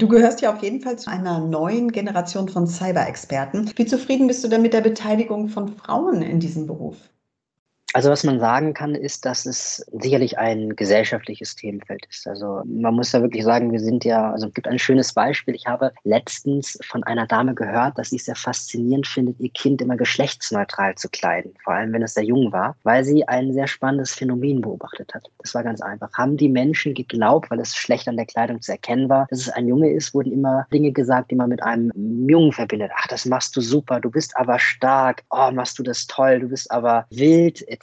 Du 0.00 0.08
gehörst 0.08 0.40
ja 0.40 0.52
auf 0.52 0.62
jeden 0.62 0.80
Fall 0.80 0.98
zu 0.98 1.10
einer 1.10 1.38
neuen 1.40 1.92
Generation 1.92 2.48
von 2.48 2.66
Cyber-Experten. 2.66 3.70
Wie 3.76 3.84
zufrieden 3.84 4.26
bist 4.28 4.42
du 4.42 4.48
denn 4.48 4.62
mit 4.62 4.72
der 4.72 4.80
Beteiligung 4.80 5.48
von 5.48 5.68
Frauen 5.68 6.22
in 6.22 6.40
diesem 6.40 6.66
Beruf? 6.66 7.09
Also 7.92 8.10
was 8.10 8.22
man 8.22 8.38
sagen 8.38 8.72
kann, 8.72 8.94
ist, 8.94 9.24
dass 9.24 9.46
es 9.46 9.84
sicherlich 9.92 10.38
ein 10.38 10.76
gesellschaftliches 10.76 11.56
Themenfeld 11.56 12.06
ist. 12.08 12.26
Also 12.28 12.62
man 12.64 12.94
muss 12.94 13.10
da 13.10 13.20
wirklich 13.20 13.42
sagen, 13.42 13.72
wir 13.72 13.80
sind 13.80 14.04
ja, 14.04 14.30
also 14.30 14.46
es 14.46 14.54
gibt 14.54 14.68
ein 14.68 14.78
schönes 14.78 15.12
Beispiel. 15.12 15.54
Ich 15.54 15.66
habe 15.66 15.92
letztens 16.04 16.78
von 16.84 17.02
einer 17.04 17.26
Dame 17.26 17.54
gehört, 17.54 17.98
dass 17.98 18.10
sie 18.10 18.16
es 18.16 18.26
sehr 18.26 18.36
faszinierend 18.36 19.08
findet, 19.08 19.40
ihr 19.40 19.50
Kind 19.50 19.82
immer 19.82 19.96
geschlechtsneutral 19.96 20.94
zu 20.94 21.08
kleiden, 21.08 21.52
vor 21.64 21.74
allem 21.74 21.92
wenn 21.92 22.02
es 22.02 22.14
sehr 22.14 22.24
jung 22.24 22.52
war, 22.52 22.76
weil 22.84 23.04
sie 23.04 23.26
ein 23.26 23.52
sehr 23.52 23.66
spannendes 23.66 24.14
Phänomen 24.14 24.60
beobachtet 24.60 25.12
hat. 25.12 25.28
Das 25.38 25.54
war 25.54 25.64
ganz 25.64 25.80
einfach. 25.80 26.12
Haben 26.14 26.36
die 26.36 26.48
Menschen 26.48 26.94
geglaubt, 26.94 27.50
weil 27.50 27.58
es 27.58 27.74
schlecht 27.74 28.06
an 28.06 28.16
der 28.16 28.26
Kleidung 28.26 28.60
zu 28.62 28.70
erkennen 28.70 29.08
war, 29.08 29.26
dass 29.30 29.40
es 29.40 29.48
ein 29.48 29.66
Junge 29.66 29.90
ist, 29.90 30.14
wurden 30.14 30.32
immer 30.32 30.66
Dinge 30.72 30.92
gesagt, 30.92 31.32
die 31.32 31.36
man 31.36 31.48
mit 31.48 31.62
einem 31.62 31.90
Jungen 32.28 32.52
verbindet. 32.52 32.92
Ach, 32.94 33.08
das 33.08 33.26
machst 33.26 33.56
du 33.56 33.60
super, 33.60 33.98
du 34.00 34.10
bist 34.10 34.36
aber 34.36 34.60
stark, 34.60 35.24
oh, 35.30 35.50
machst 35.52 35.78
du 35.78 35.82
das 35.82 36.06
toll, 36.06 36.38
du 36.38 36.48
bist 36.48 36.70
aber 36.70 37.06
wild, 37.10 37.66
etc. 37.68 37.79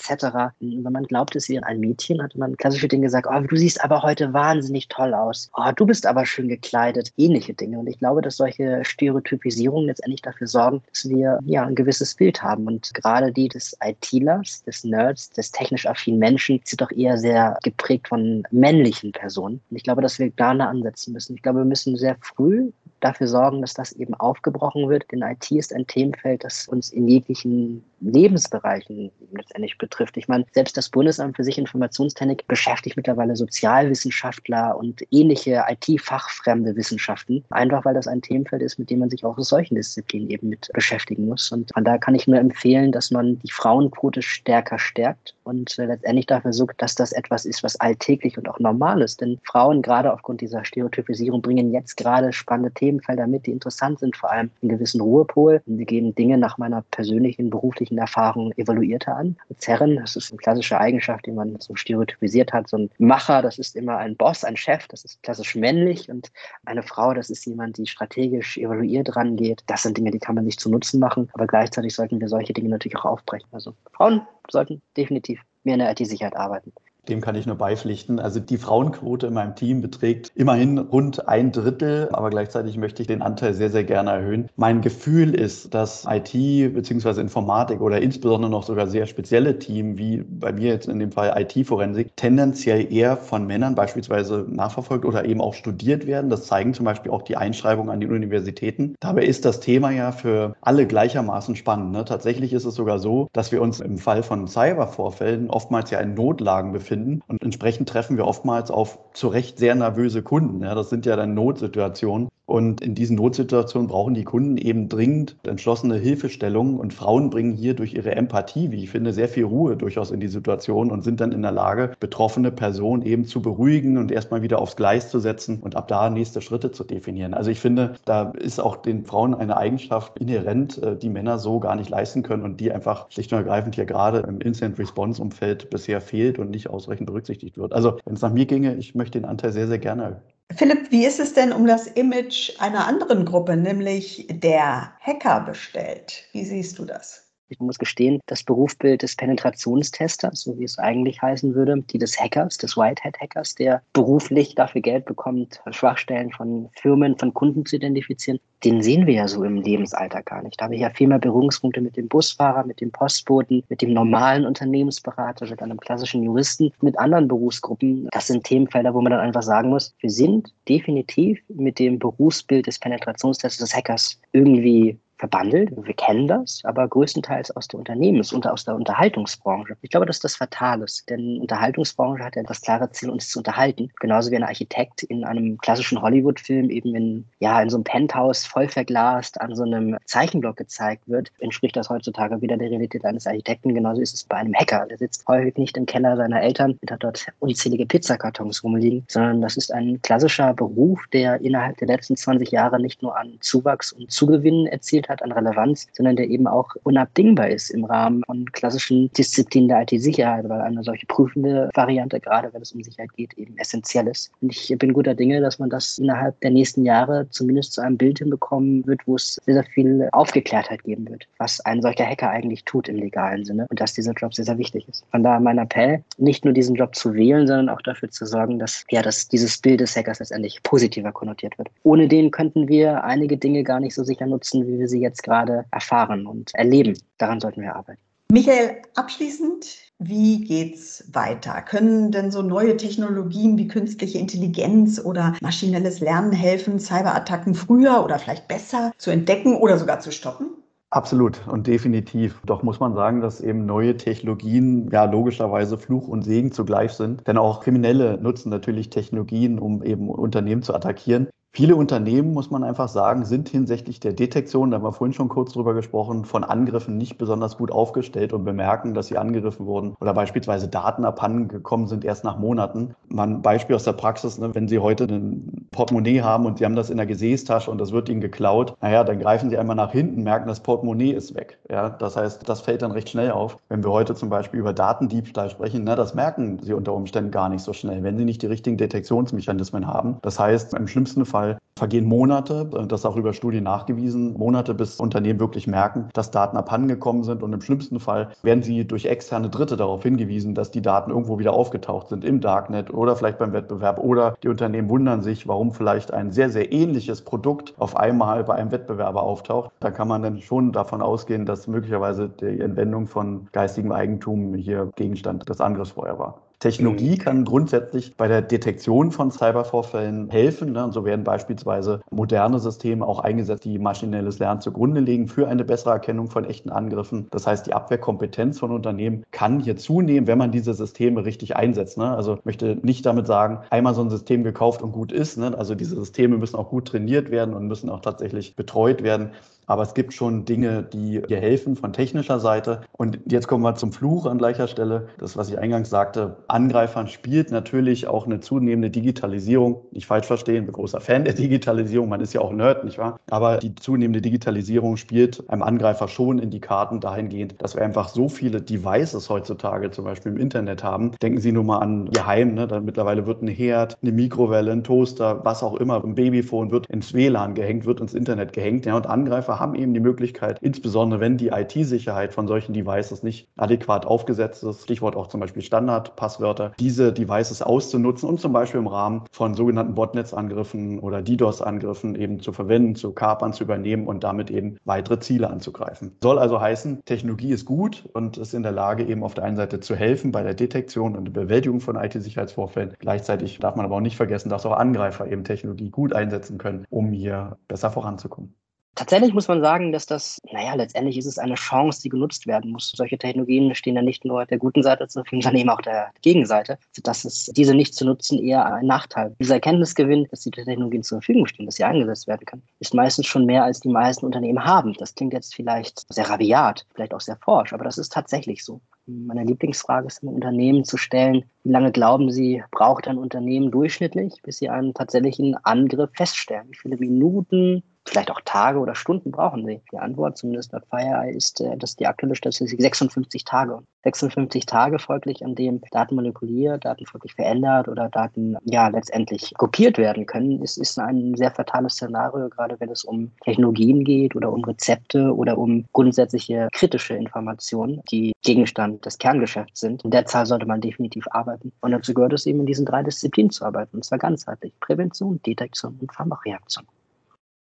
Wenn 0.60 0.94
man 0.94 1.04
glaubt, 1.04 1.36
es 1.36 1.50
wäre 1.50 1.66
ein 1.66 1.80
Mädchen, 1.80 2.22
hatte 2.22 2.40
man 2.40 2.56
klassische 2.58 2.88
Dinge 2.88 3.08
gesagt, 3.08 3.28
oh, 3.30 3.40
du 3.40 3.56
siehst 3.56 3.84
aber 3.84 4.04
heute 4.04 4.34
wahnsinnig 4.34 4.88
toll 4.88 5.14
aus. 5.14 5.50
Oh, 5.56 5.72
du 5.76 5.86
bist 5.86 6.06
aber 6.06 6.26
schön 6.26 6.48
gekleidet. 6.48 7.12
Ähnliche 7.18 7.54
Dinge. 7.54 7.80
Und 7.80 7.88
ich 7.88 8.00
glaube, 8.00 8.22
dass 8.22 8.38
solche 8.38 8.84
Stereotypisierungen 8.84 9.88
letztendlich 9.88 10.22
dafür 10.22 10.48
sorgen, 10.48 10.82
dass 10.90 11.10
wir 11.10 11.40
ja 11.46 11.66
ein 11.66 11.76
gewisses 11.76 12.16
Bild 12.16 12.42
haben. 12.42 12.68
Und 12.68 12.94
gerade 12.94 13.32
die 13.32 13.48
des 13.48 13.76
ITlers, 13.84 14.64
des 14.64 14.84
Nerds, 14.84 15.30
des 15.32 15.52
technisch 15.52 15.86
affinen 15.86 16.20
Menschen, 16.20 16.62
sind 16.64 16.82
doch 16.82 16.92
eher 16.92 17.18
sehr 17.18 17.58
geprägt 17.64 18.08
von 18.08 18.44
männlichen 18.52 19.12
Personen. 19.12 19.62
Und 19.70 19.78
ich 19.78 19.84
glaube, 19.84 20.02
dass 20.02 20.20
wir 20.20 20.32
da 20.36 20.52
ansetzen 20.52 21.14
müssen. 21.14 21.36
Ich 21.36 21.42
glaube, 21.42 21.60
wir 21.60 21.66
müssen 21.66 21.98
sehr 21.98 22.18
früh 22.22 22.72
dafür 23.00 23.28
sorgen, 23.28 23.62
dass 23.62 23.74
das 23.74 23.92
eben 23.94 24.14
aufgebrochen 24.16 24.90
wird. 24.90 25.06
Denn 25.12 25.22
IT 25.22 25.52
ist 25.52 25.74
ein 25.74 25.86
Themenfeld, 25.88 26.44
das 26.44 26.68
uns 26.68 26.90
in 26.90 27.08
jeglichen 27.08 27.84
Lebensbereichen 28.00 29.12
letztendlich 29.32 29.78
betrifft. 29.78 30.18
Ich 30.18 30.28
meine, 30.28 30.46
selbst 30.52 30.78
das 30.78 30.90
Bundesamt 30.90 31.36
für 31.36 31.44
Sicherheitsinformationstechnik 31.44 32.48
beschäftigt 32.48 32.98
mittlerweile 32.98 33.36
Sozialwissenschaftler 33.36 34.78
und 34.78 35.02
ähnliche 35.12 35.64
IT-fachfremde 35.68 36.76
Wissenschaften, 36.76 37.44
einfach 37.50 37.86
weil 37.86 37.94
das 37.94 38.08
ein 38.08 38.22
Themenfeld 38.22 38.62
ist, 38.62 38.80
mit 38.80 38.90
dem 38.90 39.00
man 39.00 39.10
sich 39.10 39.26
auch 39.26 39.38
aus 39.38 39.50
solchen 39.50 39.76
Disziplinen 39.76 40.30
eben 40.30 40.50
mit 40.50 40.70
beschäftigen 40.74 41.26
muss. 41.26 41.52
Und 41.52 41.72
von 41.74 41.84
daher 41.84 42.00
kann 42.00 42.16
ich 42.16 42.28
nur 42.28 42.38
empfehlen, 42.38 42.92
dass 42.92 43.12
man 43.12 43.40
die 43.40 43.52
Frauenquote 43.52 44.22
stärker 44.22 44.80
stärkt 44.80 45.36
und 45.44 45.76
letztendlich 45.78 46.26
dafür 46.26 46.54
sorgt, 46.54 46.82
dass 46.82 46.96
das 46.96 47.12
etwas 47.14 47.46
ist, 47.46 47.64
was 47.64 47.80
alltäglich 47.80 48.38
und 48.38 48.50
auch 48.50 48.60
normal 48.60 49.02
ist. 49.02 49.22
Denn 49.22 49.40
Frauen, 49.44 49.82
gerade 49.82 50.14
aufgrund 50.14 50.42
dieser 50.42 50.66
Stereotypisierung, 50.66 51.42
bringen 51.42 51.72
jetzt 51.72 51.96
gerade 51.98 52.34
spannende 52.34 52.72
Themenfelder 52.72 53.28
mit, 53.28 53.46
die 53.46 53.52
interessant 53.52 54.00
sind, 54.00 54.16
vor 54.16 54.32
allem 54.32 54.52
einen 54.62 54.70
gewissen 54.70 55.02
Ruhepol. 55.02 55.62
Sie 55.66 55.86
gehen 55.86 56.14
Dinge 56.16 56.38
nach 56.38 56.58
meiner 56.58 56.84
persönlichen 56.92 57.50
beruflichen 57.50 57.87
beruflichen 57.88 57.98
Erfahrungen 57.98 58.58
evaluierter 58.58 59.16
an. 59.16 59.38
Zerren, 59.58 59.96
das 59.98 60.16
ist 60.16 60.32
eine 60.32 60.38
klassische 60.38 60.80
Eigenschaft, 60.80 61.26
die 61.26 61.32
man 61.32 61.58
so 61.60 61.76
stereotypisiert 61.76 62.54
hat. 62.54 62.68
So 62.68 62.78
ein 62.78 62.90
Macher, 62.98 63.42
das 63.42 63.58
ist 63.58 63.76
immer 63.76 63.98
ein 63.98 64.16
Boss, 64.16 64.44
ein 64.44 64.58
Chef, 64.58 64.88
das 64.88 65.06
ist 65.06 65.22
klassisch 65.24 65.56
männlich. 65.56 66.10
Und 66.10 66.32
eine 66.66 66.84
Frau, 66.84 67.14
das 67.14 67.30
ist 67.30 67.46
jemand, 67.46 67.78
die 67.78 67.88
strategisch 67.88 68.58
evaluiert 68.58 69.16
rangeht. 69.16 69.64
Das 69.68 69.84
sind 69.84 69.98
Dinge, 69.98 70.12
die 70.12 70.20
kann 70.20 70.36
man 70.36 70.46
sich 70.46 70.58
zu 70.58 70.70
Nutzen 70.70 71.00
machen. 71.00 71.30
Aber 71.34 71.48
gleichzeitig 71.48 71.96
sollten 71.96 72.20
wir 72.20 72.28
solche 72.28 72.54
Dinge 72.54 72.70
natürlich 72.70 72.98
auch 72.98 73.06
aufbrechen. 73.06 73.48
Also 73.52 73.74
Frauen 73.94 74.22
sollten 74.50 74.82
definitiv 74.96 75.42
mehr 75.64 75.76
in 75.76 75.80
der 75.80 75.92
IT-Sicherheit 75.92 76.36
arbeiten. 76.36 76.72
Dem 77.10 77.22
kann 77.22 77.36
ich 77.36 77.46
nur 77.46 77.56
beipflichten. 77.56 78.20
Also 78.20 78.40
die 78.40 78.58
Frauenquote 78.58 79.28
in 79.28 79.34
meinem 79.34 79.56
Team 79.56 79.82
beträgt 79.82 80.32
immerhin 80.36 80.78
rund 80.78 81.28
ein 81.28 81.52
Drittel, 81.52 82.10
aber 82.12 82.30
gleichzeitig 82.30 82.78
möchte 82.78 83.02
ich 83.02 83.08
den 83.08 83.22
Anteil 83.22 83.54
sehr, 83.54 83.70
sehr 83.70 83.84
gerne 83.84 84.12
erhöhen. 84.12 84.50
Mein 84.56 84.82
Gefühl 84.82 85.34
ist, 85.34 85.74
dass 85.74 86.06
IT 86.10 86.34
bzw. 86.34 87.22
Informatik 87.22 87.82
oder 87.82 88.02
insbesondere 88.02 88.52
noch 88.52 88.64
sogar 88.64 88.88
sehr 88.88 89.06
spezielle 89.06 89.60
Team, 89.60 89.98
wie 89.98 90.18
bei 90.18 90.52
mir 90.52 90.68
jetzt 90.68 90.88
in 90.88 91.00
dem 91.00 91.12
Fall 91.12 91.34
IT-Forensik, 91.42 92.16
tendenziell 92.16 92.92
eher 92.92 93.18
von 93.18 93.48
Männern 93.48 93.76
beispielsweise 93.76 94.46
nachverfolgt 94.50 95.06
oder 95.06 95.26
eben 95.26 95.42
auch 95.42 95.54
studiert 95.54 96.08
werden. 96.08 96.30
Das 96.30 96.48
zeigen 96.48 96.74
zum 96.74 96.86
Beispiel 96.86 97.12
auch 97.12 97.22
die 97.22 97.38
Einschreibungen 97.38 97.90
an 97.90 98.00
die 98.00 98.08
Universitäten. 98.08 98.96
Dabei 99.00 99.24
ist 99.24 99.46
das 99.46 99.60
Thema 99.60 99.92
ja 99.92 100.12
für 100.12 100.56
alle 100.62 100.86
gleichermaßen 100.88 101.56
spannend. 101.56 101.92
Ne? 101.92 102.06
Tatsächlich 102.06 102.54
ist 102.54 102.66
es 102.66 102.76
sogar 102.76 103.00
so, 103.00 103.30
dass 103.34 103.52
wir 103.52 103.62
uns 103.62 103.80
im 103.80 103.98
Fall 103.98 104.24
von 104.24 104.48
Cybervorfällen 104.48 105.50
oftmals 105.50 105.92
ja 105.92 106.00
in 106.00 106.14
Notlagen 106.14 106.72
befinden 106.72 106.97
und 107.28 107.44
entsprechend 107.44 107.90
treffen 107.90 108.18
wir 108.18 108.26
oftmals 108.26 108.72
auf 108.72 109.00
zu 109.14 109.28
Recht 109.28 109.58
sehr 109.58 109.76
nervöse 109.76 110.24
Kunden. 110.24 110.64
Ja? 110.64 110.76
Das 110.76 110.90
sind 110.90 111.06
ja 111.06 111.16
dann 111.16 111.34
Notsituationen. 111.34 112.30
Und 112.48 112.80
in 112.80 112.96
diesen 112.96 113.18
Notsituationen 113.18 113.90
brauchen 113.90 114.14
die 114.14 114.24
Kunden 114.24 114.58
eben 114.58 114.88
dringend 114.88 115.36
entschlossene 115.44 115.98
Hilfestellung. 115.98 116.80
Und 116.80 116.94
Frauen 116.94 117.30
bringen 117.30 117.54
hier 117.54 117.74
durch 117.74 117.94
ihre 117.94 118.16
Empathie, 118.16 118.72
wie 118.72 118.84
ich 118.84 118.90
finde, 118.90 119.12
sehr 119.12 119.28
viel 119.28 119.44
Ruhe 119.44 119.76
durchaus 119.76 120.12
in 120.12 120.22
die 120.22 120.30
Situation 120.30 120.90
und 120.90 121.04
sind 121.04 121.20
dann 121.20 121.34
in 121.34 121.42
der 121.42 121.52
Lage, 121.52 121.92
betroffene 122.00 122.52
Personen 122.52 123.02
eben 123.02 123.26
zu 123.26 123.42
beruhigen 123.42 123.98
und 123.98 124.14
erstmal 124.14 124.44
wieder 124.44 124.62
aufs 124.62 124.78
Gleis 124.78 125.12
zu 125.12 125.20
setzen 125.20 125.60
und 125.60 125.76
ab 125.76 125.90
da 125.90 126.10
nächste 126.10 126.40
Schritte 126.40 126.72
zu 126.72 126.86
definieren. 126.86 127.34
Also 127.34 127.52
ich 127.52 127.60
finde, 127.60 127.96
da 128.06 128.32
ist 128.32 128.62
auch 128.62 128.78
den 128.78 129.04
Frauen 129.04 129.36
eine 129.36 129.58
Eigenschaft 129.58 130.18
inhärent, 130.18 130.82
äh, 130.82 130.96
die 130.98 131.10
Männer 131.10 131.40
so 131.40 131.60
gar 131.60 131.76
nicht 131.76 131.90
leisten 131.90 132.24
können 132.24 132.44
und 132.44 132.62
die 132.62 132.72
einfach 132.72 133.12
schlicht 133.12 133.34
und 133.34 133.40
ergreifend 133.40 133.76
hier 133.76 133.86
gerade 133.86 134.20
im 134.20 134.40
Instant-Response-Umfeld 134.40 135.70
bisher 135.70 136.00
fehlt 136.00 136.40
und 136.40 136.52
nicht 136.52 136.70
ausreichend 136.70 137.08
berücksichtigt 137.08 137.58
wird. 137.58 137.74
Also 137.74 138.00
wenn 138.06 138.14
es 138.16 138.22
nach 138.22 138.32
mir 138.32 138.46
ginge, 138.46 138.76
ich 138.76 138.96
möchte 138.96 139.20
den 139.20 139.28
Anteil 139.28 139.52
sehr, 139.52 139.68
sehr 139.68 139.80
gerne. 139.80 140.22
Philipp, 140.56 140.92
wie 140.92 141.06
ist 141.06 141.20
es 141.20 141.34
denn 141.34 141.54
um 141.54 141.66
das 141.68 141.88
Image 141.88 142.60
einer 142.60 142.88
anderen 142.88 143.26
Gruppe, 143.26 143.56
nämlich 143.56 144.28
der 144.30 144.94
Hacker 145.00 145.42
bestellt? 145.42 146.28
Wie 146.32 146.44
siehst 146.46 146.80
du 146.80 146.86
das? 146.86 147.27
Ich 147.50 147.60
muss 147.60 147.80
gestehen, 147.80 148.20
das 148.26 148.44
Berufsbild 148.44 149.02
des 149.04 149.16
Penetrationstesters, 149.16 150.42
so 150.42 150.60
wie 150.60 150.66
es 150.66 150.78
eigentlich 150.78 151.22
heißen 151.22 151.56
würde, 151.56 151.82
die 151.90 151.98
des 151.98 152.20
Hackers, 152.20 152.58
des 152.58 152.76
Whitehead-Hackers, 152.76 153.56
der 153.56 153.82
beruflich 153.94 154.56
dafür 154.56 154.82
Geld 154.82 155.06
bekommt, 155.06 155.62
Schwachstellen 155.72 156.32
von 156.32 156.70
Firmen, 156.74 157.18
von 157.18 157.34
Kunden 157.34 157.66
zu 157.66 157.78
identifizieren, 157.78 158.40
den 158.64 158.82
sehen 158.82 159.06
wir 159.06 159.14
ja 159.14 159.28
so 159.28 159.44
im 159.44 159.58
Lebensalter 159.58 160.24
gar 160.24 160.42
nicht. 160.42 160.60
Da 160.60 160.66
habe 160.66 160.76
ich 160.76 160.82
ja 160.82 160.90
viel 160.90 161.08
mehr 161.08 161.20
Berührungspunkte 161.20 161.80
mit 161.80 161.96
dem 161.96 162.08
Busfahrer, 162.08 162.66
mit 162.66 162.82
dem 162.82 162.92
Postboten, 162.92 163.64
mit 163.70 163.82
dem 163.82 163.94
normalen 163.94 164.46
Unternehmensberater, 164.46 165.48
mit 165.48 165.62
einem 165.62 165.80
klassischen 165.80 166.24
Juristen, 166.24 166.72
mit 166.82 166.98
anderen 167.00 167.28
Berufsgruppen. 167.28 168.10
Das 168.12 168.28
sind 168.28 168.44
Themenfelder, 168.44 168.94
wo 168.94 169.02
man 169.02 169.12
dann 169.12 169.22
einfach 169.22 169.44
sagen 169.44 169.70
muss, 169.70 169.94
wir 170.00 170.10
sind 170.10 170.54
definitiv 170.68 171.40
mit 171.50 171.80
dem 171.80 172.00
Berufsbild 172.00 172.68
des 172.68 172.80
Penetrationstests 172.80 173.60
des 173.60 173.76
Hackers 173.76 174.20
irgendwie 174.34 174.98
verbandelt. 175.18 175.72
Wir 175.76 175.94
kennen 175.94 176.28
das, 176.28 176.62
aber 176.64 176.88
größtenteils 176.88 177.56
aus 177.56 177.68
der 177.68 177.80
Unternehmens- 177.80 178.34
und 178.34 178.48
aus 178.48 178.66
der 178.66 178.76
Unterhaltungsbranche. 178.76 179.76
Ich 179.82 179.90
glaube, 179.90 180.06
dass 180.06 180.20
das 180.20 180.36
fatal 180.36 180.82
ist, 180.82 181.10
denn 181.10 181.40
Unterhaltungsbranche 181.40 182.24
hat 182.24 182.36
ja 182.36 182.44
das 182.44 182.62
klare 182.62 182.90
Ziel, 182.92 183.10
uns 183.10 183.30
zu 183.30 183.40
unterhalten. 183.40 183.90
Genauso 184.00 184.32
wie 184.32 184.36
ein 184.36 184.44
Architekt 184.44 185.04
in 185.04 185.24
einem 185.24 185.58
klassischen 185.58 186.02
Hollywood-Film 186.02 186.70
eben 186.70 186.96
in, 186.96 187.26
ja, 187.40 187.62
in 187.62 187.70
so 187.70 187.78
einem 187.78 187.84
Penthouse 187.84 188.46
voll 188.46 188.68
verglast 188.68 189.40
an 189.42 189.56
so 189.56 189.64
einem 189.64 189.98
Zeichenblock 190.06 190.58
gezeigt 190.58 191.04
wird, 191.08 191.32
entspricht 191.40 191.76
das 191.76 191.90
heutzutage 191.90 192.42
wieder 192.42 192.58
der 192.58 192.70
Realität 192.70 193.06
eines 193.06 193.26
Architekten. 193.28 193.74
Genauso 193.74 194.02
ist 194.02 194.14
es 194.14 194.24
bei 194.24 194.38
einem 194.38 194.54
Hacker. 194.54 194.86
Der 194.90 194.98
sitzt 194.98 195.28
häufig 195.28 195.58
nicht 195.58 195.78
im 195.78 195.86
Keller 195.86 196.16
seiner 196.18 196.42
Eltern 196.42 196.78
und 196.82 196.92
hat 196.92 197.04
dort 197.04 197.26
unzählige 197.40 197.86
Pizzakartons 197.86 198.64
rumliegen, 198.64 199.06
sondern 199.08 199.42
das 199.42 199.58
ist 199.58 199.74
ein 199.74 200.02
klassischer 200.02 200.54
Beruf, 200.54 201.02
der 201.14 201.42
innerhalb 201.42 201.78
der 201.78 201.88
letzten 201.88 202.16
20 202.16 202.52
Jahre 202.52 202.80
nicht 202.80 203.02
nur 203.02 203.18
an 203.18 203.38
Zuwachs 203.42 203.92
und 203.92 204.12
Zugewinn 204.12 204.68
erzielt 204.68 205.07
hat 205.10 205.22
an 205.22 205.32
Relevanz, 205.32 205.88
sondern 205.94 206.16
der 206.16 206.30
eben 206.30 206.48
auch 206.48 206.76
unabdingbar 206.84 207.50
ist 207.50 207.70
im 207.70 207.86
Rahmen 207.86 208.24
von 208.26 208.46
klassischen 208.52 209.12
Disziplinen 209.14 209.70
der 209.70 209.82
IT-Sicherheit, 209.82 210.48
weil 210.50 210.62
eine 210.62 210.84
solche 210.84 211.06
prüfende 211.06 211.70
Variante, 211.74 212.20
gerade 212.20 212.54
wenn 212.54 212.62
es 212.62 212.72
um 212.72 212.84
Sicherheit 212.84 213.14
geht, 213.14 213.34
eben 213.38 213.58
essentiell 213.58 214.08
ist. 214.08 214.32
Und 214.42 214.52
ich 214.52 214.76
bin 214.78 214.94
guter 214.94 215.16
Dinge, 215.16 215.42
dass 215.42 215.60
man 215.60 215.70
das 215.70 215.98
innerhalb 215.98 216.40
der 216.42 216.52
nächsten 216.52 216.86
Jahre 216.86 217.28
zumindest 217.30 217.74
zu 217.74 217.82
einem 217.82 217.98
Bild 217.98 218.20
hinbekommen 218.20 218.86
wird, 218.86 219.02
wo 219.06 219.16
es 219.16 219.40
sehr, 219.46 219.56
sehr 219.56 219.64
viel 219.64 220.10
Aufgeklärtheit 220.12 220.84
geben 220.84 221.08
wird, 221.10 221.28
was 221.38 221.60
ein 221.62 221.82
solcher 221.82 222.06
Hacker 222.06 222.30
eigentlich 222.30 222.64
tut 222.64 222.88
im 222.90 222.98
legalen 222.98 223.46
Sinne 223.46 223.68
und 223.70 223.80
dass 223.80 223.94
dieser 223.94 224.14
Job 224.14 224.34
sehr, 224.34 224.46
sehr 224.46 224.58
wichtig 224.58 224.88
ist. 224.88 225.06
Von 225.12 225.24
daher 225.24 225.40
mein 225.40 225.58
Appell, 225.58 226.04
nicht 226.18 226.46
nur 226.46 226.54
diesen 226.54 226.76
Job 226.76 226.96
zu 226.96 227.14
wählen, 227.14 227.48
sondern 227.48 227.70
auch 227.70 227.82
dafür 227.82 228.10
zu 228.10 228.26
sorgen, 228.26 228.60
dass, 228.60 228.84
ja, 228.90 229.02
dass 229.02 229.28
dieses 229.28 229.58
Bild 229.58 229.80
des 229.80 229.96
Hackers 229.96 230.20
letztendlich 230.20 230.62
positiver 230.64 231.12
konnotiert 231.12 231.58
wird. 231.58 231.70
Ohne 231.84 232.08
den 232.08 232.32
könnten 232.32 232.68
wir 232.68 233.04
einige 233.04 233.38
Dinge 233.38 233.64
gar 233.64 233.80
nicht 233.80 233.96
so 233.96 234.04
sicher 234.04 234.26
nutzen, 234.26 234.68
wie 234.68 234.80
wir 234.80 234.88
sie 234.88 234.97
sie 234.98 235.04
jetzt 235.04 235.24
gerade 235.24 235.66
erfahren 235.72 236.26
und 236.26 236.54
erleben. 236.54 236.98
Daran 237.18 237.40
sollten 237.40 237.62
wir 237.62 237.76
arbeiten. 237.76 238.00
Michael, 238.30 238.82
abschließend, 238.96 239.78
wie 240.00 240.44
geht's 240.44 241.10
weiter? 241.14 241.62
Können 241.62 242.12
denn 242.12 242.30
so 242.30 242.42
neue 242.42 242.76
Technologien 242.76 243.58
wie 243.58 243.70
künstliche 243.70 244.18
Intelligenz 244.18 245.00
oder 245.04 245.36
maschinelles 245.42 246.02
Lernen 246.02 246.34
helfen, 246.34 246.78
Cyberattacken 246.78 247.56
früher 247.56 248.04
oder 248.04 248.20
vielleicht 248.20 248.50
besser 248.50 248.92
zu 248.98 249.12
entdecken 249.12 249.56
oder 249.56 249.78
sogar 249.78 250.02
zu 250.02 250.12
stoppen? 250.12 250.50
Absolut 250.90 251.48
und 251.48 251.68
definitiv. 251.68 252.40
Doch 252.46 252.64
muss 252.64 252.80
man 252.80 252.96
sagen, 252.96 253.22
dass 253.22 253.42
eben 253.42 253.66
neue 253.66 253.96
Technologien 253.96 254.90
ja 254.92 255.06
logischerweise 255.06 255.78
Fluch 255.78 256.08
und 256.08 256.24
Segen 256.24 256.52
zugleich 256.52 256.94
sind. 256.94 257.28
Denn 257.28 257.38
auch 257.38 257.62
Kriminelle 257.62 258.18
nutzen 258.22 258.50
natürlich 258.50 258.90
Technologien, 258.90 259.60
um 259.60 259.84
eben 259.84 260.10
Unternehmen 260.10 260.64
zu 260.64 260.74
attackieren. 260.74 261.28
Viele 261.54 261.76
Unternehmen, 261.76 262.34
muss 262.34 262.52
man 262.52 262.64
einfach 262.64 262.88
sagen, 262.88 263.26
sind 263.26 263.50
hinsichtlich 263.50 264.00
der 264.00 264.14
Detektion, 264.14 264.70
da 264.70 264.78
haben 264.78 264.84
wir 264.84 264.92
vorhin 264.92 265.14
schon 265.14 265.28
kurz 265.28 265.54
drüber 265.54 265.74
gesprochen, 265.74 266.24
von 266.24 266.44
Angriffen 266.44 266.98
nicht 266.98 267.18
besonders 267.18 267.58
gut 267.58 267.72
aufgestellt 267.72 268.32
und 268.32 268.46
bemerken, 268.46 268.94
dass 268.94 269.08
sie 269.08 269.18
angegriffen 269.18 269.66
wurden 269.66 269.96
oder 270.00 270.14
beispielsweise 270.14 270.68
Daten 270.68 271.04
abhanden 271.04 271.48
gekommen 271.48 271.88
sind 271.88 272.06
erst 272.06 272.24
nach 272.24 272.38
Monaten. 272.38 272.94
Ein 273.16 273.42
Beispiel 273.42 273.76
aus 273.76 273.86
der 273.86 273.94
Praxis, 273.94 274.38
ne, 274.38 274.54
wenn 274.54 274.68
Sie 274.68 274.78
heute 274.78 275.06
ein 275.06 275.68
Portemonnaie 275.72 276.22
haben 276.22 276.46
und 276.46 276.60
Sie 276.60 276.66
haben 276.66 276.76
das 276.76 276.92
in 276.92 276.98
der 276.98 277.08
Gesäßtasche 277.08 277.72
und 277.72 277.80
das 277.82 277.92
wird 277.92 278.08
Ihnen 278.10 278.22
geklaut, 278.22 278.76
naja, 278.82 279.04
dann 279.04 279.18
greifen 279.18 279.50
Sie 279.50 279.58
einmal 279.58 279.76
nach 279.76 279.92
hinten, 279.92 280.22
merken, 280.22 280.48
das 280.48 280.60
Portemonnaie 280.60 281.14
ist 281.14 281.34
weg. 281.34 281.58
Ja, 281.72 281.90
das 281.90 282.16
heißt, 282.16 282.48
das 282.48 282.62
fällt 282.62 282.84
dann 282.84 282.92
recht 282.92 283.10
schnell 283.10 283.32
auf. 283.32 283.58
Wenn 283.68 283.84
wir 283.84 283.92
heute 283.92 284.14
zum 284.14 284.30
Beispiel 284.30 284.60
über 284.60 284.74
Datendiebstahl 284.74 285.50
sprechen, 285.50 285.86
na, 285.86 285.96
das 285.96 286.14
merken 286.14 286.60
Sie 286.62 286.74
unter 286.74 286.94
Umständen 286.94 287.32
gar 287.32 287.50
nicht 287.50 287.64
so 287.64 287.74
schnell, 287.74 288.04
wenn 288.04 288.16
Sie 288.16 288.26
nicht 288.26 288.44
die 288.44 288.48
richtigen 288.48 288.78
Detektionsmechanismen 288.78 289.88
haben. 289.88 290.18
Das 290.22 290.38
heißt, 290.38 290.76
im 290.76 290.88
schlimmsten 290.88 291.26
Fall 291.26 291.37
Fall 291.38 291.60
vergehen 291.78 292.06
Monate, 292.06 292.66
das 292.88 293.02
ist 293.02 293.06
auch 293.06 293.16
über 293.16 293.34
Studien 293.34 293.64
nachgewiesen, 293.64 294.34
Monate, 294.36 294.74
bis 294.74 295.00
Unternehmen 295.00 295.40
wirklich 295.40 295.68
merken, 295.68 296.10
dass 296.14 296.32
Daten 296.32 296.58
abhandengekommen 296.58 297.24
sind. 297.24 297.44
Und 297.44 297.54
im 297.54 297.62
schlimmsten 297.62 298.00
Fall 298.00 298.30
werden 298.42 298.64
sie 298.64 298.86
durch 298.86 299.06
externe 299.06 299.50
Dritte 299.50 299.78
darauf 299.78 300.02
hingewiesen, 300.02 300.56
dass 300.56 300.72
die 300.72 300.82
Daten 300.82 301.12
irgendwo 301.12 301.38
wieder 301.38 301.54
aufgetaucht 301.54 302.10
sind 302.10 302.26
im 302.26 302.42
Darknet 302.42 302.92
oder 302.92 303.16
vielleicht 303.16 303.38
beim 303.38 303.54
Wettbewerb. 303.54 304.00
Oder 304.00 304.36
die 304.42 304.48
Unternehmen 304.48 304.90
wundern 304.90 305.22
sich, 305.22 305.48
warum 305.48 305.72
vielleicht 305.72 306.12
ein 306.12 306.32
sehr, 306.32 306.50
sehr 306.50 306.72
ähnliches 306.72 307.22
Produkt 307.22 307.76
auf 307.78 307.96
einmal 307.96 308.44
bei 308.44 308.56
einem 308.56 308.72
Wettbewerber 308.72 309.22
auftaucht. 309.22 309.72
Da 309.80 309.92
kann 309.92 310.08
man 310.08 310.24
dann 310.24 310.42
schon 310.42 310.72
davon 310.72 311.04
ausgehen, 311.04 311.46
dass 311.46 311.68
möglicherweise 311.68 312.28
die 312.28 312.60
Entwendung 312.60 313.06
von 313.06 313.48
geistigem 313.52 313.92
Eigentum 313.92 314.56
hier 314.56 314.90
Gegenstand 314.96 315.48
des 315.48 315.62
Angriffsfeuers 315.62 316.18
war. 316.18 316.47
Technologie 316.60 317.12
mhm. 317.12 317.18
kann 317.20 317.46
grundsätzlich 317.46 318.16
bei 318.18 318.28
der 318.28 318.42
Detektion 318.42 319.12
von 319.12 319.30
Cybervorfällen 319.30 320.30
helfen. 320.30 320.72
Ne? 320.72 320.86
Und 320.86 320.92
so 320.92 321.06
werden 321.06 321.24
beispielsweise 321.24 322.02
moderne 322.10 322.60
Systeme 322.60 323.06
auch 323.06 323.20
eingesetzt, 323.20 323.64
die 323.64 323.78
maschinelles 323.78 324.40
Lernen 324.40 324.62
zugrunde 324.62 325.02
legen 325.02 325.28
für 325.28 325.48
eine 325.48 325.64
bessere 325.64 325.92
Erkennung 325.92 326.30
von 326.30 326.46
echten 326.46 326.72
Angriffen. 326.72 327.28
Das 327.30 327.46
heißt, 327.46 327.68
die 327.68 327.74
Abwehrkompetenz 327.74 328.60
von 328.60 328.72
Unternehmen 328.72 329.24
kann 329.32 329.60
hier 329.60 329.78
zunehmen, 329.78 330.26
wenn 330.26 330.40
man 330.40 330.52
diese 330.52 330.74
Systeme 330.74 331.26
richtig 331.26 331.56
einsetzt. 331.56 332.00
Ne? 332.00 332.10
Also 332.10 332.36
ich 332.36 332.46
möchte 332.46 332.80
nicht 332.82 333.06
damit 333.06 333.28
sagen, 333.28 333.60
einmal 333.70 333.94
so 333.94 334.02
ein 334.02 334.10
System 334.10 334.44
gekauft 334.44 334.82
und 334.82 334.92
gut 334.94 335.12
ist. 335.12 335.38
Ne? 335.38 335.56
Also 335.56 335.76
diese 335.76 335.96
Systeme 335.96 336.38
müssen 336.38 336.56
auch 336.56 336.70
gut 336.70 336.88
trainiert 336.88 337.30
werden 337.30 337.54
und 337.54 337.68
müssen 337.68 337.90
auch 337.92 338.02
tatsächlich 338.02 338.56
betreut 338.56 339.04
werden. 339.04 339.32
Aber 339.68 339.84
es 339.84 339.94
gibt 339.94 340.14
schon 340.14 340.46
Dinge, 340.46 340.82
die 340.82 341.22
dir 341.22 341.40
helfen 341.40 341.76
von 341.76 341.94
technischer 341.94 342.40
Seite. 342.40 342.82
Und 342.94 343.20
jetzt 343.30 343.48
kommen 343.48 343.64
wir 343.64 343.76
zum 343.76 343.92
Fluch 343.92 344.26
an 344.26 344.38
gleicher 344.38 344.68
Stelle. 344.68 345.10
Das, 345.18 345.36
was 345.36 345.50
ich 345.50 345.60
eingangs 345.60 345.90
sagte, 345.90 346.38
Angreifern 346.48 347.10
spielt 347.10 347.52
natürlich 347.52 348.08
auch 348.08 348.26
eine 348.26 348.40
zunehmende 348.40 348.90
Digitalisierung. 348.90 349.82
Nicht 349.92 350.08
falsch 350.08 350.26
verstehen, 350.26 350.62
ich 350.62 350.66
bin 350.66 350.72
großer 350.72 351.02
Fan 351.02 351.26
der 351.26 351.34
Digitalisierung. 351.34 352.08
Man 352.08 352.22
ist 352.22 352.34
ja 352.34 352.42
auch 352.42 352.54
Nerd, 352.54 352.86
nicht 352.86 352.98
wahr? 352.98 353.20
Aber 353.30 353.58
die 353.58 353.76
zunehmende 353.76 354.22
Digitalisierung 354.22 354.96
spielt 354.96 355.48
einem 355.50 355.64
Angreifer 355.64 356.08
schon 356.08 356.40
in 356.40 356.50
die 356.50 356.62
Karten 356.62 357.02
dahingehend, 357.02 357.56
dass 357.62 357.76
wir 357.76 357.84
einfach 357.84 358.08
so 358.08 358.30
viele 358.30 358.62
Devices 358.62 359.30
heutzutage 359.30 359.92
zum 359.92 360.06
Beispiel 360.06 360.32
im 360.32 360.38
Internet 360.38 360.84
haben. 360.84 361.12
Denken 361.22 361.42
Sie 361.42 361.52
nur 361.52 361.66
mal 361.66 361.80
an 361.80 362.10
Ihr 362.16 362.26
Heim. 362.26 362.54
Ne? 362.54 362.68
Mittlerweile 362.84 363.26
wird 363.26 363.42
ein 363.42 363.50
Herd, 363.50 363.98
eine 364.02 364.14
Mikrowelle, 364.14 364.72
ein 364.72 364.86
Toaster, 364.86 365.44
was 365.44 365.62
auch 365.62 365.76
immer, 365.76 366.02
ein 366.02 366.16
Babyphone 366.16 366.72
wird 366.72 366.88
ins 366.88 367.14
WLAN 367.14 367.54
gehängt, 367.54 367.86
wird 367.86 368.00
ins 368.00 368.14
Internet 368.14 368.54
gehängt. 368.54 368.86
Ja? 368.86 368.96
Und 368.96 369.08
Angreifer 369.08 369.57
haben 369.60 369.76
eben 369.76 369.94
die 369.94 370.00
Möglichkeit, 370.00 370.60
insbesondere 370.62 371.20
wenn 371.20 371.38
die 371.38 371.50
IT-Sicherheit 371.50 372.34
von 372.34 372.48
solchen 372.48 372.74
Devices 372.74 373.24
nicht 373.24 373.48
adäquat 373.58 374.06
aufgesetzt 374.06 374.64
ist, 374.64 374.84
Stichwort 374.84 375.16
auch 375.16 375.28
zum 375.28 375.40
Beispiel 375.40 375.62
Standardpasswörter, 375.62 376.74
diese 376.80 377.14
Devices 377.14 377.62
auszunutzen 377.62 378.30
und 378.30 378.40
zum 378.40 378.54
Beispiel 378.54 378.80
im 378.80 378.88
Rahmen 378.88 379.24
von 379.32 379.54
sogenannten 379.54 379.96
Botnetzangriffen 379.96 381.00
oder 381.00 381.22
DDoS-Angriffen 381.22 382.16
eben 382.16 382.40
zu 382.40 382.54
verwenden, 382.54 382.96
zu 382.96 383.12
kapern, 383.12 383.54
zu 383.54 383.64
übernehmen 383.64 384.08
und 384.08 384.24
damit 384.24 384.50
eben 384.50 384.78
weitere 384.86 385.20
Ziele 385.20 385.50
anzugreifen. 385.50 386.16
Soll 386.22 386.40
also 386.40 386.60
heißen, 386.62 387.02
Technologie 387.06 387.52
ist 387.52 387.66
gut 387.66 388.08
und 388.14 388.38
ist 388.38 388.54
in 388.54 388.64
der 388.64 388.72
Lage, 388.72 389.04
eben 389.06 389.24
auf 389.24 389.34
der 389.34 389.44
einen 389.44 389.58
Seite 389.58 389.80
zu 389.80 389.96
helfen 389.96 390.32
bei 390.32 390.44
der 390.44 390.54
Detektion 390.54 391.16
und 391.16 391.26
der 391.26 391.32
Bewältigung 391.32 391.80
von 391.80 391.96
IT-Sicherheitsvorfällen. 391.96 392.94
Gleichzeitig 393.00 393.60
darf 393.60 393.76
man 393.76 393.86
aber 393.86 393.96
auch 393.96 394.02
nicht 394.02 394.18
vergessen, 394.18 394.50
dass 394.50 394.66
auch 394.66 394.78
Angreifer 394.78 395.28
eben 395.28 395.44
Technologie 395.44 395.90
gut 395.90 396.14
einsetzen 396.14 396.58
können, 396.58 396.86
um 396.90 397.12
hier 397.12 397.58
besser 397.68 397.92
voranzukommen. 397.92 398.56
Tatsächlich 398.98 399.32
muss 399.32 399.48
man 399.48 399.62
sagen, 399.62 399.92
dass 399.92 400.08
das, 400.08 400.42
naja, 400.52 400.74
letztendlich 400.74 401.20
ist 401.20 401.28
es 401.28 401.38
eine 401.38 401.54
Chance, 401.54 402.02
die 402.02 402.10
genutzt 402.10 402.48
werden 402.48 402.72
muss. 402.72 402.92
Solche 402.96 403.20
Technologien 403.20 403.76
stehen 403.76 403.96
ja 403.96 404.02
nicht 404.02 404.26
nur 404.26 404.48
der 404.48 404.58
guten 404.58 404.82
Seite 404.82 405.08
zur 405.08 405.24
sondern 405.30 405.56
eben 405.62 405.70
auch 405.70 405.82
der 405.82 406.10
Gegenseite, 406.24 406.80
sodass 406.94 407.24
es 407.24 407.46
diese 407.56 407.76
nicht 407.76 407.94
zu 407.94 408.06
nutzen 408.06 408.44
eher 408.44 408.66
ein 408.66 408.88
Nachteil. 408.88 409.36
Dieser 409.40 409.54
Erkenntnisgewinn, 409.56 410.26
dass 410.32 410.42
die 410.42 410.50
Technologien 410.50 411.04
zur 411.04 411.22
Verfügung 411.22 411.46
stehen, 411.46 411.68
dass 411.68 411.76
sie 411.76 411.84
eingesetzt 411.84 412.26
werden 412.26 412.46
können, 412.46 412.64
ist 412.80 412.96
meistens 412.96 413.28
schon 413.28 413.46
mehr, 413.46 413.64
als 413.64 413.82
die 413.82 413.90
meisten 413.90 414.26
Unternehmen 414.26 414.66
haben. 414.66 414.94
Das 414.94 415.14
klingt 415.14 415.34
jetzt 415.34 415.54
vielleicht 415.54 416.12
sehr 416.12 416.28
rabiat, 416.28 416.88
vielleicht 416.96 417.14
auch 417.14 417.22
sehr 417.22 417.38
forsch, 417.38 417.74
aber 417.74 417.84
das 417.84 418.00
ist 418.00 418.12
tatsächlich 418.12 418.66
so. 418.66 418.82
Meine 419.06 419.44
Lieblingsfrage 419.44 420.08
ist 420.08 420.24
im 420.24 420.30
Unternehmen 420.30 420.84
zu 420.84 420.98
stellen, 420.98 421.46
wie 421.64 421.72
lange 421.72 421.92
glauben 421.92 422.32
Sie, 422.32 422.64
braucht 422.72 423.08
ein 423.08 423.18
Unternehmen 423.18 423.72
durchschnittlich, 423.72 424.42
bis 424.42 424.58
Sie 424.58 424.70
einen 424.70 424.94
tatsächlichen 424.94 425.56
Angriff 425.64 426.10
feststellen? 426.14 426.68
Wie 426.70 426.78
viele 426.78 426.98
Minuten, 426.98 427.84
vielleicht 428.10 428.32
auch 428.32 428.42
Tage 428.46 428.80
oder 428.80 428.96
Stunden 428.96 429.32
brauchen 429.32 429.66
Sie? 429.66 429.82
Die 429.92 429.98
Antwort, 429.98 430.38
zumindest 430.38 430.72
bei 430.72 430.80
FireEye, 430.80 431.36
ist, 431.36 431.62
äh, 431.62 431.78
dass 431.78 431.96
die 431.96 432.08
aktuelle 432.08 432.36
Statistik 432.36 432.82
56 432.82 433.44
Tage. 433.44 433.80
56 434.04 434.66
Tage 434.66 435.00
folglich, 435.00 435.44
an 435.44 435.56
dem 435.56 435.82
Daten 435.92 436.16
manipuliert, 436.16 436.86
Daten 436.86 437.06
folglich 437.06 437.34
verändert 437.34 437.88
oder 437.88 438.10
Daten 438.10 438.56
ja 438.64 438.88
letztendlich 438.88 439.54
kopiert 439.58 439.98
werden 439.98 440.26
können, 440.26 440.62
ist, 440.62 440.78
ist 440.78 440.98
ein 440.98 441.36
sehr 441.36 441.52
fatales 441.52 441.94
Szenario, 441.94 442.50
gerade 442.50 442.80
wenn 442.80 442.90
es 442.90 443.04
um 443.04 443.32
Technologien 443.44 444.04
geht 444.04 444.36
oder 444.36 444.52
um 444.52 444.64
Rezepte 444.64 445.36
oder 445.36 445.58
um 445.58 445.86
grundsätzliche 445.94 446.70
kritische 446.72 447.16
Informationen, 447.16 448.02
die 448.10 448.32
Gegenstand 448.44 449.06
des 449.06 449.18
Kerngeschäfts 449.18 449.82
sind. 449.82 450.06
In 450.06 450.12
der 450.12 450.26
Zahl 450.26 450.46
sollte 450.46 450.66
man 450.66 450.80
definitiv 450.80 451.26
arbeiten. 451.32 451.74
Und 451.82 451.92
dazu 451.92 452.14
gehört 452.14 452.34
es 452.34 452.46
eben 452.46 452.62
in 452.62 452.66
diesen 452.66 452.86
drei 452.86 453.04
Disziplinen 453.04 453.52
zu 453.52 453.66
arbeiten, 453.66 453.98
und 453.98 454.06
zwar 454.06 454.20
ganzheitlich. 454.20 454.74
Prävention, 454.80 455.42
Detektion 455.44 455.98
und 456.00 456.14
Pharmareaktion 456.14 456.86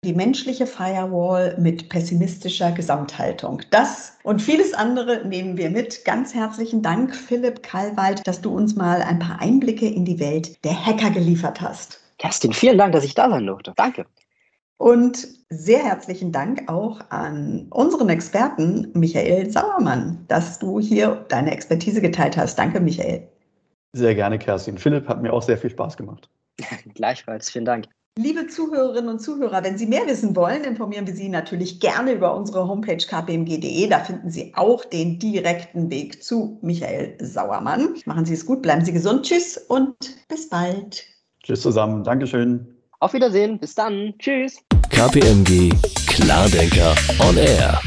die 0.06 0.14
menschliche 0.14 0.66
Firewall 0.66 1.56
mit 1.58 1.88
pessimistischer 1.88 2.70
Gesamthaltung. 2.70 3.60
Das 3.70 4.16
und 4.22 4.40
vieles 4.40 4.72
andere 4.72 5.26
nehmen 5.26 5.56
wir 5.56 5.68
mit. 5.68 6.04
Ganz 6.04 6.32
herzlichen 6.32 6.80
Dank, 6.80 7.14
Philipp 7.14 7.64
Kalwald, 7.64 8.24
dass 8.24 8.40
du 8.40 8.54
uns 8.54 8.76
mal 8.76 9.02
ein 9.02 9.18
paar 9.18 9.40
Einblicke 9.40 9.86
in 9.86 10.04
die 10.04 10.20
Welt 10.20 10.64
der 10.64 10.86
Hacker 10.86 11.10
geliefert 11.10 11.60
hast. 11.60 12.00
Kerstin, 12.18 12.52
vielen 12.52 12.78
Dank, 12.78 12.92
dass 12.92 13.04
ich 13.04 13.14
da 13.14 13.28
sein 13.28 13.46
durfte. 13.46 13.72
Danke. 13.76 14.06
Und 14.78 15.26
sehr 15.48 15.82
herzlichen 15.82 16.30
Dank 16.30 16.70
auch 16.70 17.00
an 17.08 17.66
unseren 17.70 18.08
Experten 18.08 18.92
Michael 18.94 19.50
Sauermann, 19.50 20.24
dass 20.28 20.60
du 20.60 20.78
hier 20.78 21.24
deine 21.28 21.50
Expertise 21.50 22.00
geteilt 22.00 22.36
hast. 22.36 22.56
Danke, 22.56 22.80
Michael. 22.80 23.26
Sehr 23.92 24.14
gerne, 24.14 24.38
Kerstin. 24.38 24.78
Philipp 24.78 25.08
hat 25.08 25.20
mir 25.20 25.32
auch 25.32 25.42
sehr 25.42 25.58
viel 25.58 25.70
Spaß 25.70 25.96
gemacht. 25.96 26.28
Gleichfalls, 26.94 27.50
vielen 27.50 27.64
Dank. 27.64 27.86
Liebe 28.18 28.46
Zuhörerinnen 28.46 29.10
und 29.10 29.18
Zuhörer, 29.20 29.62
wenn 29.62 29.76
Sie 29.76 29.86
mehr 29.86 30.06
wissen 30.06 30.34
wollen, 30.34 30.64
informieren 30.64 31.06
wir 31.06 31.14
Sie 31.14 31.28
natürlich 31.28 31.80
gerne 31.80 32.12
über 32.12 32.34
unsere 32.34 32.66
Homepage 32.66 32.96
kpmg.de. 32.96 33.86
Da 33.88 33.98
finden 33.98 34.30
Sie 34.30 34.54
auch 34.54 34.86
den 34.86 35.18
direkten 35.18 35.90
Weg 35.90 36.24
zu 36.24 36.58
Michael 36.62 37.18
Sauermann. 37.20 37.94
Machen 38.06 38.24
Sie 38.24 38.32
es 38.32 38.46
gut, 38.46 38.62
bleiben 38.62 38.82
Sie 38.86 38.94
gesund. 38.94 39.26
Tschüss 39.26 39.58
und 39.68 39.94
bis 40.28 40.48
bald. 40.48 41.04
Tschüss 41.42 41.60
zusammen. 41.60 42.04
Dankeschön. 42.04 42.66
Auf 43.00 43.12
Wiedersehen. 43.12 43.58
Bis 43.58 43.74
dann. 43.74 44.14
Tschüss. 44.18 44.62
KPMG 44.88 45.74
Klardenker 46.06 46.94
on 47.20 47.36
Air. 47.36 47.78